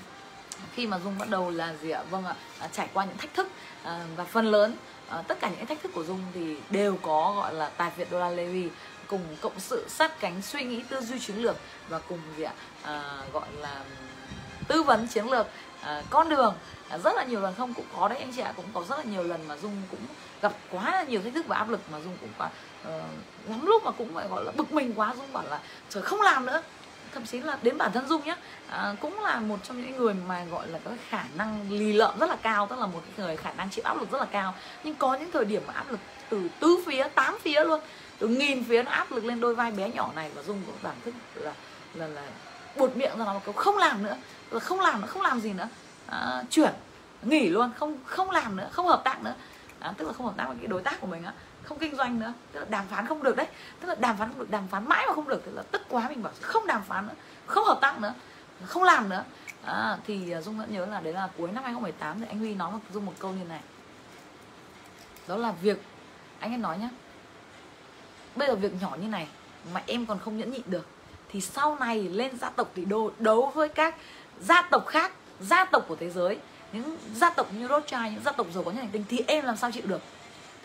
[0.74, 2.04] khi mà dung bắt đầu là gì ạ?
[2.10, 3.48] Vâng ạ à, trải qua những thách thức
[3.84, 4.76] à, và phần lớn
[5.10, 8.12] à, tất cả những thách thức của dung thì đều có gọi là tài việt
[8.12, 8.70] đô la huy
[9.08, 11.56] cùng cộng sự sát cánh suy nghĩ tư duy chiến lược
[11.90, 12.54] và cùng gì ạ?
[12.84, 13.84] À, gọi là
[14.68, 15.48] tư vấn chiến lược
[15.82, 16.56] à, con đường
[16.90, 18.98] À, rất là nhiều lần không cũng có đấy anh chị ạ cũng có rất
[18.98, 20.00] là nhiều lần mà dung cũng
[20.42, 22.50] gặp quá là nhiều thách thức và áp lực mà dung cũng quá
[22.88, 25.14] uh, lắm lúc mà cũng phải gọi là bực mình quá.
[25.18, 25.60] Dung bảo là
[25.90, 26.62] trời không làm nữa.
[27.14, 28.36] Thậm chí là đến bản thân dung nhé
[28.70, 32.20] à, cũng là một trong những người mà gọi là có khả năng lì lợm
[32.20, 34.26] rất là cao tức là một cái người khả năng chịu áp lực rất là
[34.26, 34.54] cao.
[34.84, 37.80] Nhưng có những thời điểm mà áp lực từ tứ phía tám phía luôn
[38.20, 40.76] từ nghìn phía nó áp lực lên đôi vai bé nhỏ này và dung cũng
[40.82, 41.54] bản thức là
[41.94, 42.24] là là
[42.76, 44.16] buột miệng ra nó câu không làm nữa
[44.52, 45.68] là không làm nữa không làm gì nữa
[46.08, 46.74] à, chuyển
[47.22, 49.34] nghỉ luôn không không làm nữa không hợp tác nữa.
[49.80, 51.34] À, tức là không hợp tác với cái đối tác của mình á
[51.64, 53.48] không kinh doanh nữa tức là đàm phán không được đấy.
[53.80, 55.82] Tức là đàm phán không được đàm phán mãi mà không được tức là tức
[55.90, 57.14] quá mình bảo không đàm phán nữa
[57.46, 58.14] không hợp tác nữa
[58.66, 59.24] không làm nữa.
[59.64, 62.56] À, thì à, dung vẫn nhớ là đấy là cuối năm 2018 thì anh Huy
[62.56, 63.62] nói một dung một câu như này.
[65.28, 65.82] Đó là việc
[66.40, 66.90] anh ấy nói nhá
[68.36, 69.28] bây giờ việc nhỏ như này
[69.74, 70.88] mà em còn không nhẫn nhịn được
[71.30, 73.96] thì sau này lên gia tộc tỷ đô đấu với các
[74.40, 76.38] gia tộc khác gia tộc của thế giới
[76.74, 79.46] những gia tộc như Rothschild những gia tộc giàu có nhất hành tinh thì em
[79.46, 80.02] làm sao chịu được?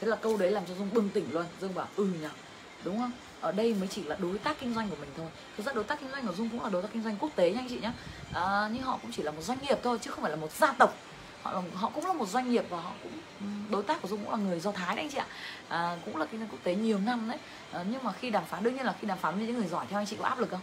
[0.00, 1.44] Thế là câu đấy làm cho dung bừng tỉnh luôn.
[1.60, 2.28] Dung bảo ừ nhỉ
[2.84, 3.12] đúng không?
[3.40, 5.26] Ở đây mới chỉ là đối tác kinh doanh của mình thôi.
[5.56, 7.30] Thực ra đối tác kinh doanh của dung cũng là đối tác kinh doanh quốc
[7.36, 7.92] tế nha anh chị nhé
[8.34, 10.52] à, nhưng họ cũng chỉ là một doanh nghiệp thôi chứ không phải là một
[10.52, 10.94] gia tộc.
[11.42, 13.12] Họ là, họ cũng là một doanh nghiệp và họ cũng
[13.70, 15.26] đối tác của dung cũng là người do thái đấy anh chị ạ.
[15.68, 17.38] À, cũng là kinh doanh quốc tế nhiều năm đấy.
[17.72, 19.68] À, nhưng mà khi đàm phán đương nhiên là khi đàm phán với những người
[19.68, 20.60] giỏi theo anh chị có áp lực không?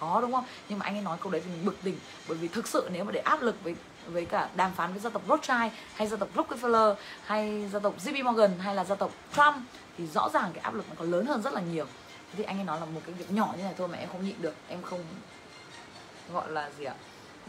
[0.00, 0.44] Có đúng không?
[0.68, 1.98] Nhưng mà anh ấy nói câu đấy thì mình bực tỉnh.
[2.28, 3.74] Bởi vì thực sự nếu mà để áp lực với
[4.06, 6.94] với cả đàm phán với gia tộc Rothschild hay gia tộc Rockefeller
[7.24, 9.56] hay gia tộc JP Morgan hay là gia tộc Trump
[9.98, 11.86] thì rõ ràng cái áp lực nó còn lớn hơn rất là nhiều.
[12.36, 14.24] Thì anh ấy nói là một cái việc nhỏ như này thôi mà em không
[14.24, 14.54] nhịn được.
[14.68, 15.04] Em không
[16.32, 16.94] gọi là gì ạ?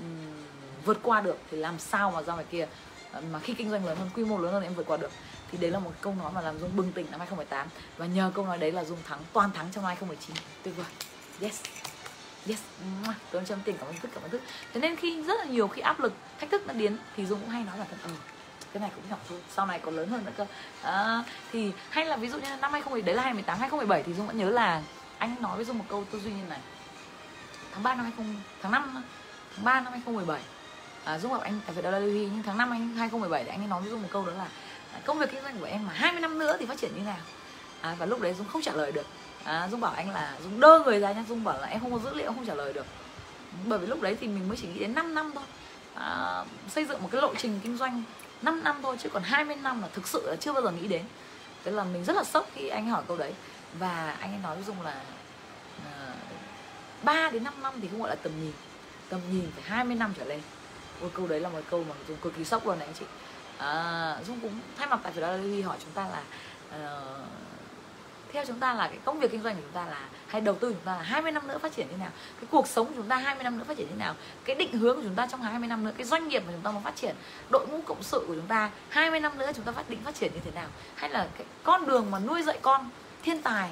[0.01, 0.45] Uhm,
[0.85, 2.67] vượt qua được thì làm sao mà ra ngoài kia?
[3.31, 5.11] Mà khi kinh doanh lớn hơn quy mô lớn hơn em vượt qua được.
[5.51, 8.31] Thì đấy là một câu nói mà làm Dung bừng tỉnh năm 2018 và nhờ
[8.35, 10.85] câu nói đấy là Dung thắng toàn thắng trong năm 2019 tuyệt vời.
[11.41, 11.61] Yes
[12.47, 12.59] yes.
[13.31, 14.41] Tôi châm tình cảm ơn thức cảm ơn thức.
[14.73, 17.39] Thế nên khi rất là nhiều khi áp lực thách thức nó đến thì dung
[17.39, 18.11] cũng hay nói là thật ừ
[18.73, 20.45] cái này cũng nhỏ thôi sau này còn lớn hơn nữa cơ.
[20.81, 24.13] À, thì hay là ví dụ như là năm 2010 đấy là 2018 2017 thì
[24.13, 24.81] dung vẫn nhớ là
[25.17, 26.59] anh nói với dung một câu tư duy như này.
[27.73, 28.25] Tháng 3 năm 20
[28.61, 29.03] tháng 5
[29.55, 30.41] tháng 3 năm 2017
[31.03, 33.67] à, dung gặp anh tại Việt Nam nhưng tháng 5 anh 2017 thì anh ấy
[33.67, 34.47] nói với dung một câu đó là
[35.05, 37.17] công việc kinh doanh của em mà 20 năm nữa thì phát triển như nào?
[37.81, 39.05] À, và lúc đấy dung không trả lời được
[39.49, 41.23] à, dung bảo anh là dung đơ người ra nhá.
[41.29, 42.85] Dung bảo là em không có dữ liệu không trả lời được.
[43.65, 45.43] Bởi vì lúc đấy thì mình mới chỉ nghĩ đến 5 năm thôi.
[45.95, 48.03] À, xây dựng một cái lộ trình kinh doanh
[48.41, 50.87] 5 năm thôi chứ còn 20 năm là thực sự là chưa bao giờ nghĩ
[50.87, 51.01] đến.
[51.63, 53.33] Thế là mình rất là sốc khi anh hỏi câu đấy.
[53.79, 55.01] Và anh ấy nói với dung là
[55.85, 56.13] à,
[57.03, 58.53] 3 đến 5 năm thì không gọi là tầm nhìn.
[59.09, 60.41] Tầm nhìn phải 20 năm trở lên.
[61.01, 63.05] Ôi, câu đấy là một câu mà dung cực kỳ sốc luôn đấy anh chị.
[63.57, 65.27] À, dung cũng thay mặt tại vì đó
[65.67, 66.21] hỏi chúng ta là
[66.69, 67.38] uh,
[68.33, 70.55] theo chúng ta là cái công việc kinh doanh của chúng ta là hay đầu
[70.55, 72.87] tư của chúng ta là 20 năm nữa phát triển như nào cái cuộc sống
[72.87, 74.15] của chúng ta 20 năm nữa phát triển như nào
[74.45, 76.61] cái định hướng của chúng ta trong 20 năm nữa cái doanh nghiệp mà chúng
[76.61, 77.15] ta muốn phát triển
[77.49, 80.15] đội ngũ cộng sự của chúng ta 20 năm nữa chúng ta phát định phát
[80.15, 82.89] triển như thế nào hay là cái con đường mà nuôi dạy con
[83.23, 83.69] thiên tài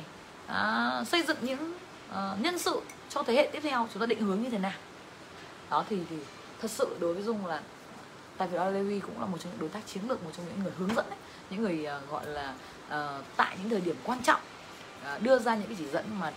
[0.48, 1.74] à, xây dựng những
[2.14, 4.72] à, nhân sự cho thế hệ tiếp theo chúng ta định hướng như thế nào.
[5.70, 6.16] Đó thì thì
[6.62, 7.62] thật sự đối với dung là
[8.38, 10.64] tại vì Levi cũng là một trong những đối tác chiến lược một trong những
[10.64, 11.18] người hướng dẫn ấy,
[11.50, 12.54] những người uh, gọi là
[12.88, 14.42] uh, tại những thời điểm quan trọng
[15.16, 16.32] uh, đưa ra những cái chỉ dẫn mà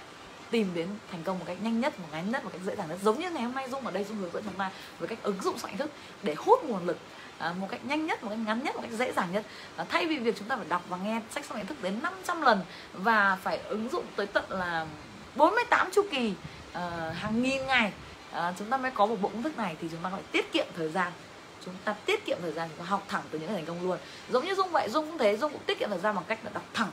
[0.50, 2.88] tìm đến thành công một cách nhanh nhất một ngắn nhất một cách dễ dàng
[2.88, 2.98] nhất.
[3.02, 5.18] Giống như ngày hôm nay dung ở đây dung hướng dẫn chúng ta với cách
[5.22, 5.90] ứng dụng soạn thức
[6.22, 6.98] để hút nguồn lực
[7.38, 9.44] à, một cách nhanh nhất một cách ngắn nhất một cách dễ dàng nhất.
[9.76, 12.42] À, thay vì việc chúng ta phải đọc và nghe sách soạn thức đến 500
[12.42, 12.60] lần
[12.92, 14.86] và phải ứng dụng tới tận là
[15.36, 16.34] 48 chu kỳ
[16.72, 17.92] à, hàng nghìn ngày
[18.32, 20.52] à, chúng ta mới có một bộ công thức này thì chúng ta phải tiết
[20.52, 21.12] kiệm thời gian
[21.64, 23.82] chúng ta tiết kiệm thời gian chúng ta học thẳng từ những người thành công
[23.82, 23.98] luôn.
[24.30, 26.38] Giống như dung vậy dung cũng thế dung cũng tiết kiệm thời gian bằng cách
[26.44, 26.90] là đọc thẳng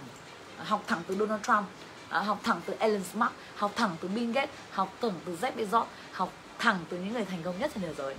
[0.58, 1.66] học thẳng từ Donald Trump
[2.10, 5.52] à, học thẳng từ Elon Musk học thẳng từ Bill Gates học thẳng từ Jeff
[5.56, 8.16] Bezos học thẳng từ những người thành công nhất trên thế giới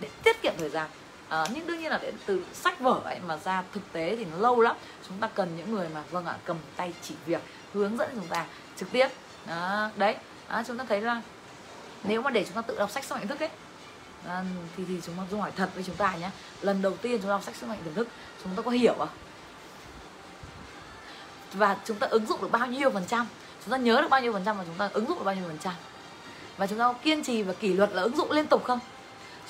[0.00, 0.90] để tiết kiệm thời gian.
[1.28, 4.24] À, nhưng đương nhiên là để từ sách vở ấy mà ra thực tế thì
[4.24, 4.76] nó lâu lắm.
[5.08, 8.26] Chúng ta cần những người mà vâng ạ cầm tay chỉ việc hướng dẫn chúng
[8.26, 9.08] ta trực tiếp.
[9.46, 10.16] À, đấy.
[10.48, 11.22] À, chúng ta thấy là
[12.04, 13.48] nếu mà để chúng ta tự đọc sách sau nhận thức ấy
[14.28, 14.44] à,
[14.76, 17.22] thì thì chúng ta dung hỏi thật với chúng ta nhé lần đầu tiên chúng
[17.22, 18.08] ta đọc sách sức mạnh tiềm thức
[18.44, 19.08] chúng ta có hiểu không
[21.52, 23.26] và chúng ta ứng dụng được bao nhiêu phần trăm
[23.64, 25.34] chúng ta nhớ được bao nhiêu phần trăm và chúng ta ứng dụng được bao
[25.34, 25.74] nhiêu phần trăm
[26.56, 28.78] và chúng ta có kiên trì và kỷ luật là ứng dụng liên tục không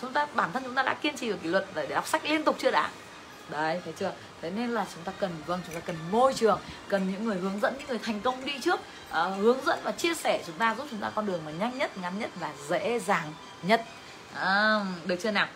[0.00, 2.24] chúng ta bản thân chúng ta đã kiên trì và kỷ luật để đọc sách
[2.24, 2.90] liên tục chưa đã
[3.48, 6.58] đấy thấy chưa thế nên là chúng ta cần vâng chúng ta cần môi trường
[6.88, 9.92] cần những người hướng dẫn những người thành công đi trước uh, hướng dẫn và
[9.92, 12.50] chia sẻ chúng ta giúp chúng ta con đường mà nhanh nhất ngắn nhất và
[12.68, 13.84] dễ dàng nhất
[14.34, 15.46] à, được chưa nào?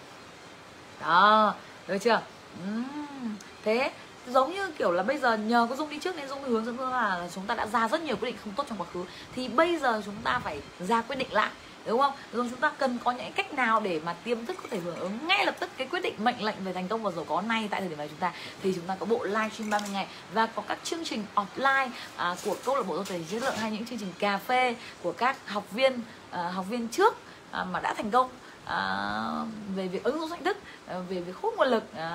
[1.00, 1.54] Đó
[1.86, 2.20] được chưa?
[2.68, 3.90] Uhm, thế
[4.26, 6.80] giống như kiểu là bây giờ nhờ có dung đi trước nên dung hướng dẫn
[6.80, 9.04] là, là chúng ta đã ra rất nhiều quyết định không tốt trong quá khứ.
[9.34, 11.50] Thì bây giờ chúng ta phải ra quyết định lại
[11.86, 12.12] đúng không?
[12.32, 14.96] Rồi chúng ta cần có những cách nào để mà tiềm thức có thể hưởng
[14.96, 17.40] ứng ngay lập tức cái quyết định mệnh lệnh về thành công và giàu có
[17.40, 18.32] này tại thời điểm này chúng ta?
[18.62, 21.88] Thì chúng ta có bộ live stream 30 ngày và có các chương trình offline
[22.16, 24.76] à, của câu lạc bộ tài chính chất lượng hay những chương trình cà phê
[25.02, 26.00] của các học viên
[26.30, 27.16] à, học viên trước
[27.50, 28.30] à, mà đã thành công
[28.66, 29.44] à,
[29.74, 30.56] về việc ứng dụng sách thức
[30.86, 31.94] à, về việc hút nguồn lực.
[31.94, 32.06] À,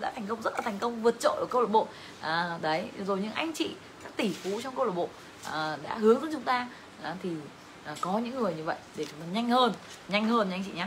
[0.00, 1.88] đã thành công rất là thành công vượt trội ở câu lạc bộ.
[2.20, 5.08] À, đấy rồi những anh chị các tỷ phú trong câu lạc bộ
[5.52, 6.68] à, đã hướng dẫn chúng ta
[7.02, 7.30] à, thì
[7.84, 9.72] à, có những người như vậy để chúng ta nhanh hơn
[10.08, 10.86] nhanh hơn nha anh chị nhé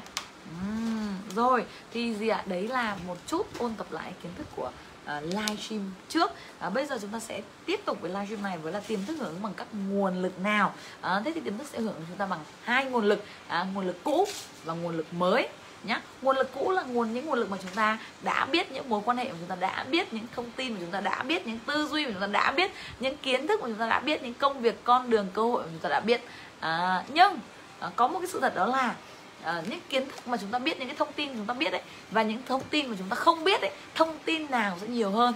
[0.62, 2.44] uhm, rồi thì gì ạ?
[2.46, 4.72] Đấy là một chút ôn tập lại kiến thức của
[5.08, 6.32] Ờ, uh, livestream trước.
[6.60, 9.18] À, bây giờ chúng ta sẽ tiếp tục với livestream này với là tiềm thức
[9.20, 10.74] hưởng bằng các nguồn lực nào.
[11.02, 13.24] À, thế thì tiềm thức sẽ hưởng chúng ta bằng hai nguồn lực.
[13.48, 14.28] À, nguồn lực cũ
[14.66, 15.48] và nguồn lực mới
[15.84, 16.02] nhá.
[16.22, 19.02] Nguồn lực cũ là nguồn những nguồn lực mà chúng ta đã biết những mối
[19.06, 21.48] quan hệ mà chúng ta đã biết những thông tin mà chúng ta đã biết
[21.48, 24.00] những tư duy mà chúng ta đã biết những kiến thức mà chúng ta đã
[24.00, 26.22] biết những công việc con đường cơ hội mà chúng ta đã biết.
[26.60, 27.40] À, nhưng
[27.80, 28.96] à, có một cái sự thật đó là
[29.44, 31.72] uh, những kiến thức mà chúng ta biết những cái thông tin chúng ta biết
[31.72, 31.82] đấy
[32.12, 35.12] và những thông tin mà chúng ta không biết đấy thông tin nào sẽ nhiều
[35.12, 35.34] hơn?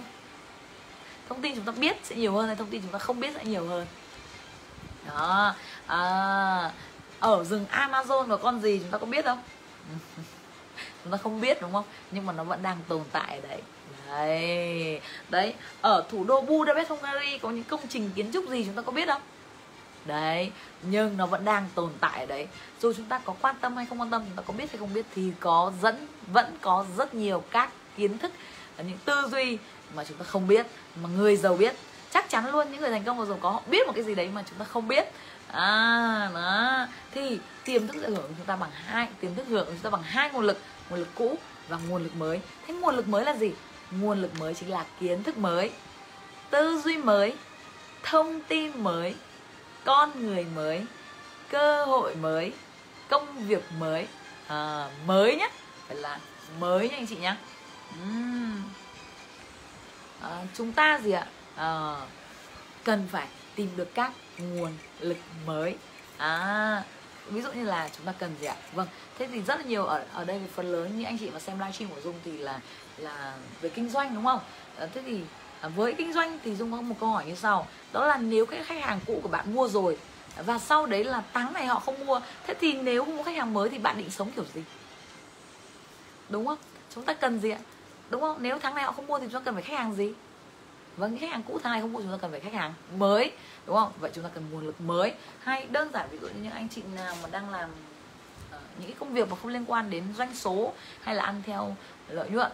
[1.28, 3.34] Thông tin chúng ta biết sẽ nhiều hơn hay thông tin chúng ta không biết
[3.34, 3.86] sẽ nhiều hơn?
[5.08, 5.54] Đó
[5.86, 6.72] à,
[7.20, 9.42] ở rừng Amazon có con gì chúng ta có biết không?
[11.04, 11.84] Chúng ta không biết đúng không?
[12.10, 13.62] Nhưng mà nó vẫn đang tồn tại đấy.
[14.08, 18.74] Đấy đấy ở thủ đô Budapest Hungary có những công trình kiến trúc gì chúng
[18.74, 19.22] ta có biết không?
[20.04, 22.46] Đấy, nhưng nó vẫn đang tồn tại đấy.
[22.80, 24.78] Dù chúng ta có quan tâm hay không quan tâm, chúng ta có biết hay
[24.78, 28.32] không biết thì có dẫn, vẫn có rất nhiều các kiến thức,
[28.78, 29.58] những tư duy
[29.94, 30.66] mà chúng ta không biết,
[31.02, 31.74] mà người giàu biết.
[32.10, 34.14] Chắc chắn luôn, những người thành công và giàu có họ biết một cái gì
[34.14, 35.04] đấy mà chúng ta không biết.
[35.48, 36.86] À đó.
[37.14, 40.02] Thì tiềm thức sẽ hưởng chúng ta bằng hai, tiềm thức hưởng chúng ta bằng
[40.02, 40.58] hai nguồn lực
[40.90, 41.38] nguồn lực cũ
[41.68, 42.40] và nguồn lực mới.
[42.66, 43.52] Thế nguồn lực mới là gì?
[43.90, 45.70] Nguồn lực mới chính là kiến thức mới,
[46.50, 47.34] tư duy mới,
[48.02, 49.14] thông tin mới
[49.84, 50.86] con người mới
[51.48, 52.52] cơ hội mới
[53.08, 54.06] công việc mới.
[54.46, 55.48] À, mới nhé
[55.88, 56.18] phải là
[56.58, 57.36] mới nha anh chị nhé
[58.02, 58.62] uhm.
[60.20, 61.26] à, chúng ta gì ạ?
[61.56, 61.96] À,
[62.84, 65.76] cần phải tìm được các nguồn lực mới.
[66.16, 66.82] À
[67.26, 68.56] ví dụ như là chúng ta cần gì ạ?
[68.72, 71.40] Vâng thế thì rất là nhiều ở ở đây phần lớn như anh chị mà
[71.40, 72.60] xem livestream của dung thì là
[72.96, 74.40] là về kinh doanh đúng không?
[74.78, 75.20] À, thế thì
[75.62, 77.66] À, với kinh doanh thì dung có một câu hỏi như sau.
[77.92, 79.98] Đó là nếu cái khách hàng cũ của bạn mua rồi,
[80.46, 83.36] và sau đấy là tháng này họ không mua, thế thì nếu không có khách
[83.36, 84.62] hàng mới thì bạn định sống kiểu gì?
[86.28, 86.58] Đúng không?
[86.94, 87.58] Chúng ta cần gì ạ?
[88.10, 88.36] Đúng không?
[88.40, 90.12] Nếu tháng này họ không mua thì chúng ta cần phải khách hàng gì?
[90.96, 93.32] Vâng khách hàng cũ tháng này không mua chúng ta cần phải khách hàng mới,
[93.66, 93.92] đúng không?
[94.00, 95.14] Vậy chúng ta cần nguồn lực mới.
[95.40, 97.70] Hay đơn giản ví dụ như những anh chị nào mà đang làm
[98.50, 101.42] ờ, những cái công việc mà không liên quan đến doanh số hay là ăn
[101.46, 101.76] theo
[102.08, 102.52] lợi nhuận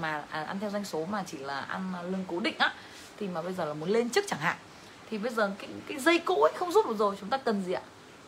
[0.00, 2.74] mà à, ăn theo doanh số mà chỉ là ăn à, lương cố định á
[3.16, 4.56] thì mà bây giờ là muốn lên chức chẳng hạn
[5.10, 7.62] thì bây giờ cái, cái dây cũ ấy không rút được rồi chúng ta cần
[7.62, 7.82] gì ạ?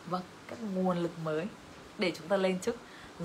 [0.05, 1.45] Vâng các nguồn lực mới
[1.97, 2.75] để chúng ta lên chức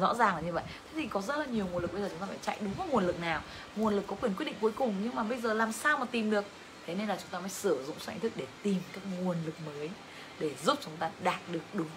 [0.01, 0.65] rõ ràng là như vậy.
[0.67, 2.73] Thế thì có rất là nhiều nguồn lực bây giờ chúng ta phải chạy đúng
[2.73, 3.43] vào nguồn lực nào?
[3.77, 6.07] Nguồn lực có quyền quyết định cuối cùng nhưng mà bây giờ làm sao mà
[6.11, 6.45] tìm được?
[6.87, 9.55] Thế nên là chúng ta mới sử dụng soạn thức để tìm các nguồn lực
[9.67, 9.91] mới
[10.39, 11.89] để giúp chúng ta đạt được đúng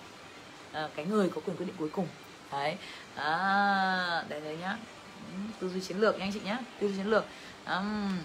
[0.72, 2.08] à, cái người có quyền quyết định cuối cùng.
[2.52, 2.78] Đấy.
[3.16, 4.78] À, đấy đấy nhá
[5.60, 7.26] tư duy chiến lược nha anh chị nhé tư duy chiến lược.
[7.68, 8.18] Um,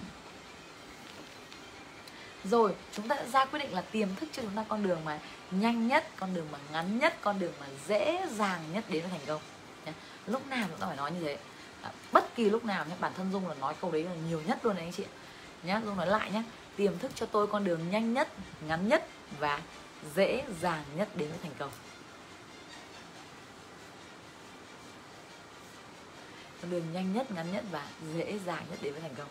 [2.45, 5.19] rồi chúng ta ra quyết định là tiềm thức cho chúng ta con đường mà
[5.51, 9.11] nhanh nhất con đường mà ngắn nhất con đường mà dễ dàng nhất đến với
[9.11, 9.41] thành công.
[10.27, 11.39] Lúc nào chúng ta phải nói như thế.
[11.83, 14.43] À, bất kỳ lúc nào nhé bản thân dung là nói câu đấy là nhiều
[14.47, 15.05] nhất luôn đấy anh chị
[15.63, 16.43] nhé dung nói lại nhé
[16.77, 18.29] tiềm thức cho tôi con đường nhanh nhất
[18.69, 19.07] ngắn nhất
[19.39, 19.61] và
[20.15, 21.71] dễ dàng nhất đến với thành công.
[26.63, 29.29] Con đường nhanh nhất, ngắn nhất và dễ dàng nhất đến với thành công.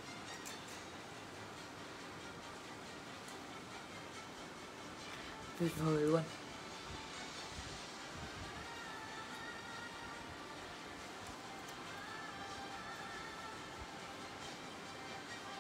[5.60, 6.22] Tuyệt vời luôn.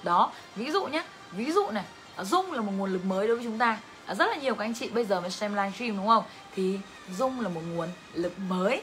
[0.03, 1.85] Đó, ví dụ nhé ví dụ này
[2.23, 3.79] dung là một nguồn lực mới đối với chúng ta.
[4.09, 6.23] Ờ, rất là nhiều các anh chị bây giờ mới xem livestream đúng không?
[6.55, 6.79] Thì
[7.17, 8.81] dung là một nguồn lực mới.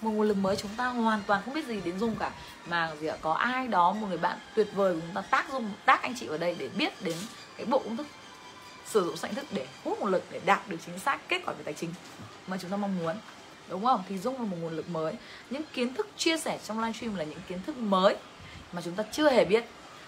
[0.00, 2.30] Một nguồn lực mới chúng ta hoàn toàn không biết gì đến dung cả.
[2.66, 5.52] Mà gì ạ, có ai đó, một người bạn tuyệt vời của chúng ta tác
[5.52, 7.16] dung, tác anh chị vào đây để biết đến
[7.56, 8.06] cái bộ công thức
[8.86, 11.54] sử dụng sẵn thức để hút nguồn lực, để đạt được chính xác kết quả
[11.54, 11.90] về tài chính
[12.46, 13.16] mà chúng ta mong muốn.
[13.68, 14.02] Đúng không?
[14.08, 15.14] Thì dung là một nguồn lực mới.
[15.50, 18.16] Những kiến thức chia sẻ trong livestream là những kiến thức mới
[18.72, 19.64] mà chúng ta chưa hề biết.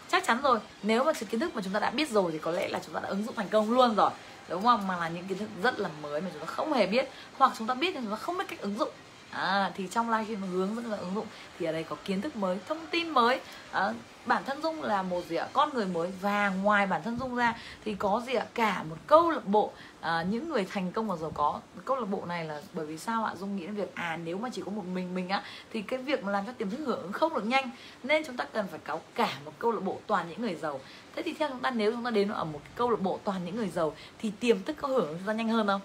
[0.09, 2.39] Chắc chắn rồi, nếu mà sự kiến thức mà chúng ta đã biết rồi thì
[2.39, 4.11] có lẽ là chúng ta đã ứng dụng thành công luôn rồi
[4.49, 4.86] đúng không?
[4.86, 7.53] Mà là những kiến thức rất là mới mà chúng ta không hề biết hoặc
[7.59, 8.90] chúng ta biết nhưng chúng ta không biết cách ứng dụng.
[9.31, 11.27] À, thì trong livestream hướng dẫn và ứng dụng
[11.59, 13.40] thì ở đây có kiến thức mới thông tin mới.
[13.73, 13.93] À,
[14.27, 15.48] bản thân dung là một gì ạ?
[15.53, 16.12] Con người mới.
[16.20, 17.55] Và ngoài bản thân dung ra
[17.85, 18.47] thì có gì ạ?
[18.55, 21.61] Cả một câu lạc bộ à, những người thành công và giàu có.
[21.85, 23.35] Câu lạc bộ này là bởi vì sao ạ?
[23.35, 25.43] Dung nghĩ đến việc à nếu mà chỉ có một mình mình á
[25.73, 27.70] thì cái việc mà làm cho tiềm thức hưởng ứng không được nhanh.
[28.03, 30.81] Nên chúng ta cần phải có cả một câu lạc bộ toàn những người giàu.
[31.15, 33.44] Thế thì theo chúng ta nếu chúng ta đến ở một câu lạc bộ toàn
[33.44, 35.81] những người giàu thì tiềm thức có hưởng ra nhanh hơn không?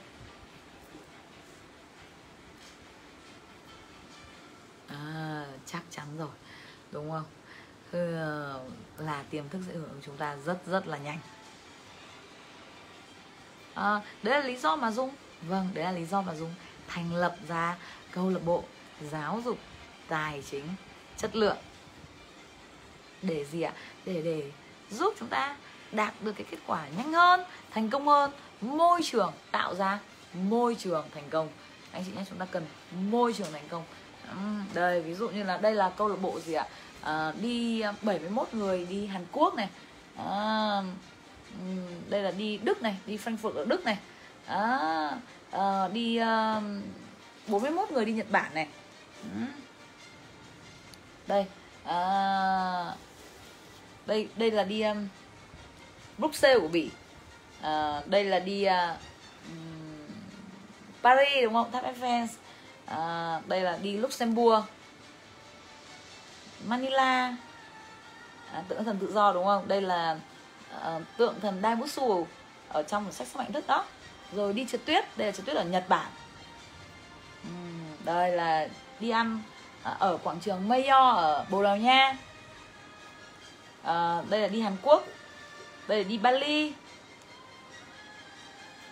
[4.87, 6.27] À, chắc chắn rồi.
[6.91, 7.23] Đúng không?
[7.91, 8.59] Ờ,
[8.97, 11.19] là tiềm thức sẽ hưởng ứng chúng ta rất rất là nhanh.
[13.73, 15.11] À, đấy là lý do mà dung
[15.41, 16.53] vâng đấy là lý do mà dung
[16.87, 17.77] thành lập ra
[18.11, 18.63] câu lạc bộ
[19.11, 19.57] giáo dục
[20.07, 20.67] tài chính
[21.17, 21.57] chất lượng.
[23.21, 23.73] Để gì ạ?
[24.05, 24.51] Để để
[24.89, 25.57] giúp chúng ta
[25.91, 28.31] đạt được cái kết quả nhanh hơn thành công hơn
[28.61, 29.99] môi trường tạo ra
[30.33, 31.49] môi trường thành công.
[31.91, 33.83] Anh chị nhé chúng ta cần môi trường thành công.
[34.73, 36.67] Đây ví dụ như là đây là câu lạc bộ gì ạ?
[37.01, 39.69] À, đi ờ, 71 người đi Hàn Quốc này.
[40.17, 40.81] À,
[42.09, 43.97] đây là đi Đức này đi Frankfurt ở Đức này.
[44.45, 45.11] À,
[45.51, 46.61] à, đi à,
[47.47, 48.67] 41 người đi Nhật Bản này.
[51.27, 51.45] Đây
[51.85, 52.95] à,
[54.05, 55.07] đây đây là đi um,
[56.17, 56.89] Bruxelles của Bỉ.
[57.61, 58.97] À, đây là đi uh,
[61.03, 61.71] Paris đúng không?
[61.71, 62.27] Tháp Eiffel.
[62.85, 64.63] À, đây là đi Luxembourg.
[66.67, 67.35] Manila.
[68.53, 69.67] À, tượng thần tự do đúng không?
[69.67, 70.17] Đây là
[70.81, 72.27] à, tượng thần Daibutsu
[72.69, 73.85] ở trong một sách sức mạnh đức đó.
[74.33, 76.11] Rồi đi trượt tuyết đây là trượt tuyết ở Nhật Bản.
[77.47, 78.67] Uhm, đây là
[78.99, 79.41] đi ăn
[79.83, 82.17] à, ở quảng trường Mayo ở Bồ Đào Nha.
[83.83, 85.03] À, đây là đi Hàn Quốc.
[85.87, 86.73] Đây là đi Bali.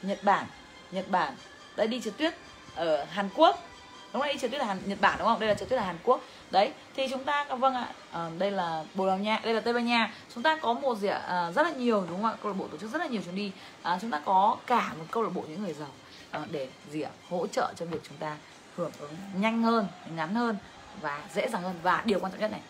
[0.02, 0.46] Nhật Bản
[0.92, 1.36] Nhật Bản.
[1.76, 2.34] Đây đi trượt tuyết
[2.76, 3.69] ở Hàn Quốc
[4.14, 4.28] đúng rồi.
[4.28, 5.40] đây trượt tuyết là Hàn, Nhật Bản đúng không?
[5.40, 6.22] Đây là trượt tuyết là Hàn Quốc.
[6.52, 7.88] Đấy thì chúng ta vâng ạ.
[8.12, 10.14] À, đây là Bồ Đào Nha đây là Tây Ban Nha.
[10.36, 11.22] Chúng ta có một gì ạ?
[11.28, 12.38] À, rất là nhiều đúng không ạ?
[12.44, 13.52] Câu lạc bộ tổ chức rất là nhiều chuyến đi.
[13.84, 15.90] À, chúng ta có cả một câu lạc bộ những người giàu
[16.32, 17.12] à, để gì ạ?
[17.30, 18.38] Hỗ trợ cho việc chúng ta
[18.78, 20.58] hưởng ứng nhanh hơn ngắn hơn
[21.02, 21.76] và dễ dàng hơn.
[21.84, 22.62] Và điều quan trọng nhất này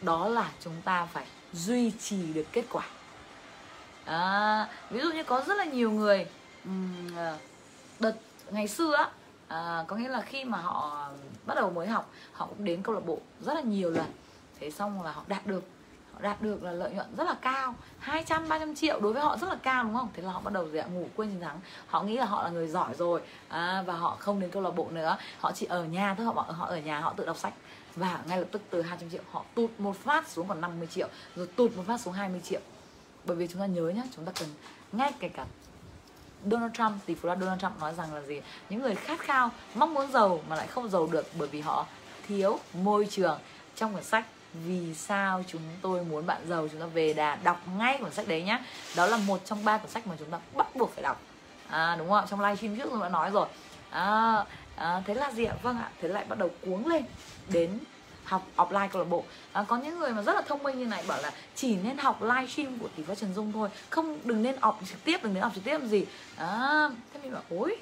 [0.00, 2.84] đó là chúng ta phải duy trì được kết quả.
[4.04, 6.26] À, ví dụ như có rất là nhiều người
[6.64, 7.10] um,
[8.00, 8.14] đợt
[8.50, 9.08] ngày xưa á
[9.52, 11.08] à, có nghĩa là khi mà họ
[11.46, 14.06] bắt đầu mới học họ cũng đến câu lạc bộ rất là nhiều lần.
[14.60, 15.64] Thế xong là họ đạt được.
[16.14, 17.74] Họ đạt được là lợi nhuận rất là cao.
[17.98, 20.08] 200 300 triệu đối với họ rất là cao đúng không?
[20.14, 20.86] Thế là họ bắt đầu gì ạ?
[20.86, 21.60] Ngủ quên chiến thắng.
[21.86, 23.20] Họ nghĩ là họ là người giỏi rồi.
[23.48, 25.16] À, và họ không đến câu lạc bộ nữa.
[25.40, 27.54] Họ chỉ ở nhà thôi họ họ ở nhà họ tự đọc sách.
[27.96, 31.08] Và ngay lập tức từ 200 triệu họ tụt một phát xuống còn 50 triệu
[31.36, 32.60] rồi tụt một phát xuống 20 triệu.
[33.24, 34.48] Bởi vì chúng ta nhớ nhé chúng ta cần
[34.92, 35.46] ngay kể cả
[36.50, 38.40] Donald Trump tỷ phú là Donald Trump nói rằng là gì?
[38.70, 41.86] Những người khát khao mong muốn giàu mà lại không giàu được bởi vì họ
[42.28, 43.38] thiếu môi trường.
[43.76, 44.24] Trong quyển sách
[44.54, 48.28] vì sao chúng tôi muốn bạn giàu chúng ta về đà đọc ngay cuốn sách
[48.28, 48.64] đấy nhá.
[48.96, 51.20] Đó là một trong ba cuốn sách mà chúng ta bắt buộc phải đọc.
[51.68, 52.26] À, đúng không ạ?
[52.30, 53.46] Trong livestream trước tôi đã nói rồi.
[53.90, 54.44] À,
[54.76, 55.54] à, thế là gì ạ?
[55.62, 57.04] Vâng ạ thế lại bắt đầu cuống lên
[57.48, 57.78] đến
[58.32, 59.24] học offline câu lạc bộ.
[59.52, 61.98] À, có những người mà rất là thông minh như này bảo là chỉ nên
[61.98, 65.34] học livestream của tỷ phú Trần Dung thôi không đừng nên học trực tiếp đừng
[65.34, 66.06] nên học trực tiếp làm gì.
[66.36, 67.76] À, thế mình bảo ối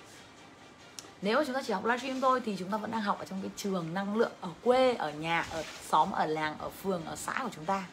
[1.22, 3.24] nếu mà chúng ta chỉ học livestream thôi thì chúng ta vẫn đang học ở
[3.24, 7.04] trong cái trường năng lượng ở quê ở nhà ở xóm ở làng ở phường
[7.04, 7.84] ở xã của chúng ta.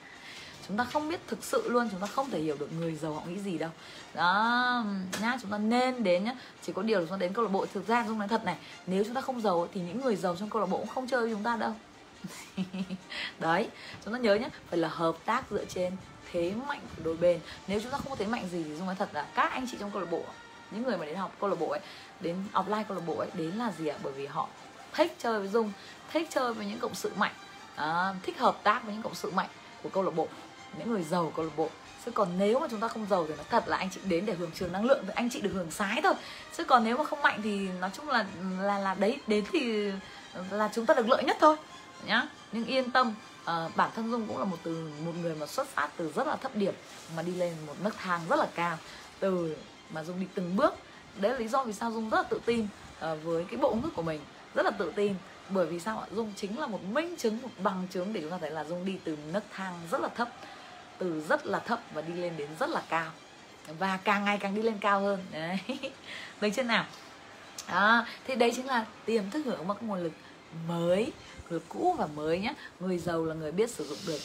[0.68, 3.14] Chúng ta không biết thực sự luôn chúng ta không thể hiểu được người giàu
[3.14, 3.70] họ nghĩ gì đâu.
[4.14, 4.84] Đó
[5.22, 6.36] nhá chúng ta nên đến nhá.
[6.64, 8.46] Chỉ có điều là chúng ta đến câu lạc bộ thực ra dung nói thật
[8.46, 8.56] này
[8.88, 11.08] nếu chúng ta không giàu thì những người giàu trong câu lạc bộ cũng không
[11.08, 11.74] chơi với chúng ta đâu.
[13.40, 13.70] đấy
[14.06, 15.94] chúng ta nhớ nhé phải là hợp tác dựa trên
[16.32, 17.40] thế mạnh của đôi bên.
[17.68, 19.66] Nếu chúng ta không có thế mạnh gì thì dung nói thật là các anh
[19.72, 20.22] chị trong câu lạc bộ
[20.72, 21.80] những người mà đến học câu lạc bộ ấy
[22.20, 23.98] đến offline câu lạc bộ ấy đến là gì ạ?
[24.04, 24.48] Bởi vì họ
[24.94, 25.72] thích chơi với dung
[26.14, 27.34] thích chơi với những cộng sự mạnh.
[27.76, 29.50] À, thích hợp tác với những cộng sự mạnh
[29.84, 30.28] của câu lạc bộ
[30.78, 31.70] những người giàu câu lạc bộ.
[32.06, 34.26] Chứ còn nếu mà chúng ta không giàu thì nó thật là anh chị đến
[34.26, 36.14] để hưởng trường năng lượng thì anh chị được hưởng sái thôi.
[36.58, 38.26] Chứ còn nếu mà không mạnh thì nói chung là
[38.62, 39.92] là là đấy đến thì
[40.52, 41.56] là chúng ta được lợi nhất thôi
[42.06, 42.28] nhá.
[42.52, 45.68] Nhưng yên tâm uh, bản thân dung cũng là một từ một người mà xuất
[45.68, 46.74] phát từ rất là thấp điểm
[47.16, 48.78] mà đi lên một nấc thang rất là cao.
[49.20, 49.56] Từ
[49.90, 50.76] mà dung đi từng bước
[51.18, 52.68] đấy là lý do vì sao dung rất là tự tin
[53.12, 54.22] uh, với cái bộ ngực của mình
[54.56, 55.16] rất là tự tin.
[55.50, 56.08] Bởi vì sao ạ?
[56.16, 58.86] Dung chính là một minh chứng một bằng chứng để chúng ta thấy là dung
[58.86, 60.30] đi từ nấc thang rất là thấp
[60.98, 63.12] từ rất là thấp và đi lên đến rất là cao.
[63.80, 65.20] Và càng ngày càng đi lên cao hơn.
[65.32, 65.58] Đấy.
[66.42, 66.86] Được chưa nào?
[67.66, 70.12] À, thì đấy chính là tiềm thức hưởng một nguồn lực
[70.68, 71.12] mới
[71.52, 74.20] lực cũ và mới nhé người giàu là người biết sử dụng được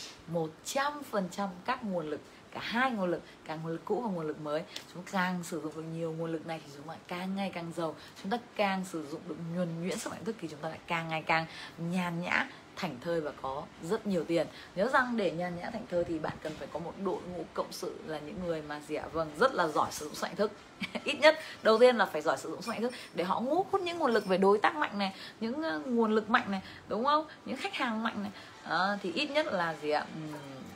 [0.75, 2.21] 100% các nguồn lực,
[2.53, 4.63] cả hai nguồn lực, cả nguồn lực cũ và nguồn lực mới.
[4.95, 7.73] Chúng càng sử dụng được nhiều nguồn lực này thì chúng ta càng ngày càng
[7.77, 7.95] giàu.
[8.23, 10.79] Chúng ta càng sử dụng được nhuần nhuyễn sức mạnh thức thì chúng ta lại
[10.87, 11.47] càng ngày càng
[11.79, 14.47] nhàn nhã thành thơi và có rất nhiều tiền.
[14.77, 17.45] Nhớ rằng để nhàn nhã thành thơi thì bạn cần phải có một đội ngũ
[17.55, 19.05] cộng sự là những người mà gì ạ?
[19.13, 20.53] Vâng rất là giỏi sử dụng soạn thức.
[21.05, 23.81] Ít nhất đầu tiên là phải giỏi sử dụng soạn thức để họ ngũ hút
[23.81, 27.05] những nguồn lực về đối tác mạnh này những ờ, nguồn lực mạnh này đúng
[27.05, 27.27] không?
[27.45, 28.31] Những khách hàng mạnh này.
[28.65, 30.07] À, thì ít nhất là gì ạ?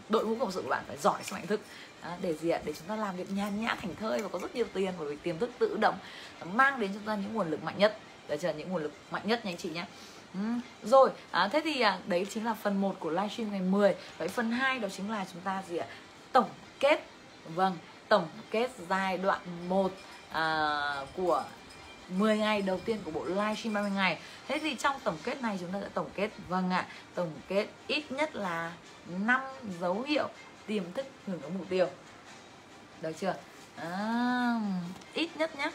[0.09, 1.60] Đội ngũ cộng sự của bạn phải giỏi soạn thức.
[2.01, 2.60] À, để gì ạ?
[2.64, 5.09] Để chúng ta làm việc nhàn nhã thành thơi và có rất nhiều tiền bởi
[5.09, 5.94] vì tiềm thức tự động
[6.44, 7.98] mang đến cho chúng ta những nguồn lực mạnh nhất.
[8.28, 9.85] Đấy là những nguồn lực mạnh nhất nha anh chị nhé
[10.37, 10.61] Ừ.
[10.89, 14.29] Rồi, à, thế thì à, đấy chính là phần 1 của livestream ngày 10 Vậy
[14.29, 15.87] phần 2 đó chính là chúng ta gì ạ?
[16.33, 16.49] Tổng
[16.81, 17.05] kết
[17.55, 17.77] Vâng,
[18.09, 19.93] tổng kết giai đoạn 1
[20.33, 20.81] à,
[21.17, 21.45] của
[22.09, 24.19] 10 ngày đầu tiên của bộ livestream 30 ngày
[24.49, 27.67] Thế thì trong tổng kết này chúng ta sẽ tổng kết Vâng ạ, tổng kết
[27.87, 28.73] ít nhất là
[29.07, 29.41] 5
[29.81, 30.29] dấu hiệu
[30.67, 31.87] tiềm thức hưởng ứng mục tiêu
[33.03, 33.35] Được chưa?
[33.77, 34.61] À,
[35.15, 35.71] ít nhất nhé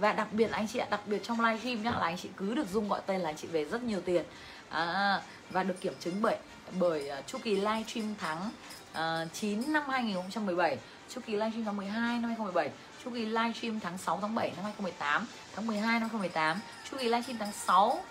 [0.00, 2.28] và đặc biệt là anh chị ạ đặc biệt trong livestream nhá là anh chị
[2.36, 4.24] cứ được dung gọi tên là anh chị về rất nhiều tiền.
[4.70, 5.20] À,
[5.50, 6.36] và được kiểm chứng bởi
[6.78, 8.50] bởi uh, chu kỳ livestream tháng
[8.92, 10.78] à, uh, 9 năm 2017
[11.14, 12.70] chu kỳ livestream tháng 12 năm 2017
[13.04, 16.60] chu kỳ livestream tháng 6 tháng 7 năm 2018 tháng 12 năm 2018
[16.90, 18.02] chu kỳ livestream tháng 6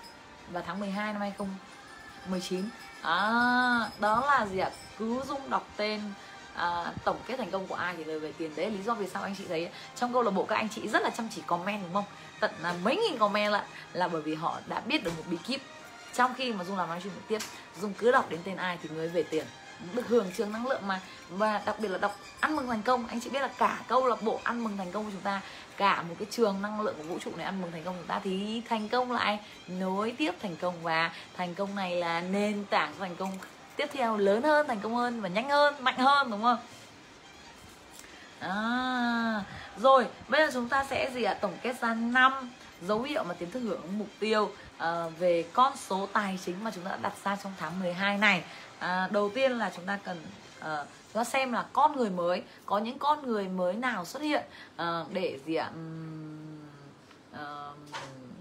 [0.52, 2.70] và tháng 12 năm 2019
[3.02, 4.70] à, đó là gì ạ?
[4.98, 6.02] Cứ dung đọc tên
[6.60, 9.07] à, tổng kết thành công của ai thì lời về tiền đấy lý do vì
[9.07, 11.41] sao anh chị thấy trong câu lạc bộ các anh chị rất là chăm chỉ
[11.48, 12.03] comment đúng không?
[12.40, 15.38] Tận là mấy nghìn comment là là bởi vì họ đã biết được một bí
[15.48, 15.61] kíp.
[16.14, 17.40] Trong khi mà dung làm livestream trực tiếp
[17.81, 19.45] dung cứ đọc đến tên ai thì người về tiền.
[19.94, 21.02] Được hưởng trường năng lượng mà.
[21.30, 23.07] Và đặc biệt là đọc ăn mừng thành công.
[23.07, 25.41] Anh chị biết là cả câu lạc bộ ăn mừng thành công của chúng ta
[25.77, 28.02] cả một cái trường năng lượng của vũ trụ này ăn mừng thành công của
[28.02, 30.84] chúng ta thì thành công lại nối tiếp thành công.
[30.84, 33.31] Và thành công này là nền tảng thành công
[33.80, 36.57] tiếp theo lớn hơn thành công hơn và nhanh hơn mạnh hơn đúng không?
[38.39, 39.43] À,
[39.77, 41.34] rồi bây giờ chúng ta sẽ gì ạ?
[41.34, 42.51] Tổng kết ra năm
[42.81, 46.72] dấu hiệu mà tiến thức hưởng mục tiêu à, về con số tài chính mà
[46.76, 48.43] chúng ta đã đặt ra trong tháng 12 này.
[48.80, 50.18] À, đầu tiên là chúng ta cần
[50.60, 50.84] à,
[51.14, 54.43] chúng ta xem là con người mới có những con người mới nào xuất hiện
[54.76, 55.69] à, để gì ạ?
[55.76, 56.39] Uhm,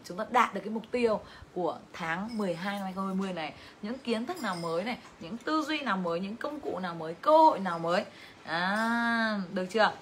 [0.09, 1.21] chúng ta đạt được cái mục tiêu
[1.55, 3.53] của tháng 12 năm 2020 này.
[3.83, 6.95] Những kiến thức nào mới này những tư duy nào mới những công cụ nào
[6.95, 8.05] mới cơ hội nào mới.
[8.45, 9.93] À, được chưa?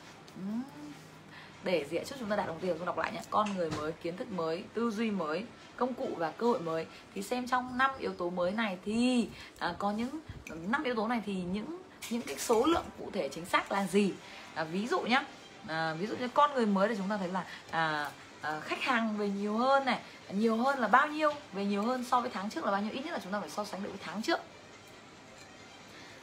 [1.65, 3.21] Để dễ trước chúng ta đạt đồng tiền tôi đọc lại nhé.
[3.31, 5.45] Con người mới kiến thức mới tư duy mới
[5.77, 6.87] công cụ và cơ hội mới.
[7.15, 9.29] Thì xem trong năm yếu tố mới này thì
[9.59, 10.21] à, có những
[10.67, 11.79] năm yếu tố này thì những
[12.11, 14.13] những cái số lượng cụ thể chính xác là gì?
[14.55, 15.23] À, ví dụ nhé
[15.67, 18.11] à, ví dụ như con người mới thì chúng ta thấy là à,
[18.47, 19.99] Ờ, khách hàng về nhiều hơn này
[20.31, 22.93] nhiều hơn là bao nhiêu về nhiều hơn so với tháng trước là bao nhiêu?
[22.93, 24.41] Ít nhất là chúng ta phải so sánh được với tháng trước.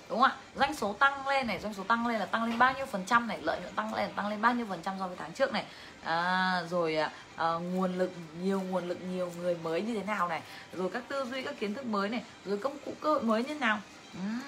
[0.10, 0.36] Đúng không ạ?
[0.56, 3.04] Doanh số tăng lên này doanh số tăng lên là tăng lên bao nhiêu phần
[3.06, 5.32] trăm này lợi nhuận tăng lên tăng lên bao nhiêu phần trăm so với tháng
[5.32, 5.66] trước này.
[6.04, 10.28] À, rồi à, ờ, nguồn lực nhiều nguồn lực nhiều người mới như thế nào
[10.28, 10.42] này.
[10.74, 12.24] Rồi các tư duy các kiến thức mới này.
[12.46, 13.80] Rồi công cụ cơ hội mới như thế nào?
[14.18, 14.40] Uhm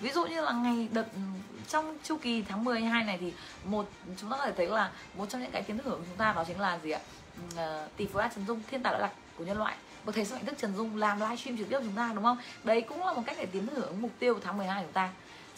[0.00, 1.20] ví dụ như là ngày đợt ừ,
[1.68, 3.32] trong chu kỳ tháng 12 này thì
[3.64, 6.06] một chúng ta có thể thấy là một trong những cái kiến thức hưởng của
[6.08, 7.00] chúng ta đó chính là gì ạ?
[7.54, 9.76] Uh, tỷ phú A Trần Dung thiên tài đã lạc của nhân loại.
[10.04, 12.38] Một thầy sức mạnh thức Trần Dung làm livestream trực tiếp chúng ta đúng không?
[12.64, 14.92] Đấy cũng là một cách để tiến hưởng mục tiêu của tháng 12 của chúng
[14.92, 15.10] ta.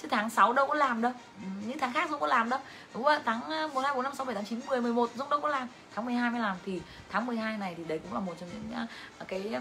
[0.02, 1.12] Chứ tháng 6 đâu có làm đâu.
[1.42, 2.60] Ừ, những tháng khác Dung có làm đâu.
[2.94, 3.40] Đúng không tháng
[3.74, 5.68] 1, 2, 4, 5, 6, 7, 8, 9, 10, 11 Dung đâu có làm.
[5.94, 6.80] Tháng 12 mới làm thì
[7.10, 8.86] tháng 12 này thì đấy cũng là một trong những
[9.18, 9.60] ờ, cái ờ,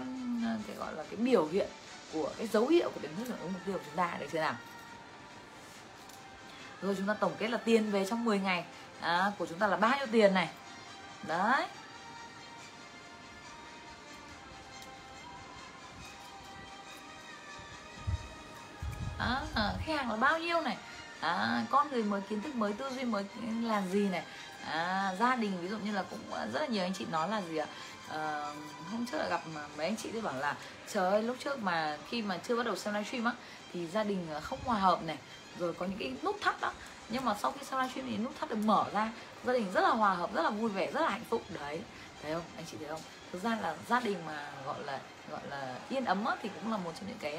[0.66, 1.68] cái gọi là cái biểu hiện
[2.12, 4.16] của cái dấu hiệu của tiến hưởng mục tiêu của chúng ta.
[4.20, 4.54] Được chưa nào?
[6.82, 8.64] Rồi chúng ta tổng kết là tiền về trong 10 ngày.
[9.00, 10.48] À, của chúng ta là bao nhiêu tiền này?
[11.26, 11.66] Đấy.
[19.54, 20.76] À, khách hàng là bao nhiêu này?
[21.20, 23.24] À, con người mới kiến thức mới tư duy mới
[23.62, 24.22] là gì này?
[24.64, 27.28] À, gia đình ví dụ như là cũng ờ, rất là nhiều anh chị nói
[27.28, 27.66] là gì ạ?
[28.08, 28.44] À,
[28.92, 29.40] hôm trước là gặp
[29.76, 30.56] mấy anh chị thì bảo là
[30.92, 33.32] trời ơi lúc trước mà khi mà chưa bắt đầu xem livestream á
[33.72, 35.18] thì gia đình ờ, không hòa hợp này
[35.58, 36.72] rồi có những cái nút thắt đó
[37.08, 39.10] nhưng mà sau khi xem livestream thì nút thắt được mở ra
[39.44, 41.42] gia đình rất là hòa hợp rất là vui vẻ rất là hạnh phúc.
[41.60, 41.80] Đấy
[42.22, 42.42] thấy không?
[42.56, 43.00] Anh chị thấy không?
[43.32, 44.98] Thực ra là gia đình mà gọi là
[45.30, 47.38] gọi là yên ấm á, thì cũng là một trong những cái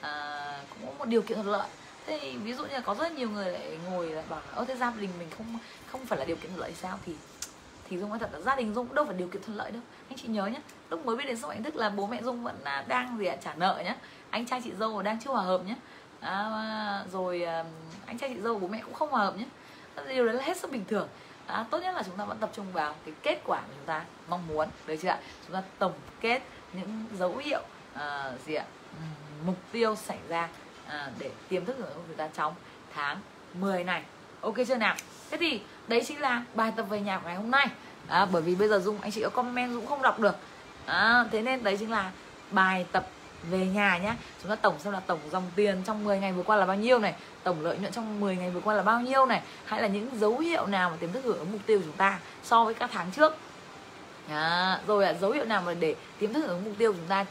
[0.00, 1.68] à, cũng có một điều kiện thuận lợi.
[2.06, 4.64] Thế thì ví dụ như là có rất nhiều người lại ngồi lại bảo ơ
[4.64, 6.98] thế gia đình mình không không phải là điều kiện thuận lợi sao?
[7.06, 7.14] Thì
[7.88, 9.70] thì dung nói thật là gia đình dung cũng đâu phải điều kiện thuận lợi
[9.70, 9.82] đâu.
[10.08, 10.60] Anh chị nhớ nhé
[10.90, 13.26] lúc mới biết đến sống hạnh thức là bố mẹ dung vẫn à, đang gì
[13.26, 13.96] ạ trả nợ nhé.
[14.30, 15.74] anh trai chị dâu đang chưa hòa hợp nhé
[16.20, 17.64] à, rồi à,
[18.06, 19.44] anh trai chị dâu bố mẹ cũng không hòa hợp nhé
[20.08, 21.08] điều đấy là hết sức bình thường.
[21.46, 23.86] À, tốt nhất là chúng ta vẫn tập trung vào cái kết quả mà chúng
[23.86, 25.18] ta mong muốn được chưa ạ?
[25.46, 26.42] Chúng ta tổng kết
[26.72, 27.62] những dấu hiệu
[27.94, 28.64] uh, gì ạ?
[29.46, 30.48] Mục tiêu xảy ra
[30.86, 32.54] à, để tiềm thức của chúng ta trong
[32.94, 33.18] tháng
[33.54, 34.02] 10 này
[34.40, 34.96] ok chưa nào?
[35.30, 37.66] Thế thì đấy chính là bài tập về nhà của ngày hôm nay.
[38.08, 40.36] À, bởi vì bây giờ dung anh chị có comment cũng không đọc được.
[40.86, 42.10] À, thế nên đấy chính là
[42.50, 43.06] bài tập
[43.50, 46.42] về nhà nhé chúng ta tổng xem là tổng dòng tiền trong 10 ngày vừa
[46.42, 49.00] qua là bao nhiêu này tổng lợi nhuận trong 10 ngày vừa qua là bao
[49.00, 51.78] nhiêu này hay là những dấu hiệu nào mà tiềm thức hưởng ứng mục tiêu
[51.78, 53.36] của chúng ta so với các tháng trước.
[54.28, 56.98] À, rồi là dấu hiệu nào mà để tiềm thức hưởng ứng mục tiêu của
[56.98, 57.24] chúng ta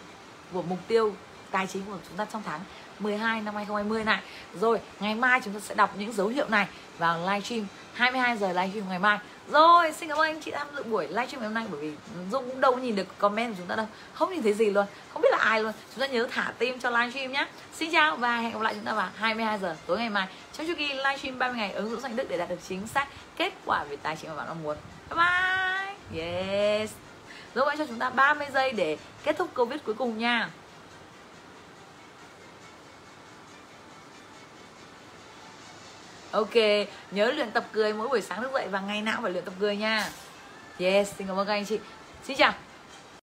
[0.54, 1.14] của mục tiêu
[1.52, 2.60] tài chính của chúng ta trong tháng
[3.00, 4.20] 12 năm 2020 này.
[4.62, 6.68] Rồi, ngày mai chúng ta sẽ đọc những dấu hiệu này
[6.98, 9.20] vào livestream 22 giờ livestream ngày mai.
[9.52, 11.92] Rồi, xin cảm ơn anh chị tham dự buổi livestream ngày hôm nay, bởi vì
[12.32, 13.88] dung cũng đâu nhìn được comment của chúng ta đâu.
[14.14, 15.72] Không nhìn thấy gì luôn, không biết là ai luôn.
[15.96, 18.86] Chúng ta nhớ thả tim cho livestream nhé xin chào và hẹn gặp lại chúng
[18.86, 20.28] ta vào 22 giờ tối ngày mai.
[20.54, 23.08] Trong chu kỳ livestream 30 ngày ứng dụng danh đức để đạt được chính xác
[23.38, 24.78] kết quả về tài chính mà bạn mong muốn.
[25.10, 26.22] Bye bye.
[26.24, 26.92] Yes.
[27.56, 30.50] Rồi, hãy cho chúng ta 30 giây để kết thúc covid cuối cùng nha.
[36.36, 39.46] Ok, nhớ luyện tập cười mỗi buổi sáng thức dậy và ngày nào phải luyện
[39.46, 40.10] tập cười nha.
[40.80, 41.80] Yes, xin cảm ơn các anh chị.
[42.24, 42.54] Xin chào.